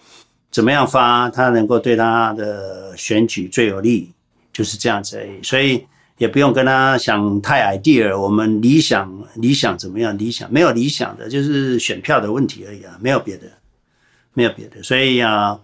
[0.51, 4.11] 怎么样发他能够对他的选举最有利，
[4.53, 5.41] 就是这样子而已。
[5.41, 5.83] 所以
[6.19, 10.15] 也不用跟他想太 idea，我们理想理想怎么样？
[10.15, 13.47] 理想没有理想的，就是选票的问题而已啊，没有别的，
[14.35, 14.83] 没有别的。
[14.83, 15.59] 所以啊。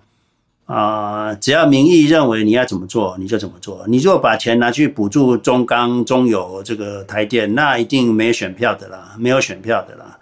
[0.67, 3.85] 啊、呃，只要民意认为你要怎么做，你就怎么做。
[3.87, 10.19] 你如果把钱拿去补助中钢、中油这个台电，那一定没选票的啦，没有选票的啦。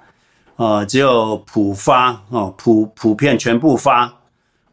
[0.58, 4.14] 呃，只有普发哦，普普遍全部发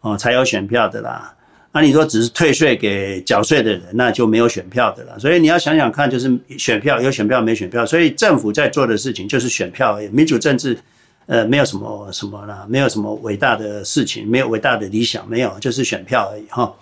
[0.03, 1.35] 哦，才有选票的啦。
[1.73, 5.15] 那你说只是退税给缴税的人，那就没有选票的啦。
[5.19, 7.87] 所以你要想想看，就是选票有选票没选票。
[7.87, 10.77] 所以政府在做的事情就是选票而已，民主政治。
[11.27, 16.73] 呃，没有什么什么啦，没有什么伟大的事情，没有伟大的理想，没有，就是选票而已哈。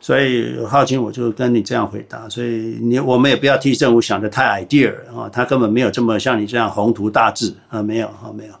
[0.00, 2.28] 所以浩清，我就跟你这样回答。
[2.28, 8.54] 所以你我们也不要替政府想得太 idea 啊，他根本没有这么像你这样宏图大志啊，没有啊，没有。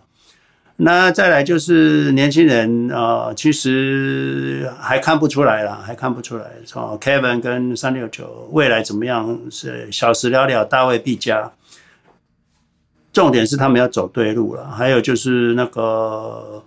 [0.76, 6.44] 那再来就是年轻人啊，其实还看不出来啦，还看不出来。
[6.64, 11.52] 从 Kevin 跟三六九未来怎么样是小时了了，大未必佳。
[13.12, 16.62] 重点是他们要走对路了，还有就是那个，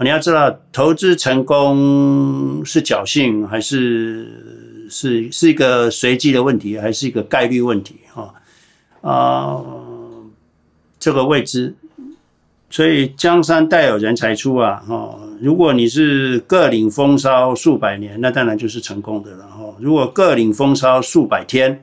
[0.00, 8.34] 你要知道，投资成功是侥幸还是是是一个随机的问题，还是一个概率问题啊？
[9.02, 9.62] 啊，
[10.98, 11.74] 这个未知。
[12.72, 14.80] 所以江山代有人才出啊！
[14.86, 19.74] 哈，如果你是各领风骚数百年，那当然就是成功的了哈。
[19.80, 21.82] 如果各领风骚数百天，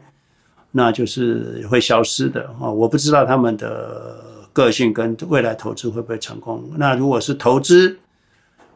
[0.71, 2.69] 那就是会消失的啊！
[2.69, 4.23] 我不知道他们的
[4.53, 6.69] 个性跟未来投资会不会成功。
[6.75, 7.97] 那如果是投资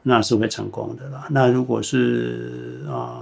[0.04, 1.28] 那是会成功的啦。
[1.30, 3.22] 那如果是啊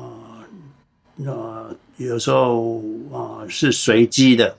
[1.26, 2.82] 呃，有时候
[3.12, 4.56] 啊是随机的，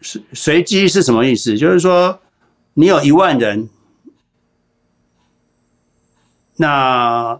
[0.00, 1.58] 随随机是什么意思？
[1.58, 2.18] 就是说
[2.72, 3.68] 你有一万人，
[6.56, 7.38] 那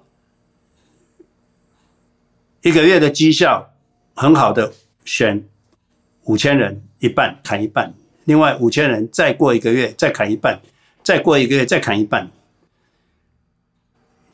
[2.60, 3.72] 一个月的绩效
[4.14, 4.70] 很好的
[5.04, 5.44] 选
[6.24, 7.92] 五千人，一半砍一半，
[8.24, 10.60] 另外五千人再过一个月再砍一半，
[11.02, 12.30] 再过一个月再砍一半。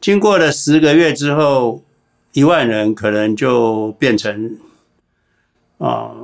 [0.01, 1.85] 经过了十个月之后，
[2.33, 4.59] 一万人可能就变成
[5.79, 6.15] 啊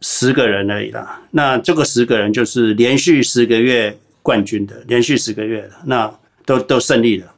[0.00, 1.22] 十个人而已啦。
[1.32, 6.14] 那这个十个人就是连续十个月冠军的，连续十个月的，那
[6.44, 7.34] 都都胜利了。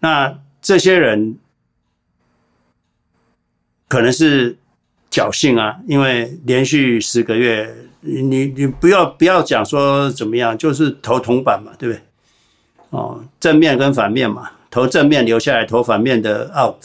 [0.00, 1.36] 那这些人
[3.86, 4.56] 可能是
[5.12, 12.02] 侥幸啊，因为连续十个月，你你不要不要讲说怎么样，就是投铜板嘛，对不对？
[12.88, 16.82] 哦，正面跟反面嘛，投正面留下来，投反面的 out，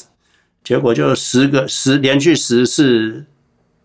[0.62, 3.26] 结果就十个十连续十次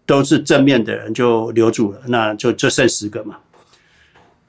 [0.04, 3.36] 都是正面的人就留住了，那就就剩十个嘛。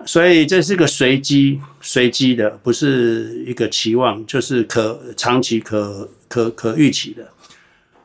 [0.06, 7.28] 所以这是个随机随机的，不是一个期望，就是可长期可可可预期的。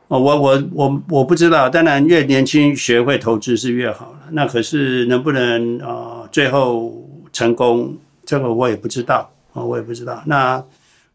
[0.09, 4.19] 哦，我我我我不知道，当然越年轻学会投资是越好了。
[4.31, 9.31] 那可是能不能啊最后成功，这个我也不知道。
[9.53, 10.21] 啊，我也不知道。
[10.27, 10.63] 那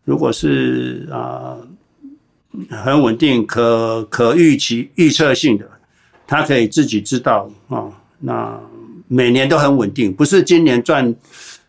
[0.04, 1.56] 如果是啊，
[2.68, 5.64] 很稳定、可可预期、预测性的，
[6.26, 7.86] 他可以自己知道啊。
[8.18, 8.60] 那
[9.06, 11.14] 每年都很稳定，不是今年赚，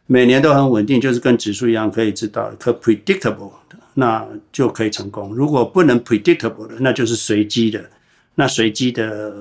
[0.07, 5.33] 每年都很稳定，就是跟指数一样可以知道，可 predictable 的，那就可以成功。
[5.33, 7.83] 如果不能 predictable 的，那就是随机的。
[8.35, 9.33] 那随机的，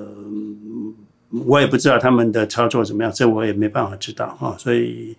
[1.46, 4.56] 我也不知道他们的操作怎么样，这我也没办法知道啊。
[4.58, 5.14] 所以。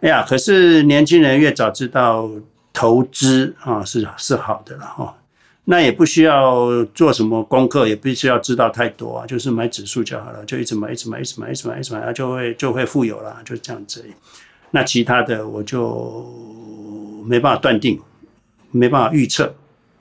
[0.00, 2.30] 哎呀，可是年轻人越早知道
[2.74, 5.16] 投资啊，是是好的了哈。
[5.64, 14.04] 那也不需要做什么功课，也不需要知道太多啊，就是买指数就好了，就一直买，一直买，一直买，一直买，一直买，就会就会富有了，就这样子。
[14.72, 16.30] 那其他的我就
[17.24, 17.98] 没办法断定，
[18.76, 19.54] 没办法预测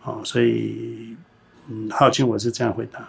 [0.04, 1.16] 啊，所以
[1.70, 3.08] 嗯，浩清我是这样回答。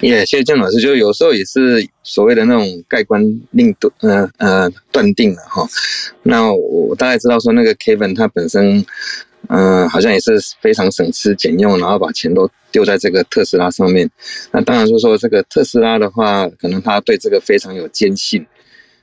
[0.00, 3.22] 也、谢谢郑老师，就有时候也是所谓的那种盖棺
[3.56, 5.64] 定断，呃呃断定了哈。
[6.24, 8.84] 那我大概知道说那个 Kevin 他本身，
[9.48, 14.10] 嗯、好像也是非常省吃俭用，然后把钱都丢在这个特斯拉上面。
[14.50, 18.44] 那当然就是说这个特斯拉的话，可能他对这个非常有坚信。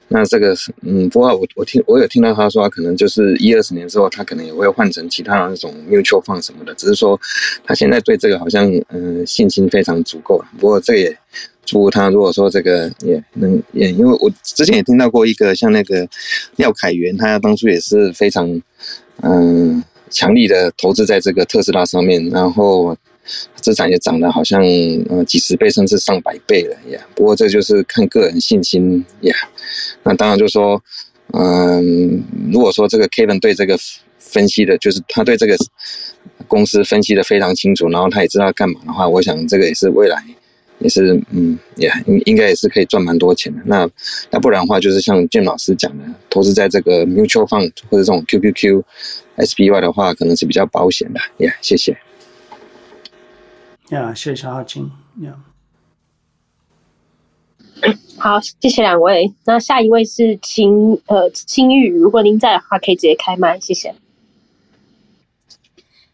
[0.07, 6.73] 那这个是，嗯，不过我我听我有听到他说，可能就是一二十年之后，他可能也会换成其他的那种 mutual fund 什么的。
[6.75, 7.19] 只是说，
[7.63, 10.45] 他现在对这个好像，嗯、信心非常足够了。
[10.59, 11.17] 不过这也
[11.65, 16.07] 祝他，如果说这个也能也，因为我之前也听到过一个像那个
[16.57, 18.61] 廖凯元，他当初也是非常，
[19.23, 22.95] 嗯、强力的投资在这个特斯拉上面，然后。
[23.55, 24.61] 资产也涨了，好像
[25.09, 26.99] 呃几十倍甚至上百倍了呀。
[27.15, 29.35] 不过这就是看个人信心呀。
[30.03, 30.81] 那当然就是说，
[31.33, 33.77] 嗯，如果说这个 Kevin 对这个
[34.19, 35.57] 分析的，就是他对这个
[36.47, 40.23] 公司分析的非常清楚，然后他也知道干嘛的话，我想这个也是未来
[40.79, 43.61] 也是嗯也应应该也是可以赚蛮多钱的。
[43.65, 43.89] 那
[44.29, 48.83] 那不然的话，就是像建老师讲的，投资在这个 mutual fund 或者这种 QQQ
[49.37, 51.53] SPY 的话，可能是比较保险的呀。
[51.61, 51.97] 谢谢。
[53.89, 54.91] 呀，谢谢小浩清。
[55.21, 55.39] 呀，
[58.17, 59.31] 好，谢谢两位。
[59.45, 63.93] 那下一位是青呃青玉，如果您在的话，可以直接开麦，谢谢。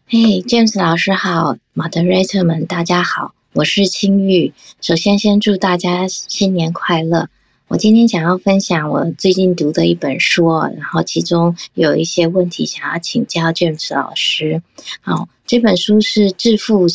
[0.06, 4.52] 嘿、hey，James 老师好，Moderator 们大家好，我是青玉。
[4.82, 7.30] 首先，先祝大家新年快乐。
[7.68, 10.46] 我今天想要分享我最近读的一本书，
[10.76, 14.62] 然后其中有一些问题想要请教 James 老师。
[15.00, 16.86] 好，这本书是《致富》。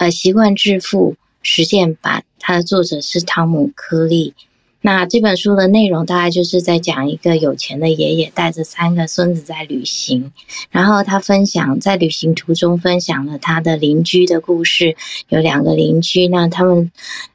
[0.00, 4.32] 呃，习惯致富实践版，它的作者是汤姆·柯利。
[4.80, 10.32] 那这本书的内容大概就是在讲一个有钱的爷爷带着三个孙子在旅行，
[10.70, 14.96] 然后他分享在旅行途中分享了他的邻居的故事。
[15.28, 16.90] 有两个邻居，那他们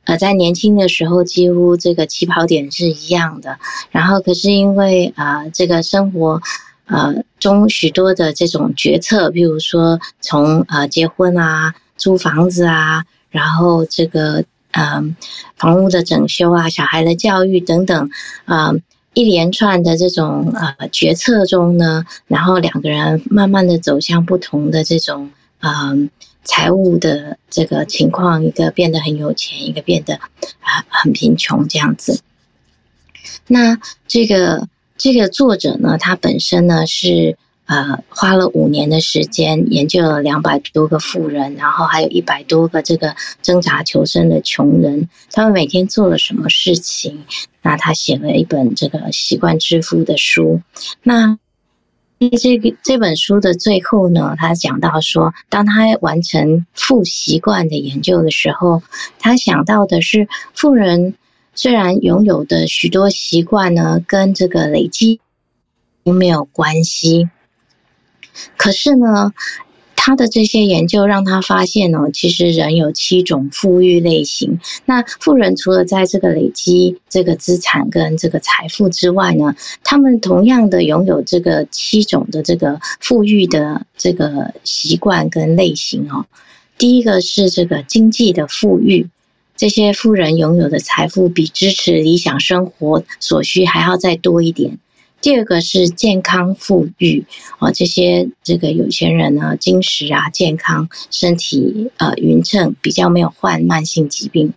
[0.06, 3.60] 呃在年轻的时候几乎这个起跑点是一样的，
[3.92, 6.42] 然后可是因为啊、呃、这个生活
[6.88, 11.76] 呃中许多的这种决策，譬如说从呃结婚啊。
[11.98, 15.16] 租房子啊，然后这个嗯，
[15.56, 18.10] 房屋的整修啊，小孩的教育等等，
[18.44, 18.82] 啊、嗯，
[19.14, 25.32] 一连串的这种呃决策中呢，然后两个人慢慢的走向不同的这种
[25.62, 26.10] 嗯
[26.44, 30.16] 财务的这个情况，一个变得很有钱，一个变得
[30.60, 32.20] 啊很贫穷这样子。
[33.48, 34.68] 那这个
[34.98, 47.24] 这个作者呢，他本身呢是呃花了五年的时间研究了两百多个富人，然后还有一百多个这个挣扎求生的穷人，他们每天做了什么事情？
[47.62, 50.62] 那他写了一本这个习惯致富的书。
[51.04, 51.38] 那
[52.40, 58.82] 这个这本书的最后呢，他讲到说，当他完成富习惯的研究的时候，
[59.20, 61.16] 他想到的是富人。
[61.58, 65.22] 虽然拥有的许多习惯呢，跟这个累积
[66.04, 67.30] 都没有关系，
[68.58, 69.34] 可是呢，
[69.96, 74.60] 他的这些研究让他发现呢，其实人有七种富裕类型。
[74.86, 86.26] 那富人除了在这个累积这个资产跟这个财富之外呢，他们同样的拥有这个七种的这个富裕的这个习惯跟类型哦。
[86.78, 89.08] 第一个是这个经济的富裕。
[89.58, 94.78] 这些富人拥有的财富比支持理想生活所需还要再多一点。
[95.22, 97.26] 第二个是健康富裕
[97.60, 104.54] 啊，这些这个有钱人呢，精实啊，健康，身体呃匀称，比较没有患慢性疾病。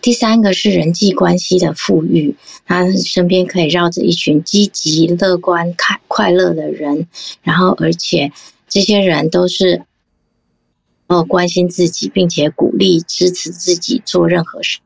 [0.00, 2.34] 第三个是人际关系的富裕，
[2.66, 7.06] 他身边可以绕着一群积极、乐观、快快乐的人，
[7.42, 8.32] 然后而且
[8.68, 9.82] 这些人都是。
[11.08, 14.78] 哦，关心自己，并且鼓励支持自己做任何事。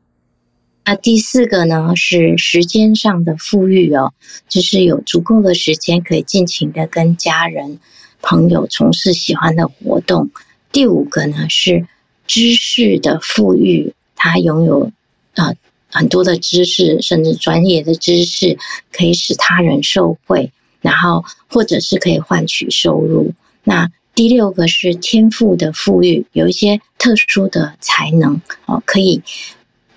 [0.89, 4.13] 那第四个呢，是时间上的富裕哦，
[4.47, 7.77] 就是有足够的时间可以尽情的跟家人、
[8.21, 10.29] 朋友从事喜欢的活动。
[10.71, 11.85] 第五个呢，是
[12.25, 14.89] 知识的富裕，他拥有
[15.35, 15.53] 啊、
[15.89, 18.57] 很多的知识，甚至专业的知识，
[18.93, 23.33] 可以使他人受惠，然后或者是可以换取收入。
[23.65, 29.21] 那第六个是天赋的富裕，有一些特殊的才能哦，可以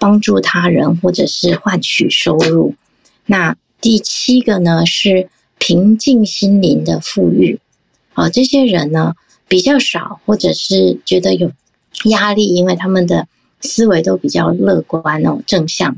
[0.00, 2.74] 帮助他人或者是换取收入。
[3.26, 5.28] 那第七个呢是
[5.58, 7.60] 平静心灵的富裕，
[8.14, 9.14] 啊，这些人呢
[9.46, 11.52] 比较少，或者是觉得有
[12.06, 13.28] 压力，因为他们的
[13.60, 15.96] 思维都比较乐观哦，正向。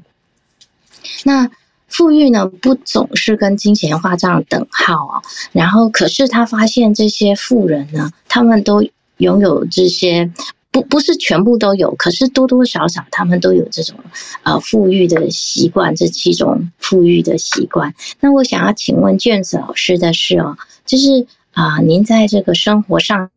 [1.24, 1.51] 那
[1.89, 5.23] 富裕呢，不总是跟金钱画上等号啊。
[5.53, 8.83] 然后，可是他发现这些富人呢，他们都
[9.19, 10.33] 拥有这些，
[10.73, 13.97] 不不是全部都有，可是多多少少他们都有这种
[14.43, 17.94] 呃富裕的习惯，这七种富裕的习惯。
[18.19, 23.31] 那我想要请问卷子老师的是哦，就是啊、您在这个生活上。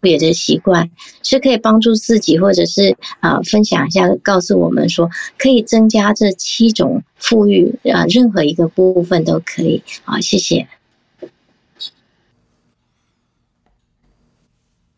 [0.00, 0.88] 别的习惯
[1.24, 9.82] 是可以帮助自己，或者是啊、分享一下，告诉我们说可以增加这七种富裕啊、任何一个部分都可以。
[10.04, 10.68] 好，谢谢。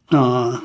[0.04, 0.62] 啊、呃，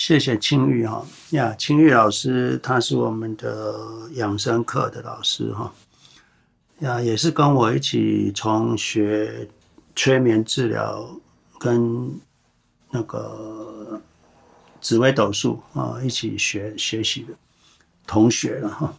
[0.00, 3.76] 谢谢青玉哈呀，青玉老师他是我们的
[4.14, 5.70] 养生课的老师哈
[6.78, 9.46] 呀，也是跟我一起从学
[9.94, 11.06] 催眠治疗
[11.58, 12.18] 跟。
[12.92, 14.00] 那个
[14.80, 17.34] 紫微斗数啊，一起学学习的
[18.04, 18.92] 同学了哈。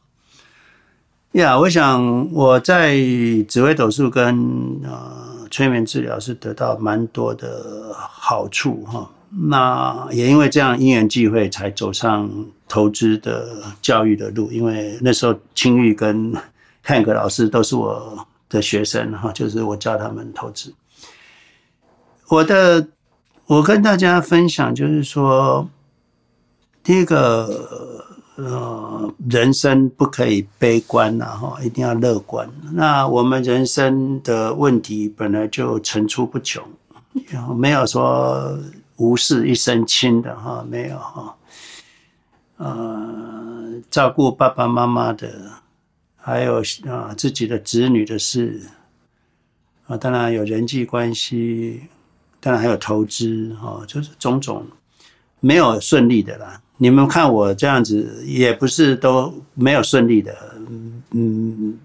[1.34, 2.96] 呀，我想我在
[3.50, 9.12] 紫微斗数跟呃催眠治疗是得到蛮多的好处哈。
[9.32, 12.30] 那也因为这样因缘际会，才走上
[12.68, 14.52] 投资的教育的路。
[14.52, 16.34] 因为那时候青玉跟
[16.82, 20.74] 汉克老师都是我的学生哈，就是我教他们投资。
[22.30, 22.88] 我的。
[23.48, 25.68] 我跟大家分享，就是说，
[26.82, 32.50] 第一个，呃，人生不可以悲观呐，哈，一定要乐观。
[32.72, 36.64] 那我们人生的问题本来就层出不穷，
[37.58, 38.58] 没有说
[39.02, 41.36] 无事一身轻的哈，没有哈。
[42.58, 45.52] 呃，照顾爸爸妈妈的，
[46.16, 48.62] 还有啊自己的子女的事，
[49.88, 51.82] 啊，当然有人际关系。
[52.44, 54.66] 当然还有投资哈，就是种种
[55.40, 56.60] 没有顺利的啦。
[56.78, 60.36] 你们看我这样子，也不是都没有顺利的，
[61.12, 61.78] 嗯，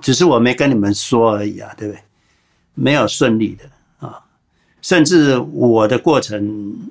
[0.00, 2.02] 只是我没跟你们说而已啊，对不对？
[2.72, 3.64] 没有顺利的，
[4.82, 6.90] 甚至我的过程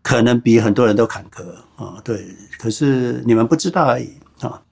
[0.00, 1.42] 可能比很多人都坎坷
[1.74, 2.24] 啊，对。
[2.58, 4.62] 可是你们不知道而已啊。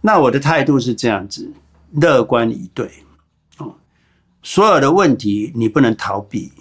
[0.00, 1.52] 那我的态度是这样子，
[1.90, 2.90] 乐观以对
[3.58, 3.66] 啊，
[4.42, 6.52] 所有的问题你不能逃避。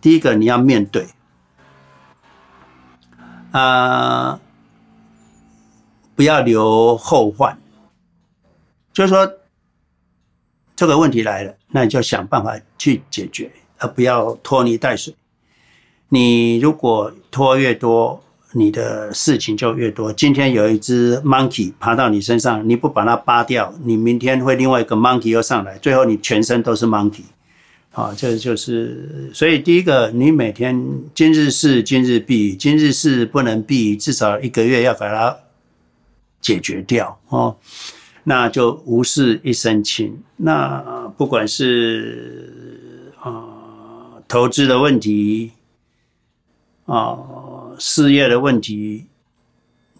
[0.00, 1.06] 第一个你要面对，
[3.52, 4.40] 啊、
[6.14, 7.56] 不要留后患。
[8.92, 9.30] 就是说，
[10.74, 15.12] 这个问题来了，那你就想办法去解决，而不要拖泥带水。
[16.08, 20.12] 你如果拖越多，你的事情就越多。
[20.12, 27.22] 今天有一只 monkey 爬到你身上，你不把它扒掉，你明天会另外一个 monkey 又上来，最后你全身都是 monkey。
[27.92, 30.80] 啊，这就是所以第一个，你每天
[31.12, 35.36] 今日事今日毕，今日事不能毕，至少一个月要把它
[36.40, 37.56] 解决掉哦。
[38.24, 40.22] 那就无事一身轻。
[40.36, 42.59] 那不管是
[44.30, 45.50] 投资的问题
[46.86, 47.18] 啊
[47.80, 49.06] 事业的问题、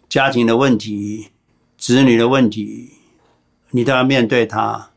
[0.09, 1.31] 家庭的问题、
[1.77, 2.90] 子女的问题，
[3.70, 4.90] 你都要面对它。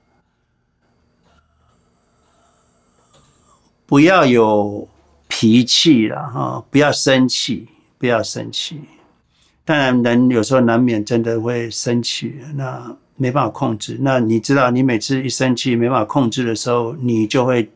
[3.88, 4.88] 不要有
[5.28, 8.82] 脾气了哈，不要生气，不要生气。
[9.66, 13.98] 当然，人有时候难免真的会生气，那没办法控制。
[14.00, 17.72] 那你知道，你每次一生气没办法控制的时候，你就会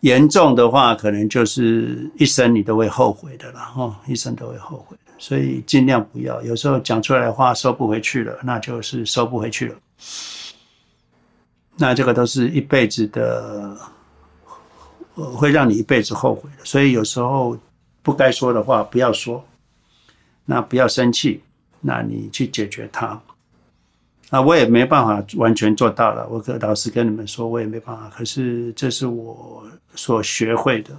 [0.00, 5.12] 严重的话，可能就是一生你都会后悔的了哈，一生都会后悔的。
[5.18, 9.74] 所以尽量不要，有时候讲出来的话收不回去了，那就是收不回去了。
[11.76, 13.76] 那这个都是一辈子的。
[15.36, 17.58] 会让你一辈子后悔的，所以有时候
[18.00, 19.44] 不该说的话不要说，
[20.46, 21.42] 那不要生气，
[21.78, 23.20] 那你去解决它。
[24.32, 28.08] 那我也没办法完全做到了，我跟老师跟你们说，我也没办法。
[28.16, 29.66] 可是这是我
[29.96, 30.96] 所学会的，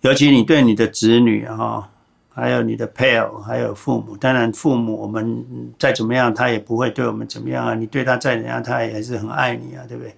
[0.00, 1.88] 尤其你对你的子女哈，
[2.34, 5.44] 还有你的配偶，还有父母，当然父母我们
[5.78, 7.74] 再怎么样，他也不会对我们怎么样啊。
[7.74, 10.12] 你对他再怎样，他也还是很爱你啊，对不对？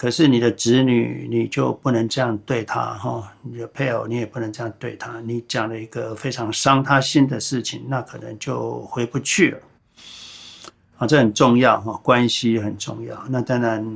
[0.00, 5.20] 可是你的子女，你就不能这样对他哈，你的配偶你也不能这样对他。
[5.26, 9.58] 你讲了一个非常伤他心的事情，那可能就回不去了。
[10.96, 13.22] 啊，这很重要哈，关系很重要。
[13.28, 13.86] 那当然，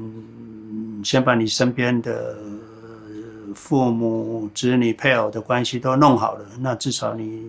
[1.03, 2.37] 先把你身边的
[3.55, 7.49] 父母、子女、配偶的关系都弄好了，那至少你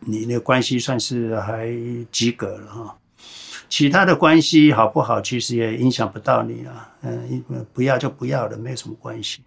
[0.00, 1.70] 你那关系算是还
[2.10, 2.96] 及格了哈。
[3.72, 6.90] 其他的关系好不好，其实也影响不到你啊。
[7.00, 7.42] 嗯，
[7.72, 9.40] 不要就不要了，没有什么关系。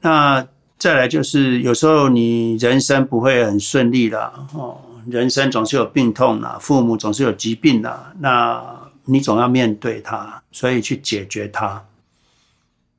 [0.00, 0.44] 那
[0.76, 11.84] 再来就是，有时候你人生不会很顺利啦，哦，人生总是有病痛啦，父母总是有疾病啦，那你总要面对它，所以去解决它，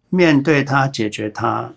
[0.07, 1.69] 面对它，解决它，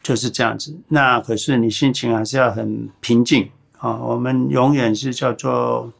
[0.00, 0.78] 就是这样子。
[0.86, 3.50] 那可是你心情还是要很平静。
[3.84, 5.92] 啊，我们永远是叫做，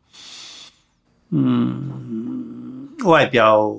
[1.28, 3.76] 嗯，外表，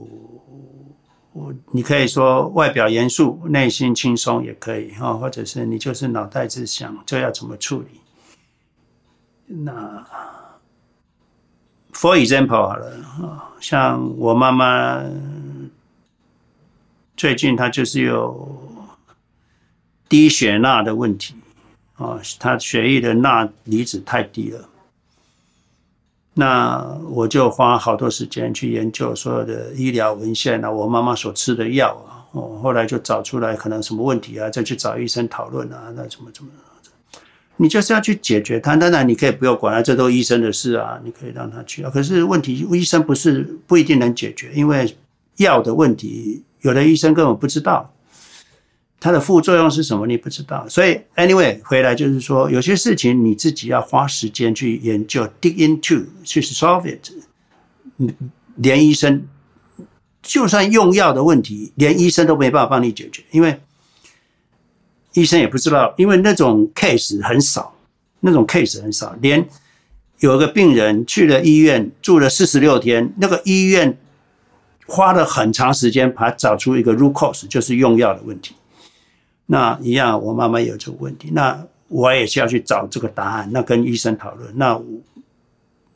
[1.71, 7.99] 你可以说外表严肃，内心轻松也可以哈，或者是你就是脑袋子想这要怎么处理。
[9.47, 10.05] 那
[11.91, 15.01] ，for example 好了啊，像我妈妈
[17.17, 18.55] 最近她就是有
[20.07, 21.33] 低血钠的问题。
[21.97, 24.67] 啊，他血液的钠离子太低了，
[26.33, 36.51] 那我就花好多时间去研究所有的医疗文献啊，我妈妈所吃的药啊，哦，后来就找出来可能什么问题啊，再去找医生讨论啊，那怎么怎么，
[37.55, 38.75] 你就是要去解决它。
[38.75, 41.89] 当然你可以不用管啊，这都医生的事啊，你可以让他去啊。
[41.89, 44.93] 可是问题，医生不是不一定能解决，因为
[45.37, 47.89] 药的问题，有的医生根本不知道。
[49.05, 50.07] 它的副作用是什么？
[50.07, 57.11] 你不知道，所以 anyway 回来就是说，有些事情你自己要花时间去研究，dig into 去 solve it。
[58.55, 59.27] 连医生
[60.23, 63.61] 就算用药的问题，连医生都没办法帮你解决，因为
[65.13, 67.75] 医生也不知道，因为那种 case 很少，
[68.21, 69.15] 那种 case 很少。
[69.21, 69.47] 连
[70.17, 73.95] 有个病人去了医院住了四十六天，那个医院
[74.87, 78.55] 花了很长时间，把它找出一个 root cause，就是用药的问题。
[79.45, 84.81] 那一样，我妈妈有这个问题，那我也是要去找这个答案，那跟医生讨论，那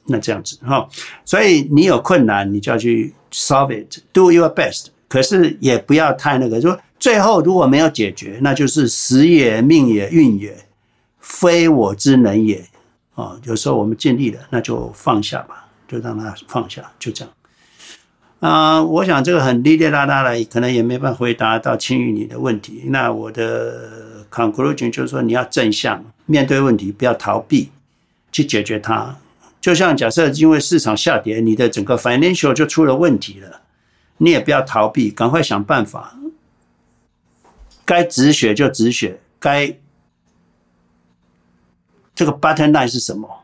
[0.06, 0.88] 那这样子哈，
[1.26, 10.56] 所以你有困难，你就要去 solve it，do your best，可是也不要太那个，说最后如果没有解决，那就是时也命也运也，
[11.20, 12.64] 非我之能也
[13.16, 13.40] 啊。
[13.46, 17.34] 有时候我们尽力了，那就放下吧，就让它放下，就这样。
[18.40, 22.84] 啊、我想这个很哩哩啦啦的，可能也没办法回答到青玉你的问题。
[22.86, 27.70] 那我的 conclusion 就是说，你要正向面对问题，不要逃避，
[28.32, 29.18] 去解决它。
[29.60, 33.60] 就像假设因为市场下跌，你的整个 financial 就出了问题了，
[34.20, 36.16] 你也不要逃避，赶快想办法。
[37.84, 39.76] 该止血就止血，该
[42.16, 43.44] 这个 button line 是什么？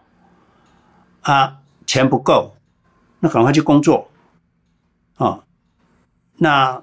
[1.21, 2.55] 啊，钱不够，
[3.19, 4.09] 那赶快去工作。
[5.17, 5.39] 啊、
[6.37, 6.81] 那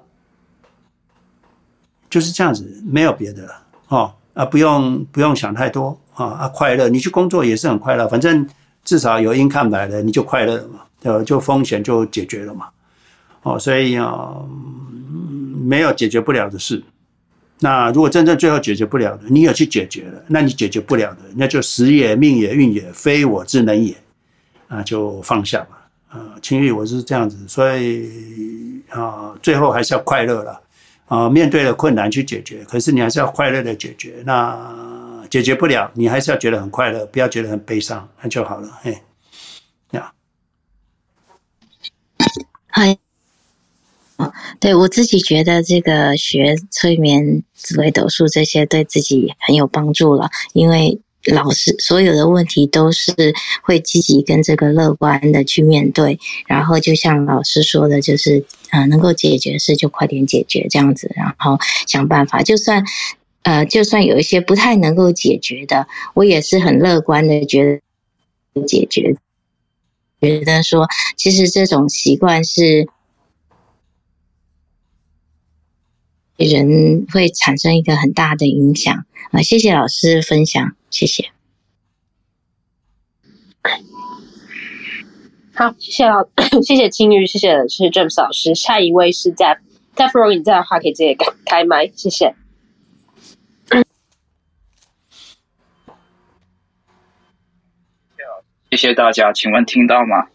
[2.09, 8.47] 就是这样子，没有别的了哦啊，不用不用想太多啊啊，快乐，你去工作也是很快乐，反正
[8.83, 12.69] 至少有 income 来了，你就快乐了嘛，呃，就风险就解决了嘛，
[13.43, 14.35] 哦，所以啊，
[15.63, 16.83] 没有解决不了的事。
[17.59, 23.95] 那如果真正最后解决不了的，你有去解决了，那你解决不了的，那就时也命也运也非我之能也，
[24.67, 25.82] 啊，就放下吧。
[26.13, 30.61] 啊，青玉，我是这样子，所以啊，最后还是要快乐了。
[31.07, 34.23] 啊，面对了困难去解决，可是你还是要快乐的解决。
[34.25, 38.69] 那解决不了，你还是要觉得很快乐，不要觉得很悲伤，那就好了。
[38.81, 39.01] 嘿，
[39.91, 40.13] 呀，
[42.67, 42.97] 嗨。
[44.59, 51.01] 对，我自己觉得这个学催眠、紫微斗数这些对自己很有帮助了，因为
[51.31, 53.13] 老师所有的问题都是
[53.61, 62.83] 会积极跟这个乐观的去面对，然后就像老师说的，就是呃能够解决事就快点解决这样子，然后想办法，就算
[63.43, 67.81] 呃就算有一些不太能够解决的，我也是很乐观的觉
[68.53, 69.15] 得解决，
[70.21, 72.87] 觉得说其实这种习惯是。
[76.35, 79.41] 人会产生一个很大的影响啊！
[79.41, 81.31] 谢谢老师分享，谢谢。
[85.55, 86.23] 好，谢谢老，
[86.61, 88.53] 谢谢青玉，谢谢谢谢 James 老师。
[88.53, 89.59] 下一位是在
[89.95, 92.35] 在 Florence 你在的话可以直接开开麦，谢谢。
[98.69, 100.27] 谢谢大家，请问听到吗？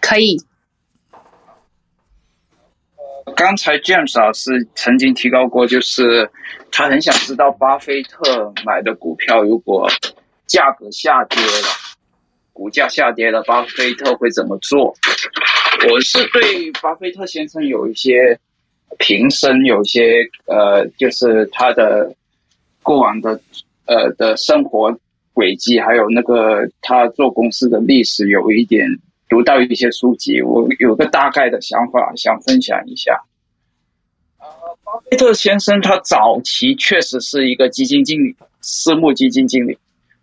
[0.00, 0.36] 可以。
[3.40, 6.30] 刚才 James 老师曾经提到过，就是
[6.70, 9.88] 他很想知道巴菲特买的股票如果
[10.46, 11.68] 价格下跌了，
[12.52, 14.94] 股价下跌了，巴菲特会怎么做？
[15.90, 18.38] 我是对巴菲特先生有一些
[18.98, 22.14] 平生，有一些呃，就是他的
[22.82, 23.40] 过往的
[23.86, 24.94] 呃的生活
[25.32, 28.86] 轨迹，还有那个他做公司的历史，有一点。
[29.30, 33.16] 读到一些书籍，我有个大概的想法，想分享一下。
[35.08, 39.78] 贝，特先生他早期确实是一个基金经理，私募基金经理，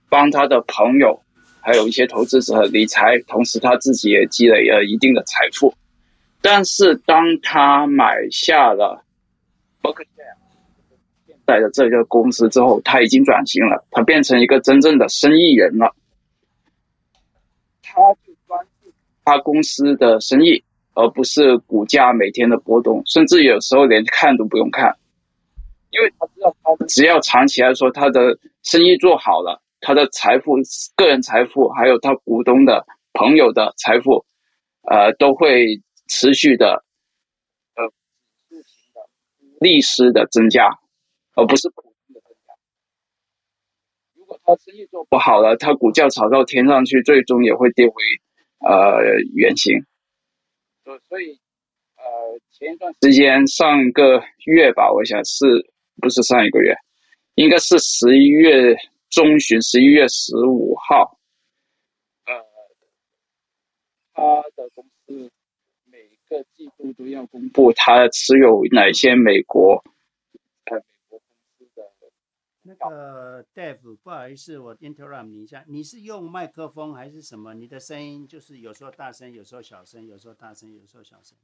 [0.10, 1.20] 帮他的朋友
[1.62, 5.74] 还有一些投资者理财，同时他自己也积累了一定的财富。
[6.42, 9.04] 但是当他买下了
[9.82, 10.28] 伯克希尔
[11.26, 15.96] 现在的这个公司之后，他已经转型了，他变成一个真正的生意人了。
[17.82, 18.02] 他。
[19.30, 20.64] 他公司的生意，
[20.98, 24.92] 而不是股价每天的波动，甚至有时候连看都不用看，
[25.92, 30.56] 因为他知道，他只要长期来说，他的生意做好了，他的财富、
[30.96, 32.84] 个人财富，还有他股东的
[33.14, 34.26] 朋友的财富，
[34.90, 36.84] 呃，都会持续的，
[37.76, 37.86] 呃，
[39.60, 40.68] 历史的增加，
[41.36, 42.54] 而不是普通的增加。
[44.16, 47.94] 如果他生意做不好了，他股价炒到天上去，最终也会跌回。
[48.68, 48.98] 呃，
[49.36, 49.86] 原形
[50.88, 51.38] 所，所以，
[51.98, 55.46] 呃，前一段时间，上个月吧，我想是
[56.02, 56.74] 不是上一个月，
[57.36, 58.74] 应该是十一月
[59.10, 61.20] 中旬，十一月十五号，
[62.26, 62.42] 呃，
[64.14, 65.30] 他的公司
[65.92, 65.98] 每
[66.30, 69.84] 个季度都要公布他持有哪些美国。
[72.68, 75.64] 那个 Dave，不好意思，我 interrupt 你一下。
[75.68, 77.54] 你是用麦克风还是什么？
[77.54, 81.38] 你的声音就是有时候大声，有时候小声，有时候大声，有时候小声。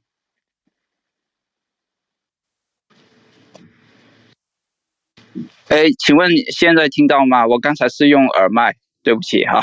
[5.68, 7.46] 哎，请问你现在听到吗？
[7.46, 9.62] 我刚才是用耳麦，对不起哈。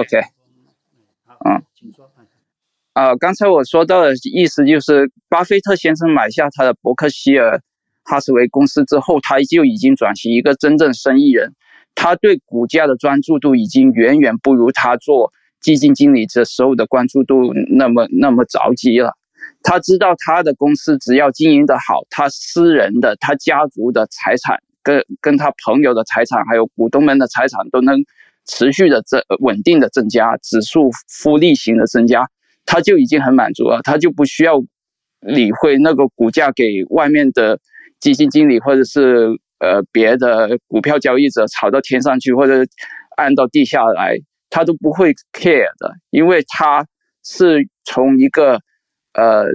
[0.00, 0.18] OK。
[1.44, 1.62] 嗯。
[1.74, 2.10] 请说。
[2.94, 7.62] 啊，刚才我说到的意思就是，巴菲特先生买下他的伯克希尔。
[8.08, 11.52] 哈斯维公司之后，他就已经转型一个真正生意人。
[11.94, 19.12] 他对股价的专注度已经远远不如他做基金经理这时候的关注度那么那么着急了。
[19.62, 28.02] 他知道他的公司只要经营得好，他私人的、他家族的财产跟跟他朋友的财产，还有股东们的财产都能
[28.46, 32.24] 持续的增稳定的增加，指数复利型的增加，
[32.64, 33.80] 他就已经很满足了。
[33.82, 34.62] 他就不需要
[35.20, 37.58] 理会那个股价给外面的。
[38.00, 42.64] 基金经理或者是呃别的股票交易者炒到天上去，或者
[43.16, 44.16] 按到地下来，
[44.50, 46.86] 他都不会 care 的，因为他
[47.24, 48.60] 是从一个
[49.14, 49.46] 呃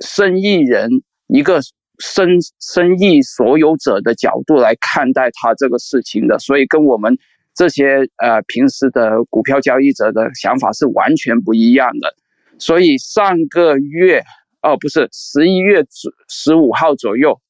[0.00, 0.90] 生意人、
[1.28, 1.60] 一个
[1.98, 2.28] 生
[2.60, 7.16] 生意所有者的角度来看待他这个事情的，所以跟我们
[7.54, 12.12] 这些呃平时的股票交易者的想法是完全不一样的。
[12.58, 14.20] 所以上个月
[14.62, 15.84] 哦，不是十一月
[16.28, 17.40] 十五号左右。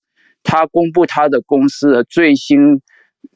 [0.45, 2.59] 他公布他的公司的最新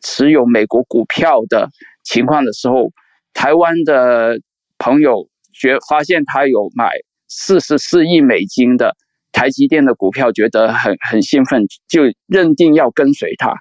[0.03, 1.69] 持有美国股票的
[2.05, 2.91] 情况的时候，
[3.33, 4.39] 台湾的
[4.79, 6.91] 朋友觉发现他有买
[7.27, 8.95] 四十四亿美金的
[9.33, 13.55] 台积电的股票，觉得很很兴奋，就认定要跟随他。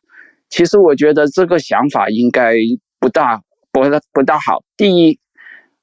[0.49, 2.53] 其实我觉得这个想法应该
[2.99, 3.41] 不大
[3.71, 3.81] 不
[4.13, 4.61] 不大好。
[4.75, 5.17] 第一，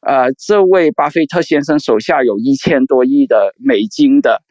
[0.01, 4.43] 呃，这位巴菲特先生手下有一千多亿的美金的。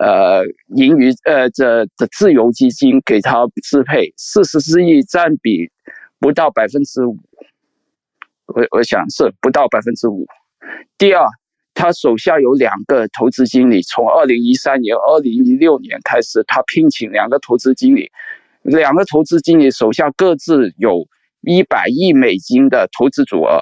[0.00, 0.42] 呃，
[0.76, 5.68] 盈余呃，这的自由基金给他支配四十四亿，占比
[6.18, 7.18] 不到百分之五，
[8.46, 10.26] 我我想是不到百分之五。
[10.96, 11.22] 第二，
[11.74, 18.10] 他手下有两个投资经理，从二零一三年、二零一六年开始，他聘请两个投资经理，
[18.62, 21.06] 两个投资经理手下各自有
[21.42, 23.60] 一百亿美金的投资组额。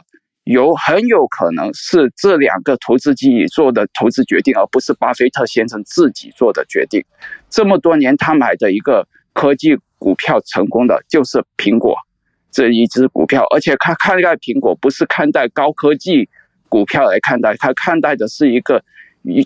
[0.48, 7.04] 有很有可能是这两个投资经理做的投资决定，而不是巴菲特先生自己做的决定。
[7.50, 11.94] 这么多年，他买的一个科技股票成功的就是苹果
[12.50, 16.26] 这一只股票，而且他看待苹果不是看待高科技
[16.70, 18.82] 股票来看待，他看待的是一个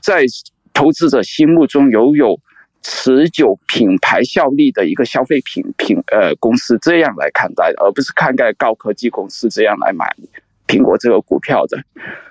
[0.01, 0.23] 在
[0.73, 2.39] 投资者心目中拥有
[2.81, 10.07] 持久品牌效力的一个消费品品呃公司这样来看待，而不是看待高科技公司这样来买。
[10.67, 11.83] 苹果这个股票的，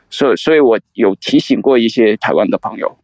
[0.10, 2.98] 所以，所以我有提醒过一些台湾的朋友。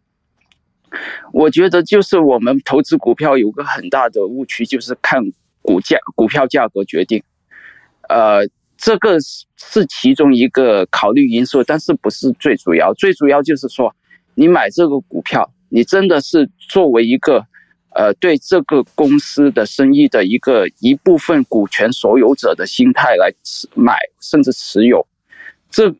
[1.33, 5.21] 我觉得就是我们投资股票有个很大的误区，就是看
[5.61, 7.21] 股价、股票价格决定。
[8.07, 8.47] 呃，
[8.77, 12.93] 这个是是其中一个考虑因素，但是不是最主要。
[12.93, 13.93] 最主要就是说，
[14.33, 17.45] 你买这个股票，你真的是作为一个
[17.93, 25.05] 呃对这个公司的生意的一个一部分股权所有者的心态来持买，甚至持有。
[25.77, 25.93] 这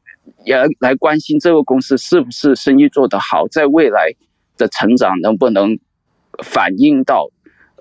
[0.44, 4.12] 也来关心这个公司是不是生意做得好，在未来
[4.58, 5.78] 的成长能不能
[6.44, 7.30] 反映到，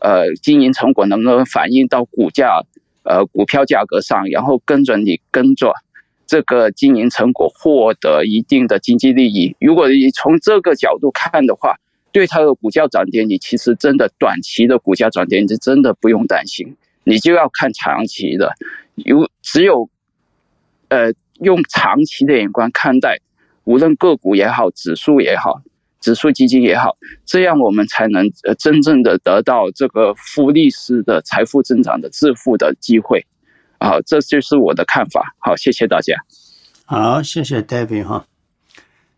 [0.02, 2.60] 呃，经营成果能不能反映到股价，
[3.04, 5.72] 呃，股票价格上，然后跟着你跟着
[6.26, 9.56] 这个经营成果获得一定的经济利益。
[9.58, 11.76] 如果你从这个角度看的话，
[12.12, 18.52] 对它的股价涨跌，你其实真的短期的股价涨跌，你真的不用担心，你就要看长期的，
[18.96, 19.88] 有只有，
[20.88, 21.10] 呃。
[21.40, 23.18] 用长期的眼光看待，
[23.64, 25.60] 无论个股也好，指数也好，
[26.00, 33.26] 指数基金也好，这样我们才能呃真正的得到这个复利式的财富增长的致富的机会。
[33.78, 35.34] 好，这就是我的看法。
[35.38, 36.14] 好，谢谢大家。
[36.84, 38.26] 好，谢谢 David 哈。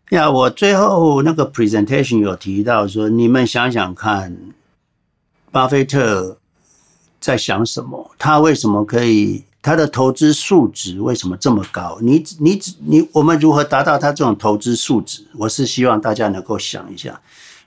[0.09, 4.35] 呀，我最后那个 presentation 有提到说，你们想想看，
[5.51, 6.39] 巴菲特
[7.19, 8.11] 在想什么？
[8.17, 9.45] 他为什么可以？
[9.61, 11.97] 他的投资素质为什么这么高？
[12.01, 15.25] 你你你，我们如何达到他这种投资素质？
[15.37, 17.19] 我是希望大家能够想一下。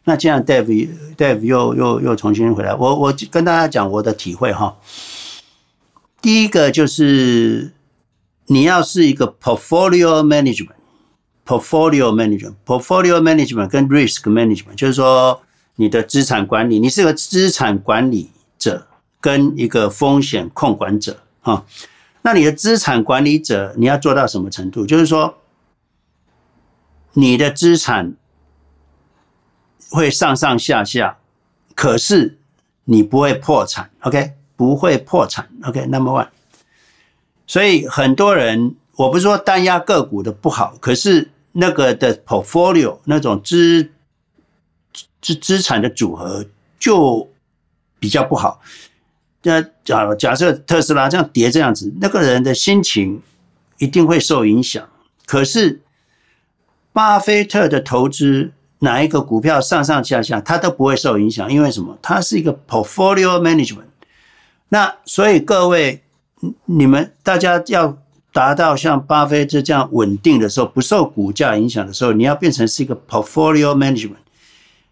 [0.05, 4.77] 那这样，Dave Dave 又又又重新回来，我我跟大家讲我的体会哈。
[6.21, 7.73] 第一个就是
[8.47, 15.43] 你要是一个 portfolio management，portfolio management，portfolio management 跟 risk management，就是说
[15.77, 18.87] 你的资产管理，你是个资产管理者
[19.21, 21.19] 跟一个风险控管者。
[21.43, 21.67] 哈，
[22.23, 24.87] 那你的资产管理者，你要做到什么程度？
[24.87, 25.39] 就是说，
[27.13, 28.15] 你的资产
[29.91, 31.19] 会上上下下，
[31.75, 32.39] 可是
[32.85, 34.35] 你不会破产，OK？
[34.57, 36.29] 不会破产，OK？Number one。
[37.47, 43.91] 所以很多人，我不是说单押个股的不好，可是那个的 portfolio 那种资
[45.21, 46.47] 资资产的组合
[46.79, 47.29] 就
[47.99, 48.61] 比较不好。
[49.43, 53.21] 那假假设特斯拉这样跌这样子，那个人的心情
[53.79, 54.89] 一定会受影响。
[55.27, 55.81] 可是
[56.93, 61.99] 巴菲特的投资，哪一个股票上上下下，他都不会受影响，因为什么？
[62.03, 63.87] 他是一个 portfolio management。
[64.69, 66.03] 那所以各位，
[66.67, 67.99] 你们大家要
[68.33, 74.23] 达到像巴菲特这样稳定的时候，不受股价影响的时候，你要变成是一个 portfolio management。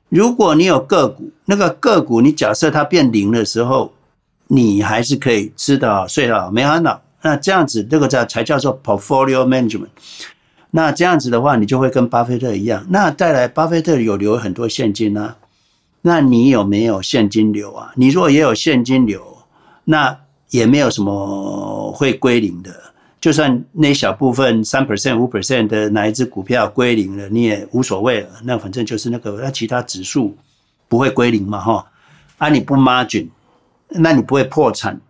[0.08, 3.92] 如果你有个股，那个个股你假设它变零的时候，
[4.52, 7.00] 你还是可以吃得好、睡得好、没烦恼。
[7.22, 9.90] 那这样子，这个叫才叫做 portfolio management。
[10.72, 12.84] 那这样子的话，你就会跟巴菲特一样。
[12.88, 15.36] 那再来，巴菲特有留很多现金呢、啊，
[16.02, 17.92] 那你有没有现金流啊？
[17.94, 19.22] 你如果也有现金流，
[19.84, 20.18] 那
[20.50, 22.74] 也没有什么会归零的。
[23.20, 28.28] 就算那小部分三 percent、五 percent 的哪一只股票归零了，你也无所谓了。
[28.42, 30.36] 那反正就是那个，那其他指数
[30.88, 31.86] 不会归零嘛，哈。
[32.38, 33.28] 啊，你不 margin。
[33.90, 35.00] 那你不会破产，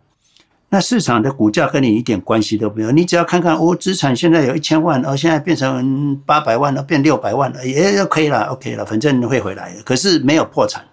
[0.71, 2.91] 那市场的股价跟你一点关系都没有。
[2.91, 9.75] 你只要看看，哦，资产现在有一千万，哦，现在变成八百万了，变六百万了，也可以了，OK 了，反正会回来。
[9.85, 10.85] 可是没有破产，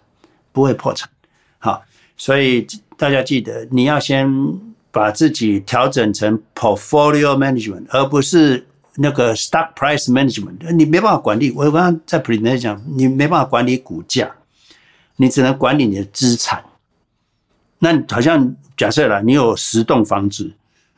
[0.52, 1.08] 不会破产。
[1.60, 1.82] 好，
[2.18, 4.28] 所以大家记得，你要先
[4.92, 8.66] 把自己调整成 portfolio management，而不是
[8.96, 10.72] 那个 stock price management。
[10.74, 14.32] 你没办法管理，我刚刚在 p r e s e n t a t i o 讲，你没办法管理股价，
[15.18, 16.64] 你只能管理你的资产。
[17.80, 20.52] 那好像假设了，你有十栋房子，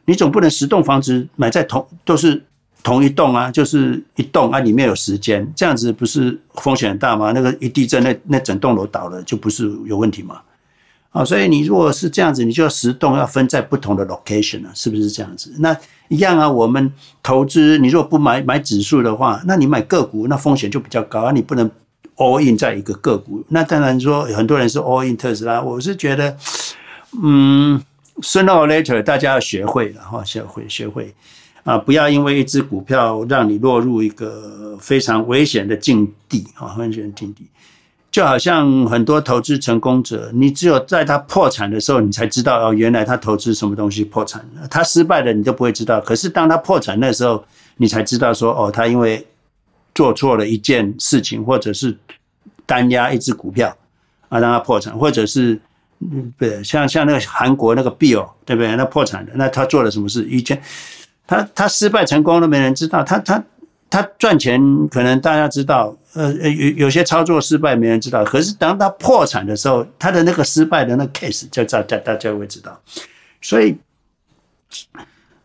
[0.06, 2.42] 你总不能十栋房子买在同都是
[2.82, 7.34] 同一栋啊，就是一栋啊，里面有十间，这样子不是风险很大吗？
[7.34, 10.40] 那个一地震，那那整栋楼倒了，就不是有问题吗？
[11.12, 15.54] 啊，所以你如果是这样子，你就要十栋要分在不同的 location 了，是不是这样子？
[15.60, 15.76] 那
[16.08, 16.90] 一样啊，我们
[17.22, 21.70] 投资，你如果不买买指数的话，那你买个股，那风险就比较高啊，你不能
[22.16, 23.44] all in 在一个个股。
[23.50, 26.38] 那当然说，很多人是 all in 特斯拉，我是觉得。
[27.22, 27.82] 嗯
[28.22, 31.14] ，sooner or later，大家要学会了哈，学会学会
[31.64, 37.48] 啊，不要因为一只股票让你落入一个非常危险的境地啊，危险的境地。
[38.12, 44.68] 就好像很多投资成功者，你只有在他破产的时候，你才知道哦，原来他投资什么东西破产了。
[44.68, 46.00] 他失败了，你都不会知道。
[46.02, 47.44] 可是当他破产那时候，
[47.78, 49.26] 你才知道说哦，他因为
[49.96, 51.98] 做错了一件事情，或者是
[52.66, 53.76] 单押一只股票
[54.30, 55.60] 啊，让他破产，或者是。
[56.02, 58.74] 嗯，对，像像那个韩国那个 Bill，对不对？
[58.78, 60.24] 那破产的，那他做了什么事？
[60.30, 60.62] 以前
[61.28, 63.44] 他他失败成功都没人知道，他他
[63.90, 72.80] 他赚钱可能大家知道，呃有有些操作失败没人知道，可是当他破产的时候，他的那个失败的那个 case 就大家大家会知道。
[73.42, 73.76] 所以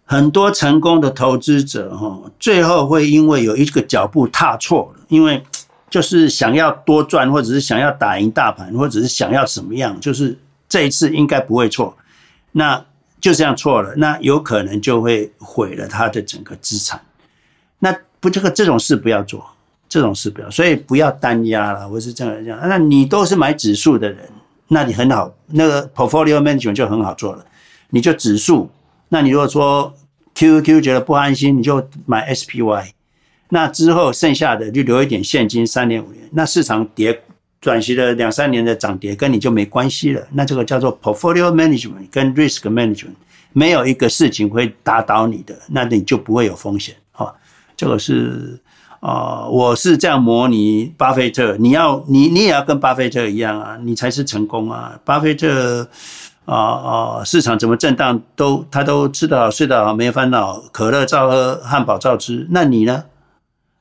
[0.04, 5.42] 很多成功的投资者哈，最后会因为有一个脚步踏错了，因为
[5.90, 10.38] 就是想要多赚，或者是想要打赢大盘，或者是想要什么样，就是。
[10.68, 11.96] 这一次应该不会错，
[12.52, 12.84] 那
[13.20, 17.00] 就这样错了，那有可能就会毁了他的整个资产。
[17.78, 19.44] 那不，这个这种事不要做，
[19.88, 21.88] 这种事不要，所以不要单压了。
[21.88, 24.28] 我是这样讲，那你都是买指数的人，
[24.68, 27.44] 那你很好，那个 portfolio management 就很好做了。
[27.90, 28.70] 你就指数，
[29.08, 29.94] 那你如果说
[30.34, 32.90] QQQ 觉得不安心，你就买 SPY。
[33.50, 37.22] 那之后剩下的就留一点现金，三年五年，那市场跌。
[37.64, 43.16] 短期的两三年的涨跌跟你就没关系了，那这个叫做 portfolio management 跟 risk management，
[43.54, 46.94] 没有一个事情会打倒你的，那你就不会有风险。
[47.12, 47.34] 哈，
[47.74, 48.60] 这个是
[49.00, 54.98] 啊、我是这样模拟巴菲特，你要你你也要跟巴菲特一样啊，你才是成功啊。
[55.04, 55.88] 巴菲特
[56.44, 63.04] 啊啊、市场怎么震荡都他都吃得好睡得好没烦恼，可乐照喝，汉堡照吃，那你呢？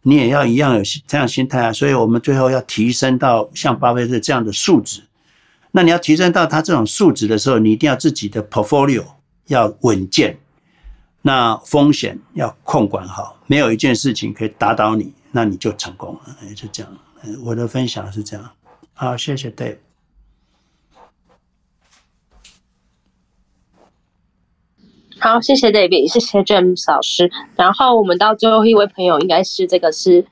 [0.04, 5.02] 你也要一样有这样心态啊，所以我们最后要提升到像巴菲特这样的素质。
[5.72, 9.04] 那你要提升到他这种素质的时候，你一定要自己的 portfolio
[9.48, 10.38] 要稳健，
[11.22, 16.38] 那风险要控管好，没有一件事情可以打倒你，那你就成功了。
[16.48, 16.98] 也，就这样。
[17.44, 18.52] 我的分享是这样。
[18.94, 19.78] 好，谢谢 Dave。
[25.24, 27.32] 好，谢谢 David，谢谢 James 老师。
[27.56, 30.26] 然后我们到最后一位朋友，应该是这个是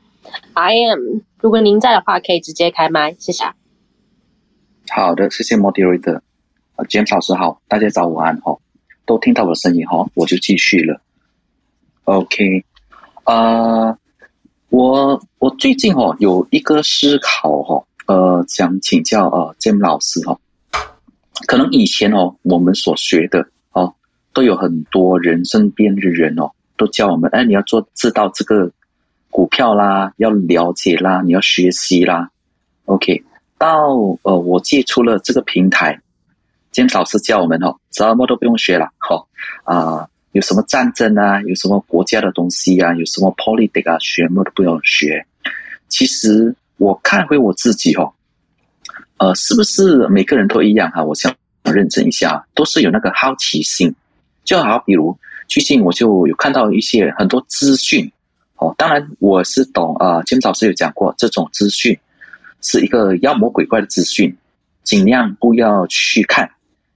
[0.53, 1.21] I am。
[1.39, 3.45] 如果您在的话，可以直接开麦，谢谢。
[4.89, 6.19] 好的，谢谢 Moderator。
[6.89, 8.57] James 老师好，大家早午安哈，
[9.05, 10.99] 都听到我的声音哈，我就继续了。
[12.03, 12.65] OK，
[13.23, 13.97] 呃，
[14.71, 20.37] 我我最近哦有一个思考哈，呃，想请教呃 James 老师哈，
[21.47, 23.47] 可能以前哦我们所学的。
[24.33, 28.71] 都有很多人身边的人哦，都教我们，哎，你要做知道这个
[29.29, 32.29] 股票啦，要了解啦，你要学习啦。
[32.85, 33.23] OK，
[33.57, 33.77] 到
[34.23, 35.99] 呃，我接触了这个平台，
[36.71, 39.27] 今天老师教我们哦，什么都不用学了，好、
[39.65, 45.25] 哦、啊、有什么战争啊，有什么国家的东西啊，有什么 politics 啊，全部都不用学。
[45.87, 48.11] 其实我看回我自己哦，
[49.17, 51.03] 呃，是不是每个人都一样哈？
[51.03, 51.33] 我想
[51.63, 53.93] 认真一下，都是有那个好奇心。
[54.43, 58.11] 就好，比如最近我就有看到一些很多资讯，
[58.55, 60.21] 哦，当然我是懂啊。
[60.23, 61.97] 金老师有讲过，这种资讯
[62.61, 64.35] 是一个妖魔鬼怪的资讯，
[64.83, 66.49] 尽量不要去看。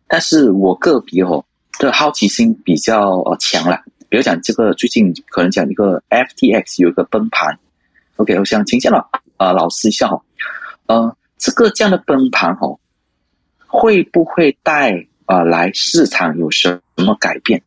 [0.08, 1.44] 但是我个别哦
[1.80, 7.58] 的好奇心比较呃强了，比如讲这个最近可能讲一个 FTX 有一个崩盘
[8.16, 9.08] ，OK，我想请教了
[9.38, 10.22] 啊老师一下哈，
[10.88, 12.80] 呃，这个这样的崩盘哦，
[13.68, 15.08] 会不会带？
[15.26, 17.62] 啊、呃，来市场有什么改变？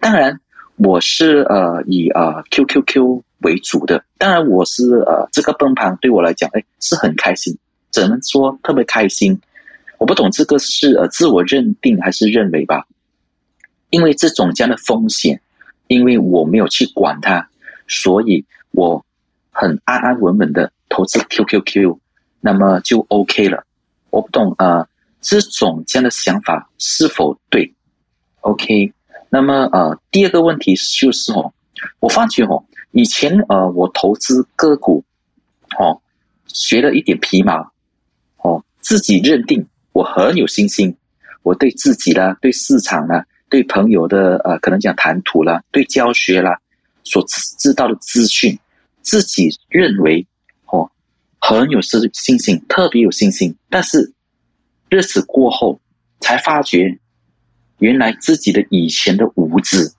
[0.00, 0.40] 当然，
[0.76, 4.02] 我是呃以呃 QQQ 为主的。
[4.18, 7.56] 当然，我是呃这个崩盘对我来讲，哎，是很开心，
[7.90, 9.38] 只能说特别开心。
[9.98, 12.86] 我不懂这个是呃自我认定还是认为吧？
[13.90, 15.40] 因为这种这样的风险，
[15.88, 17.46] 因为我没有去管它，
[17.86, 19.04] 所以我
[19.50, 21.98] 很安安稳稳的投资 QQQ，
[22.40, 23.64] 那么就 OK 了。
[24.10, 24.78] 我不懂啊。
[24.78, 24.88] 呃
[25.22, 27.72] 这种这样的想法是否对
[28.40, 28.92] ？OK，
[29.30, 31.54] 那么呃，第二个问题就是哦，
[32.00, 35.02] 我发觉哦，以前呃，我投资个股，
[35.78, 36.02] 哦，
[36.48, 37.72] 学了一点皮毛，
[38.38, 40.94] 哦，自己认定我很有信心，
[41.42, 46.58] 我对自己啦，对市场啦，对朋友的呃，可能讲谈吐啦，对教学啦，
[47.04, 47.24] 所
[47.60, 48.58] 知道的资讯，
[49.02, 50.26] 自己认为
[50.66, 50.90] 哦，
[51.38, 54.12] 很有信信心，特别有信心，但是。
[54.92, 55.80] 日子过后，
[56.20, 56.98] 才发觉
[57.78, 59.90] 原来自己的以前的无知，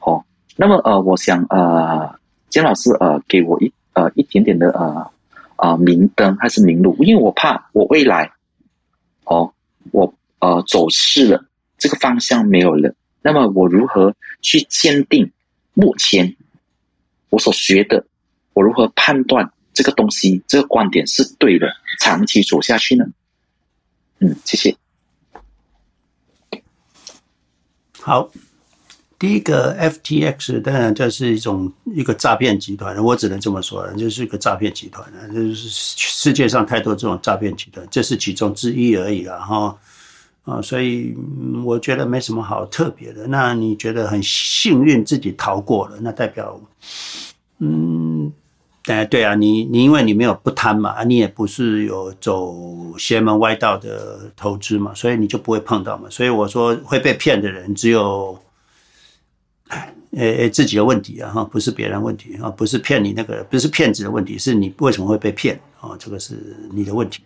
[0.00, 0.24] 哦，
[0.56, 2.18] 那么呃，我想呃，
[2.48, 5.12] 金老师呃，给我一呃一点点的呃
[5.58, 8.32] 呃明灯还是明路，因为我怕我未来，
[9.26, 9.52] 哦，
[9.92, 11.44] 我呃走失了
[11.78, 12.92] 这个方向没有了，
[13.22, 14.12] 那么我如何
[14.42, 15.30] 去坚定
[15.72, 16.34] 目前
[17.28, 18.04] 我所学的，
[18.54, 21.68] 我如何判断这个东西这个观点是对的，
[22.00, 23.06] 长期走下去呢？
[24.20, 24.76] 嗯，谢谢。
[28.02, 28.30] 好，
[29.18, 39.78] 第一个 FTX 当然这是一种一个诈骗集团，我只能这么说了，就是一个诈骗集团，就是世界上太多这种诈骗集团，这是其中之一而已了哈。
[40.44, 41.16] 啊，所以
[41.64, 43.26] 我觉得没什么好特别的。
[43.26, 46.60] 那你觉得很幸运自己逃过了，那代表
[47.58, 48.32] 嗯。
[48.90, 52.54] 哎，对啊，你你因为你没有不贪嘛，你也不是有走
[52.98, 56.08] 邪门歪道的投资嘛，所以你就不会碰到嘛。
[56.10, 58.36] 所以我说会被骗的人只有，
[60.16, 65.90] 呃自己的问题啊哈，不是别人问题啊，不是骗你那个，不是骗子的问题，是你为什么会被骗啊？
[65.98, 66.34] 这个是
[66.72, 67.22] 你的问题。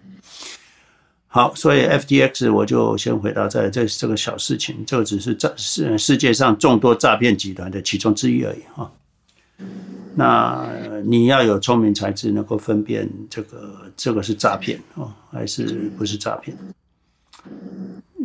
[1.27, 8.93] 好，所以 FDX 我就先回答在这这个小事情，这只是诈世世界上众多诈骗集团的其中之一而已哈。
[10.17, 10.65] 那
[11.05, 16.57] 你要有聪明才智，能够分辨这个这个是诈骗哦，还是不是诈骗？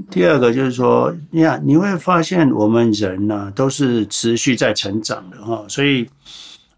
[0.10, 6.08] 第二个就是说，你看你会发现我们人呢都是持续在成长的哈，所以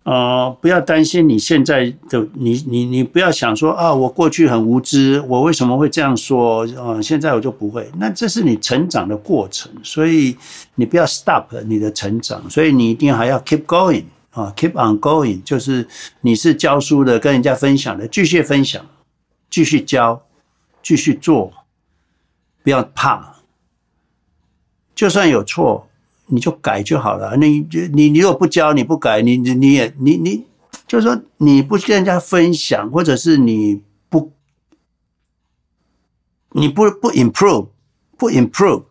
[0.03, 7.01] 呃不要担心你现在的你你你不要想说啊，我过去很无知，我为什么会这样说啊？
[7.01, 10.35] 现在我就不会，那这是你成长的过程，所以
[10.75, 14.05] 你不要 stop 你的成长，所以你一定还要 keep going。
[14.31, 15.87] 啊，keep on going，就是
[16.21, 18.85] 你是教书的，跟人家分享的，继续分享，
[19.49, 20.25] 继续教，
[20.81, 21.51] 继续做，
[22.63, 23.35] 不要怕，
[24.95, 25.89] 就算有错，
[26.27, 27.35] 你就改就好了。
[27.35, 30.45] 你你你如果不教，你不改，你你你也你你，
[30.87, 34.31] 就是说你不跟人家分享，或者是你不
[36.51, 37.67] 你不不 improve，
[38.17, 38.85] 不 improve，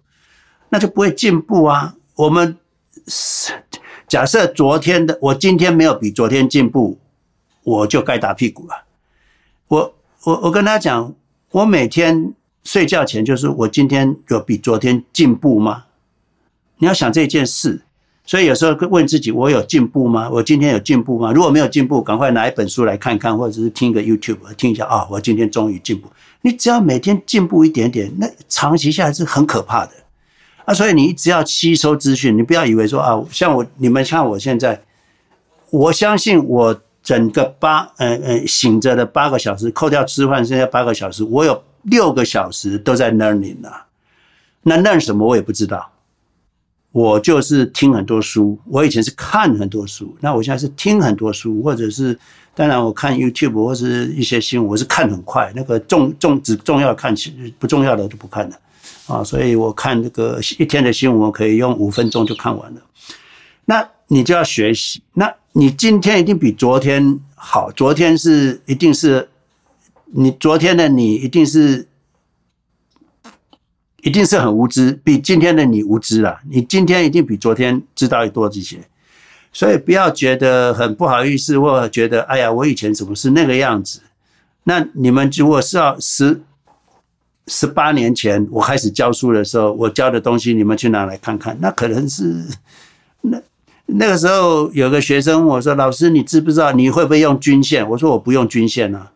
[0.69, 1.97] 那就不会进步啊。
[2.17, 2.59] 我们
[3.07, 3.55] 是。
[4.11, 6.99] 假设昨天的我今天没有比昨天进步，
[7.62, 8.82] 我就该打屁股了。
[9.69, 11.15] 我我我跟他讲，
[11.53, 12.35] 我每天
[12.65, 15.85] 睡觉前就是我今天有比昨天进步吗？
[16.78, 17.82] 你要想这件事，
[18.24, 20.28] 所以有时候问自己，我有进步吗？
[20.28, 21.31] 我今天有进步吗？
[21.32, 26.09] 如果没有进步，赶快拿一本书来看看，或者是听个 YouTube 听一下啊，我今天终于进步。
[26.43, 29.93] 你只要每天进步一点点，那长期下来是很可怕的。
[30.65, 34.81] 啊，所以你只要吸收资讯，你不要以为说啊，像我你们看我现在，
[35.70, 43.87] 我相信我整个八呃呃醒着的八个小时，扣掉吃饭剩下八个小时，我有六个小时都在 learning 啊。
[44.62, 45.91] 那 learn 什么我也不知道，
[46.93, 48.59] 我就是听很多书。
[48.66, 52.16] 我以前是看很多书，那我现在是听很多书，或者是
[52.55, 57.15] 当然我看 YouTube 或是一些新闻，我是看很快，那个重重只重要看，
[57.59, 58.57] 不重要的我就不看了。
[59.11, 62.81] 啊，所以我看这个一天的新闻，我可以用五分钟就看完了。
[63.65, 67.73] 那你就要学习，那你今天一定比昨天好。
[67.73, 69.28] 昨天是一定是
[70.12, 71.89] 你昨天的你一定是
[74.03, 76.39] 一定是很无知，比今天的你无知了。
[76.49, 78.78] 你今天一定比昨天知道多这些，
[79.53, 84.01] 所以不要觉得很不好意思，或者觉得哎呀，我以前怎么是那个样子？
[84.62, 86.43] 那你们如果是要是。
[87.47, 91.57] 十八年前我开始教书的时候，我教的东西你们去拿来看看。
[91.61, 92.45] 那可能是
[93.23, 93.41] 那
[93.87, 99.11] 那个时候有个学生问我说：“老师，你知不知道你会不会用均线？”我说：“我不用均线啊，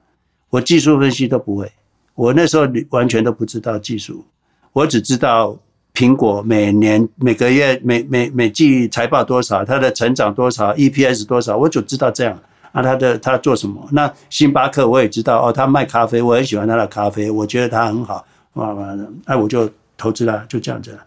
[0.51, 1.71] 我技术分析都不会。
[2.15, 4.25] 我那时候完全都不知道技术，
[4.73, 5.57] 我只知道
[5.93, 12.37] 苹果每年每个月每每每季财报多少，它的成长多少，EPS 多少，我就知道这样。
[12.75, 13.89] 啊，他的他做什么？
[13.93, 18.27] 那星巴克我也知道哦，他卖咖啡，我很喜欢他的咖啡，我觉得他很好。
[18.55, 20.99] 哇哇的，哎，我就投资了，就这样子了。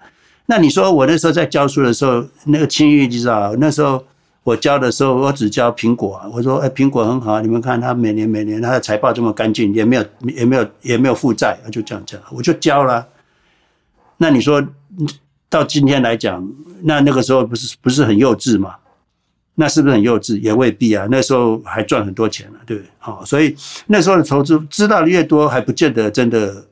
[0.46, 4.02] 那你说我那时候在教书的时候，那个青玉知道，那时候
[4.44, 6.22] 我教的时候，我只教苹果。
[6.34, 13.06] 我说，哎，苹果很好，你们看他每年每年他的财报这么干净，也没有也没有也没有负债，就这样讲，我就教了。
[14.16, 14.66] 那你说
[15.50, 16.50] 到今天来讲，
[16.84, 18.76] 那那个时候不是不是很幼稚吗？
[19.60, 20.40] 那是不是很幼稚？
[20.40, 21.08] 也未必啊。
[21.10, 22.90] 那时候还赚很多钱了，对不对？
[23.00, 23.56] 好，所以
[23.88, 26.68] 那时候的投资知道的越多，还不见得真的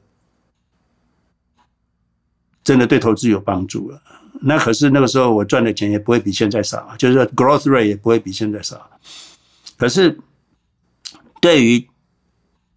[2.64, 4.00] 真的对投资有帮助了。
[4.42, 8.88] 那可是那个时候我赚的钱也不会比现在少，就是说 growth rate 也不会比现在少。
[9.78, 10.16] 可是
[11.42, 11.88] 对于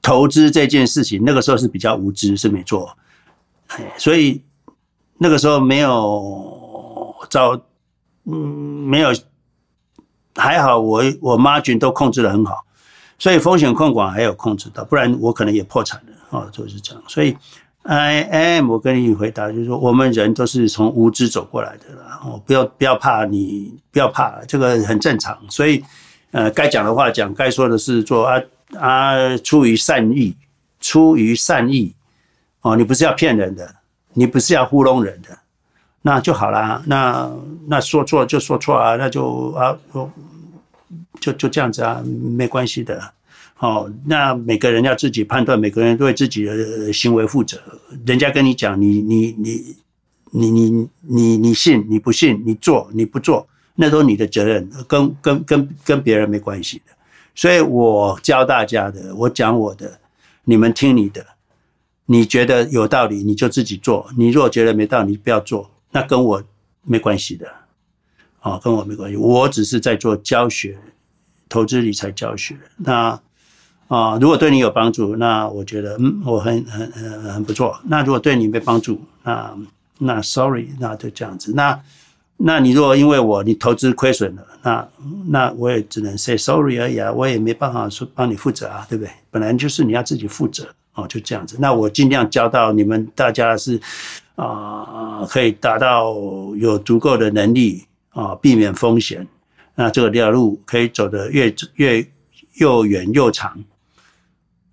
[0.00, 2.96] 投资这件事情，那个时候是比较无知，是没错。
[3.98, 4.42] 所以
[5.18, 7.60] 那个时候没有找，
[8.24, 9.10] 嗯，没有
[10.38, 12.64] 还好我，我我 margin 都控制的很好，
[13.18, 17.02] 所以风险控管还有控制到，不然我可能也破产了啊，就是这样。
[17.06, 17.36] 所以。
[17.84, 22.20] I am，我跟你回答，就是说，我们人都是从无知走过来的啦。
[22.22, 25.38] 哦，不要不要怕，你不要怕，这个很正常。
[25.48, 25.82] 所以，
[26.32, 28.38] 呃，该讲的话讲，该说的事做啊
[28.78, 30.36] 啊，出于善意，
[30.80, 31.94] 出于善意，
[32.60, 33.76] 哦，你不是要骗人的，
[34.12, 35.38] 你不是要糊弄人的，
[36.08, 36.82] 那就好啦。
[36.86, 37.30] 那
[37.66, 39.76] 那说错就说错啊，那就啊，
[41.20, 42.02] 就就这样子啊，
[42.34, 42.98] 没关系的。
[43.58, 47.60] 哦，那每个人要自己判断，每个人对自己的行为负责。
[48.06, 49.76] 人家跟你讲，你你你
[50.30, 56.92] 你你你你信你不信，你做你不做，那都是你的责任，跟跟跟跟别人没关系的。
[57.34, 60.00] 所以我教大家的，我讲我的，
[60.44, 61.22] 你们听你的。
[62.06, 65.70] 你觉得有道理，你就自己做；你若觉得没道理，不要做，
[66.00, 66.42] 那跟我
[66.82, 67.46] 没关系的。
[68.42, 70.78] 哦，跟我没关系，我只是在做教学，
[71.48, 72.56] 投资理财教学。
[72.76, 73.20] 那。
[73.88, 77.80] 啊，如果对你有帮助，那我觉得嗯，我很很很很不错。
[77.84, 79.56] 那如果对你没帮助，那
[79.96, 81.54] 那 sorry，那就这样子。
[81.54, 81.80] 那
[82.36, 84.86] 那你如果因为我你投资亏损了，那
[85.28, 89.10] 那我也只能 say sorry 而已啊，我也没办法说帮你负责啊，对不对？
[89.30, 90.68] 本来就是你要自己负责
[90.98, 91.56] 哦，就这样子。
[91.60, 93.80] 那我尽量教到你们大家是
[94.34, 96.12] 啊，可以达到
[96.56, 99.24] 有足够的能力啊，避免风险。
[99.76, 102.04] 那这个条路可以走得越越
[102.54, 103.62] 又远又长。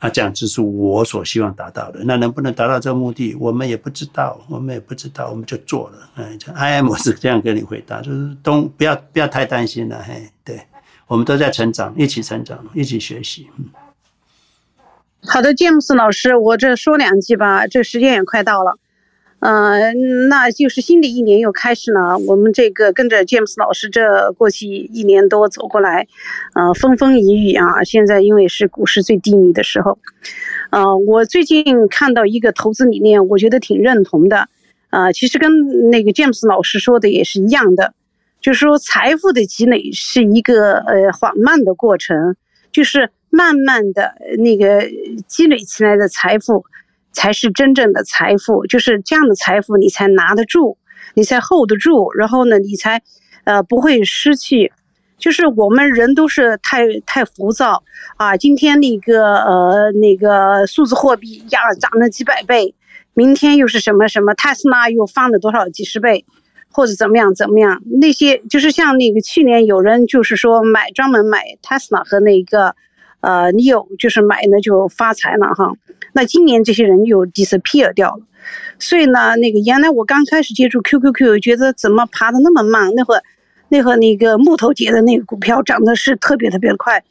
[0.01, 2.03] 那这样子是我所希望达到的。
[2.05, 6.09] 那能不能达到这个目的，我们也不知道，我们也不知道，我们就做了。
[6.15, 10.03] 嗯 I M 是这样跟你回答，就是都不要不要太担心了。
[10.03, 10.61] 嘿，对，
[11.07, 13.47] 我们都在成长，一起成长，一起学习。
[13.57, 13.65] 嗯，
[15.27, 18.77] 好的，詹姆斯老师，我这说两句吧，这时间也快到了。
[19.39, 19.93] 呃，
[20.29, 22.17] 那就是新的一年又开始了。
[22.19, 26.07] 我们这个跟着 James 老师这过去一年多走过来，
[26.53, 27.83] 呃，风风雨雨啊。
[27.83, 29.97] 现在因为是股市最低迷的时候，
[30.71, 34.47] 呃，我最近看到一个投资理念，我觉得挺认同的。
[34.89, 37.93] 呃，其实跟那个 James 老师说的也是一样的，
[38.41, 42.35] 就是说财富的积累是一个呃缓慢的过程，
[42.71, 44.87] 就是慢慢的那个
[45.27, 46.63] 积累起来的财富。
[47.17, 50.77] 才是真正的财富，就是这样的财富，你才拿得住，
[51.13, 53.01] 你才 hold 得住，然后呢，你才，
[53.45, 54.73] 呃，不会失去。
[55.17, 57.85] 就是我们人都是太太浮躁
[58.17, 62.75] 啊，今天那个呃那个数字货币呀涨了几百倍，
[63.13, 66.25] 明天又是什么什么，特斯拉又翻了多少几十倍，
[66.69, 72.75] 或者怎么样怎么样，那些就是像那个去年有人就是说买专门买特斯拉和那个。
[73.25, 75.73] 呃，你有就是买呢就发财了哈。
[76.13, 78.23] 那今年这些人又 disappear 掉了，
[78.77, 82.93] 所以呢，那个原来我刚开始接触 QQQ，觉得怎么爬得那么慢？
[82.95, 83.17] 那会，
[83.69, 87.03] 那会那个木头节的那个股票涨得是特别特别快。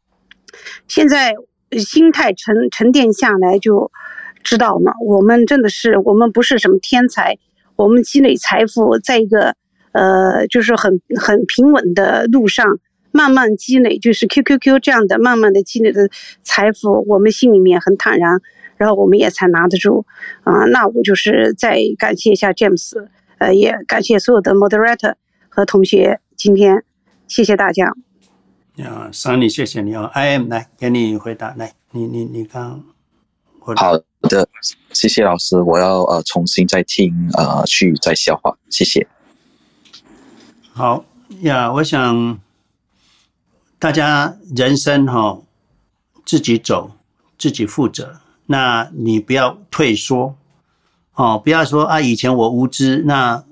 [0.88, 1.34] 现在
[1.78, 3.92] 心态沉沉淀下来，就
[4.42, 7.36] 知道了，我们真的是我们不是什么天才，
[7.76, 9.54] 我们积累财富在一个
[9.92, 12.78] 呃就是很很平稳的路上。
[13.12, 16.08] 慢慢积累，就是 QQQ 这样的慢慢的积累的
[16.42, 18.40] 财富，我们心里面很坦然，
[18.78, 20.06] 然后我们也才拿得住
[20.44, 20.64] 啊。
[20.64, 23.06] 那我就是再感谢一下 James，
[23.36, 25.14] 呃，也感谢所有的 Moderator
[25.50, 26.82] 和同学，今天
[27.28, 27.94] 谢谢大家。
[28.82, 30.10] 啊，Sunny，谢谢你哦。
[30.14, 32.82] I am 来给你回答，来，你你你刚，
[33.76, 34.48] 好的，
[34.92, 39.06] 谢谢老师，我要呃重新再听呃去再消化，谢谢。
[40.72, 41.04] 好
[41.42, 42.40] 呀，我想。
[43.82, 45.40] 大家人生哈，
[46.24, 46.92] 自己走，
[47.36, 48.20] 自己负责。
[48.46, 50.36] 那你不要退缩，
[51.16, 53.42] 哦，不要说啊，以前我无知，那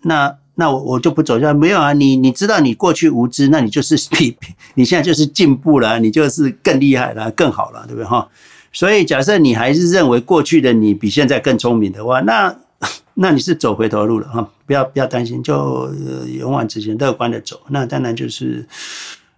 [0.00, 1.52] 那那我我就不走下。
[1.52, 4.34] 没有啊，你你知道你过去无知，那你就是 比
[4.72, 8.26] 你现在就是进步了，你就是更厉害了，更好了，对不对哈？
[8.72, 12.56] 所以假设你还是认为过去的你比现在更聪明的话，那
[13.14, 15.92] 那你是走回头路了哈，不要不要担心，就、
[16.26, 17.60] 勇往直前，乐观的走。
[17.68, 18.64] 那当然就是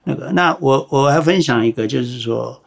[0.04, 2.62] 那个，那我我还分享一个，就是说，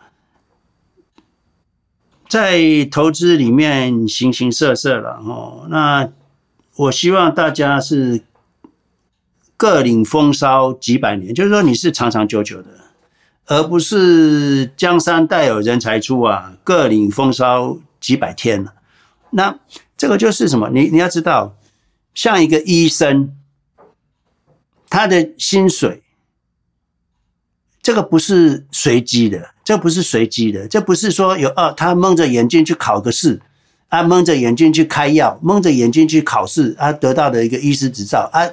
[2.27, 5.67] 在投资里面形形色色了哦。
[5.69, 6.09] 那
[6.77, 8.23] 我希望大家是
[9.55, 12.69] 各领风骚几百年，就是说你是长长久久的，
[13.45, 18.67] 而不是江山代有人才出啊，各领风骚几百天。
[19.29, 19.59] 那
[20.03, 20.69] 这个就是什么？
[20.69, 21.55] 你你要知道，
[22.13, 23.33] 像一个医生，
[24.89, 26.03] 他的薪水，
[27.81, 33.41] 这个不是随机的，这不是随机的，这不是说有啊，他蒙着眼睛去考个试，
[33.87, 38.43] 啊，蒙着眼睛去开药，蒙着眼睛去考试，啊，得到的一个医师执照，啊，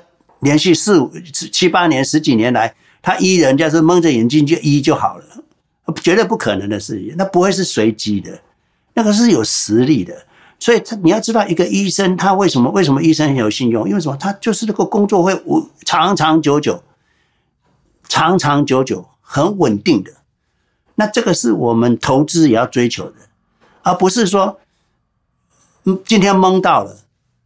[0.43, 1.12] 连续四五
[1.52, 2.72] 七八年十几年来，
[3.02, 5.24] 他医人家是蒙着眼睛去医就好了，
[6.01, 8.40] 绝对不可能的事情，那不会是随机的，
[8.94, 10.16] 那个是有实力的。
[10.60, 13.88] 所以他你要知道，一个医生他为什么为什么医生很有信用？
[13.88, 14.16] 因为什么？
[14.18, 15.34] 他就是那个工作会
[15.86, 16.82] 长长久久、
[18.06, 20.12] 长长久久、很稳定的。
[20.96, 23.14] 那这个是我们投资也要追求的，
[23.80, 24.60] 而不是说，
[25.84, 26.98] 嗯，今天蒙到了，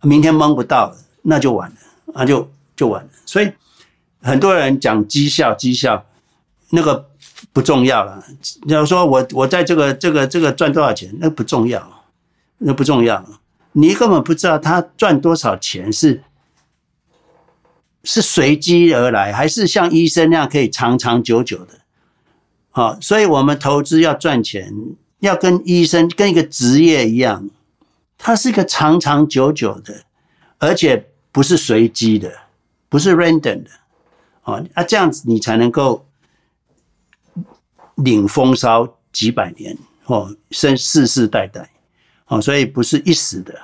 [0.03, 1.77] 明天蒙不到了，那就完了，
[2.07, 3.09] 那就就完了。
[3.25, 3.53] 所以
[4.23, 6.05] 很多人讲绩效，绩效
[6.71, 7.09] 那个
[7.53, 8.21] 不重要了。
[8.69, 11.89] 假如说我我在这个这个这个赚多少钱，那不重要。
[12.59, 13.25] 那不重要，
[13.73, 16.23] 你根本不知道他赚多少钱是
[18.05, 21.81] 是随机而来，还是像医生那样可以长长久久的。
[22.71, 24.73] 好，所以我们投资要赚钱，
[25.21, 27.49] 要跟医生跟一个职业一样，
[28.19, 30.05] 它是一个长长久久的，
[30.59, 32.33] 而且不是随机的，
[32.89, 33.71] 不是 random 的。
[34.43, 36.07] 哦，那这样子你才能够
[37.97, 39.77] 领风骚几百年，
[40.07, 41.71] 哦，生世世代代。
[42.27, 43.55] 哦，所以不是一时的，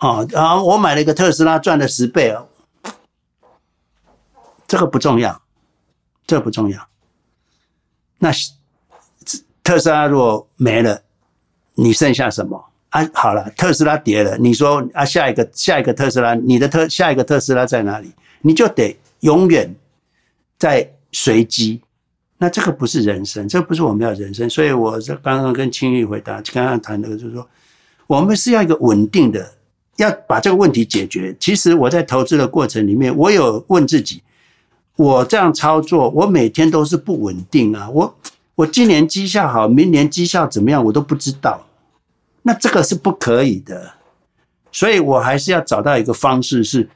[0.00, 2.48] 哦，然后我买了一个特斯拉，赚了十倍哦，
[4.66, 5.40] 这个不重要，
[6.26, 6.88] 这不重要。
[8.18, 8.32] 那
[9.62, 11.00] 特斯拉如果没了，
[11.74, 12.64] 你剩下什么？
[12.88, 18.12] 啊，好了，特斯拉跌了，你说啊，下一个下一个特斯拉，你的特下一个特斯拉在哪里？
[18.40, 19.72] 你就得永远
[20.58, 21.80] 在随机。
[22.38, 24.50] 那这个不是人生，这不是我们要人生。
[24.50, 27.48] 所以我这刚刚跟青玉回答，刚刚谈的就是说。
[28.12, 29.54] 我们是要一个稳定的，
[29.96, 31.34] 要把这个问题解决。
[31.40, 34.22] 其实我在投资的过程里面，我有问自己：
[34.96, 37.88] 我这样操作，我每天都是不稳定啊！
[37.88, 38.14] 我
[38.54, 41.66] 我今年绩效好，明年绩效怎么样，我都不知道。
[42.42, 43.94] 那这个是不可以的，
[44.70, 46.86] 所以我还是要找到一个方式，是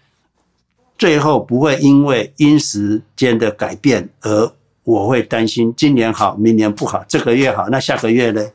[0.98, 4.52] 最后不会因为因时间的改变而
[4.84, 8.46] 我会担心今年好，明年不好，这个月好，那下个月呢？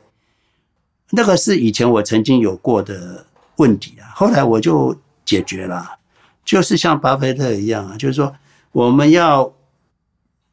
[1.14, 3.26] 那个是以前我曾经有过的
[3.56, 5.98] 问题啊，后来我就解决了，
[6.42, 8.34] 就是像巴菲特一样啊，就是说
[8.72, 9.52] 我们要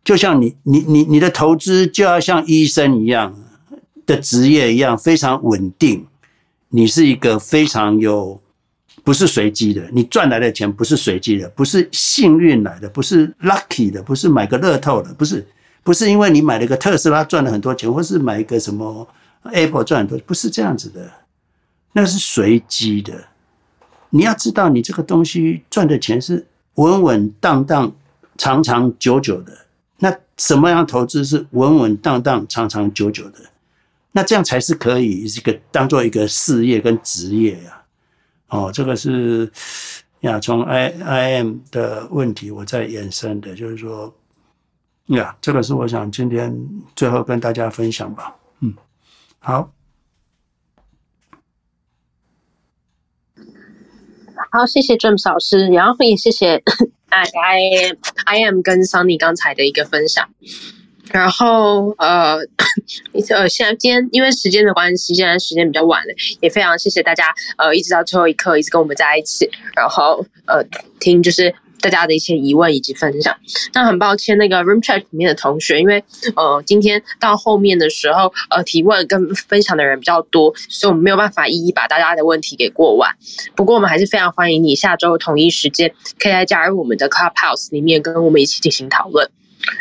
[0.04, 3.34] 就像你你你你的投资就要像医生一样
[4.06, 6.06] 的职业一样非常稳定，
[6.68, 8.42] 你是一个非常有
[9.02, 15.48] 不是随机的，你赚来的钱不是随机的，不是幸运来的，不是 lucky 的，不是买个乐透的，不是
[15.84, 19.08] 不是因为你买了个特斯拉赚了很多钱，或是买一个什么。
[19.44, 21.12] Apple 赚很多，不是这样子的，
[21.94, 23.14] 那是随机的。
[24.10, 26.46] 你要知道，你这个东西赚的钱是
[26.76, 27.92] 稳稳当当、
[28.38, 29.56] 长长久久的。
[29.98, 33.40] 那什么样投资是稳稳当当、长长久久的？
[34.12, 37.84] 那这样才是可以一个当做一个事业跟职业呀。
[38.48, 39.52] 哦，这个是
[40.22, 44.12] 呀，从 I I M 的问题我在延伸的，就是说
[45.08, 46.58] 呀，这个是我想今天
[46.96, 48.36] 最后跟大家分享吧。
[49.40, 49.72] 好，
[54.52, 56.62] 好，谢谢 James 老师，然后也谢谢
[57.10, 60.30] I I I am 跟 Sunny 刚才的一个分享，
[61.12, 62.40] 然后呃
[63.30, 70.64] 呃，现在今天因为时间的关系，现在时间比较晚了，也非常谢谢大家呃一直到最后一刻一直跟我们在一起，然后呃
[71.00, 71.56] 听就是。
[71.82, 73.36] 大家的一些疑问以及分享，
[73.74, 76.04] 那很抱歉，那个 Room Chat 里面的同学，因为
[76.36, 83.10] 呃今天到后面的时候，呃提问跟分享的人比较多，所以我们没有办法一一把大家的问题给过完。
[83.56, 89.30] 不过我们还是非常欢迎你下周同一时间可以来加入我们的 Clubhouse 里面，跟我们一起进行讨论。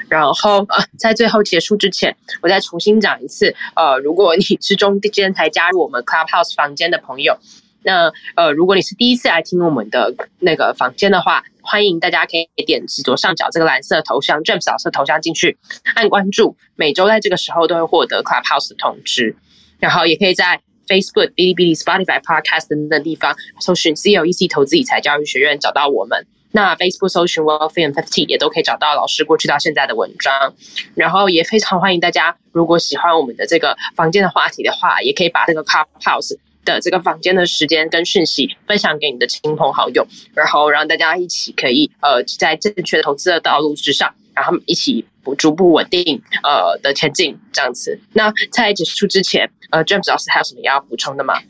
[0.09, 7.39] 然后呃在最后结束之前，我再重新讲一次，呃如果你是中间才加入我们 Clubhouse 房间的朋友。
[7.83, 15.57] 那呃，如果你是第一次来听我们的那个房间的话，欢迎大家可以点击左上角这个蓝色头像，James 老师的头像进去，
[15.95, 19.37] 按关注，每周在这个时候都会获得 Clubhouse 的通知，
[19.79, 26.27] 然后也可以在 Facebook、哔哩哔哩、Spotify、Podcast 等等地方搜寻 CLEC 投资理财教育学院找到我们。
[26.51, 30.55] 那 Facebook 搜寻 Wealthy and Fifty 也都可以找到老师过去到现在的文章。
[30.95, 36.39] 然后也非常欢迎大家，如果喜欢我们的这个房间的话题的话，也可以把这个 Clubhouse
[36.75, 45.05] 的这个房间的时间跟讯息分享给你的亲朋好友，然后让大家一起可以呃在正确的投资的道路之上，然后一起
[45.37, 47.99] 逐步稳定呃的前进这样子。
[48.13, 51.41] 那在结束之前，呃，James 老师还有什么要补充的吗？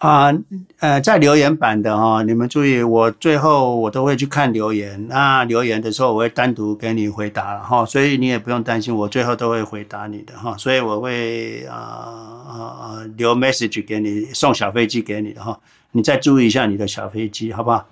[0.00, 0.32] 啊，
[0.78, 5.06] 呃，在留言板的哈，你们注意，我最后我都会去看留言。
[5.08, 10.56] 那留言的时候，我会单独给你回答哈，所以你也不用担心，我最后都会回答你的哈。
[10.56, 15.60] 所以我会啊啊留 message 给你，送小飞机给你的哈。
[15.92, 17.86] 你再注意一下你的小飞机，好不好？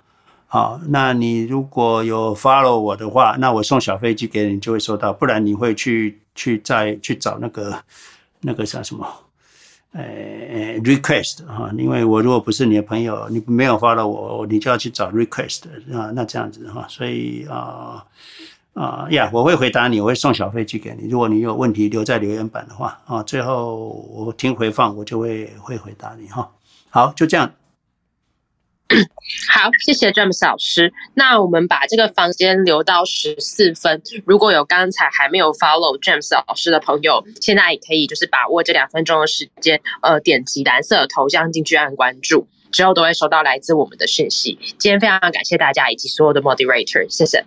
[0.46, 7.78] 好，那你如果有 follow 我的话，那我送小飞机给你就会收到，不然你会去去再去找那个
[8.40, 9.06] 那个叫什么？
[9.92, 15.62] 呃，request 哈，因为我如果不是你的朋友，你没有发到我，你就要去找 request
[15.92, 18.04] 啊，那这样子哈，所以啊
[18.74, 21.08] 啊呀，我会回答你，我会送小飞机给你。
[21.08, 26.48] 如果你有问题留在留言板的话啊，最后我听回放，我就会会回答你哈。
[26.90, 27.50] 好，就这样。
[29.52, 30.92] 好，谢谢 James 老师。
[31.14, 34.00] 那我们把这个房间留到十四分。
[34.24, 44.58] 如果有刚才还没有 follow James 老师的朋友，现在也可以就是把握这两分钟的时间，呃，点击蓝色头像进去按关注，之后都会收到来自我们的讯息。
[44.78, 47.44] 今天非常感谢大家以及所有的 moderator，谢谢。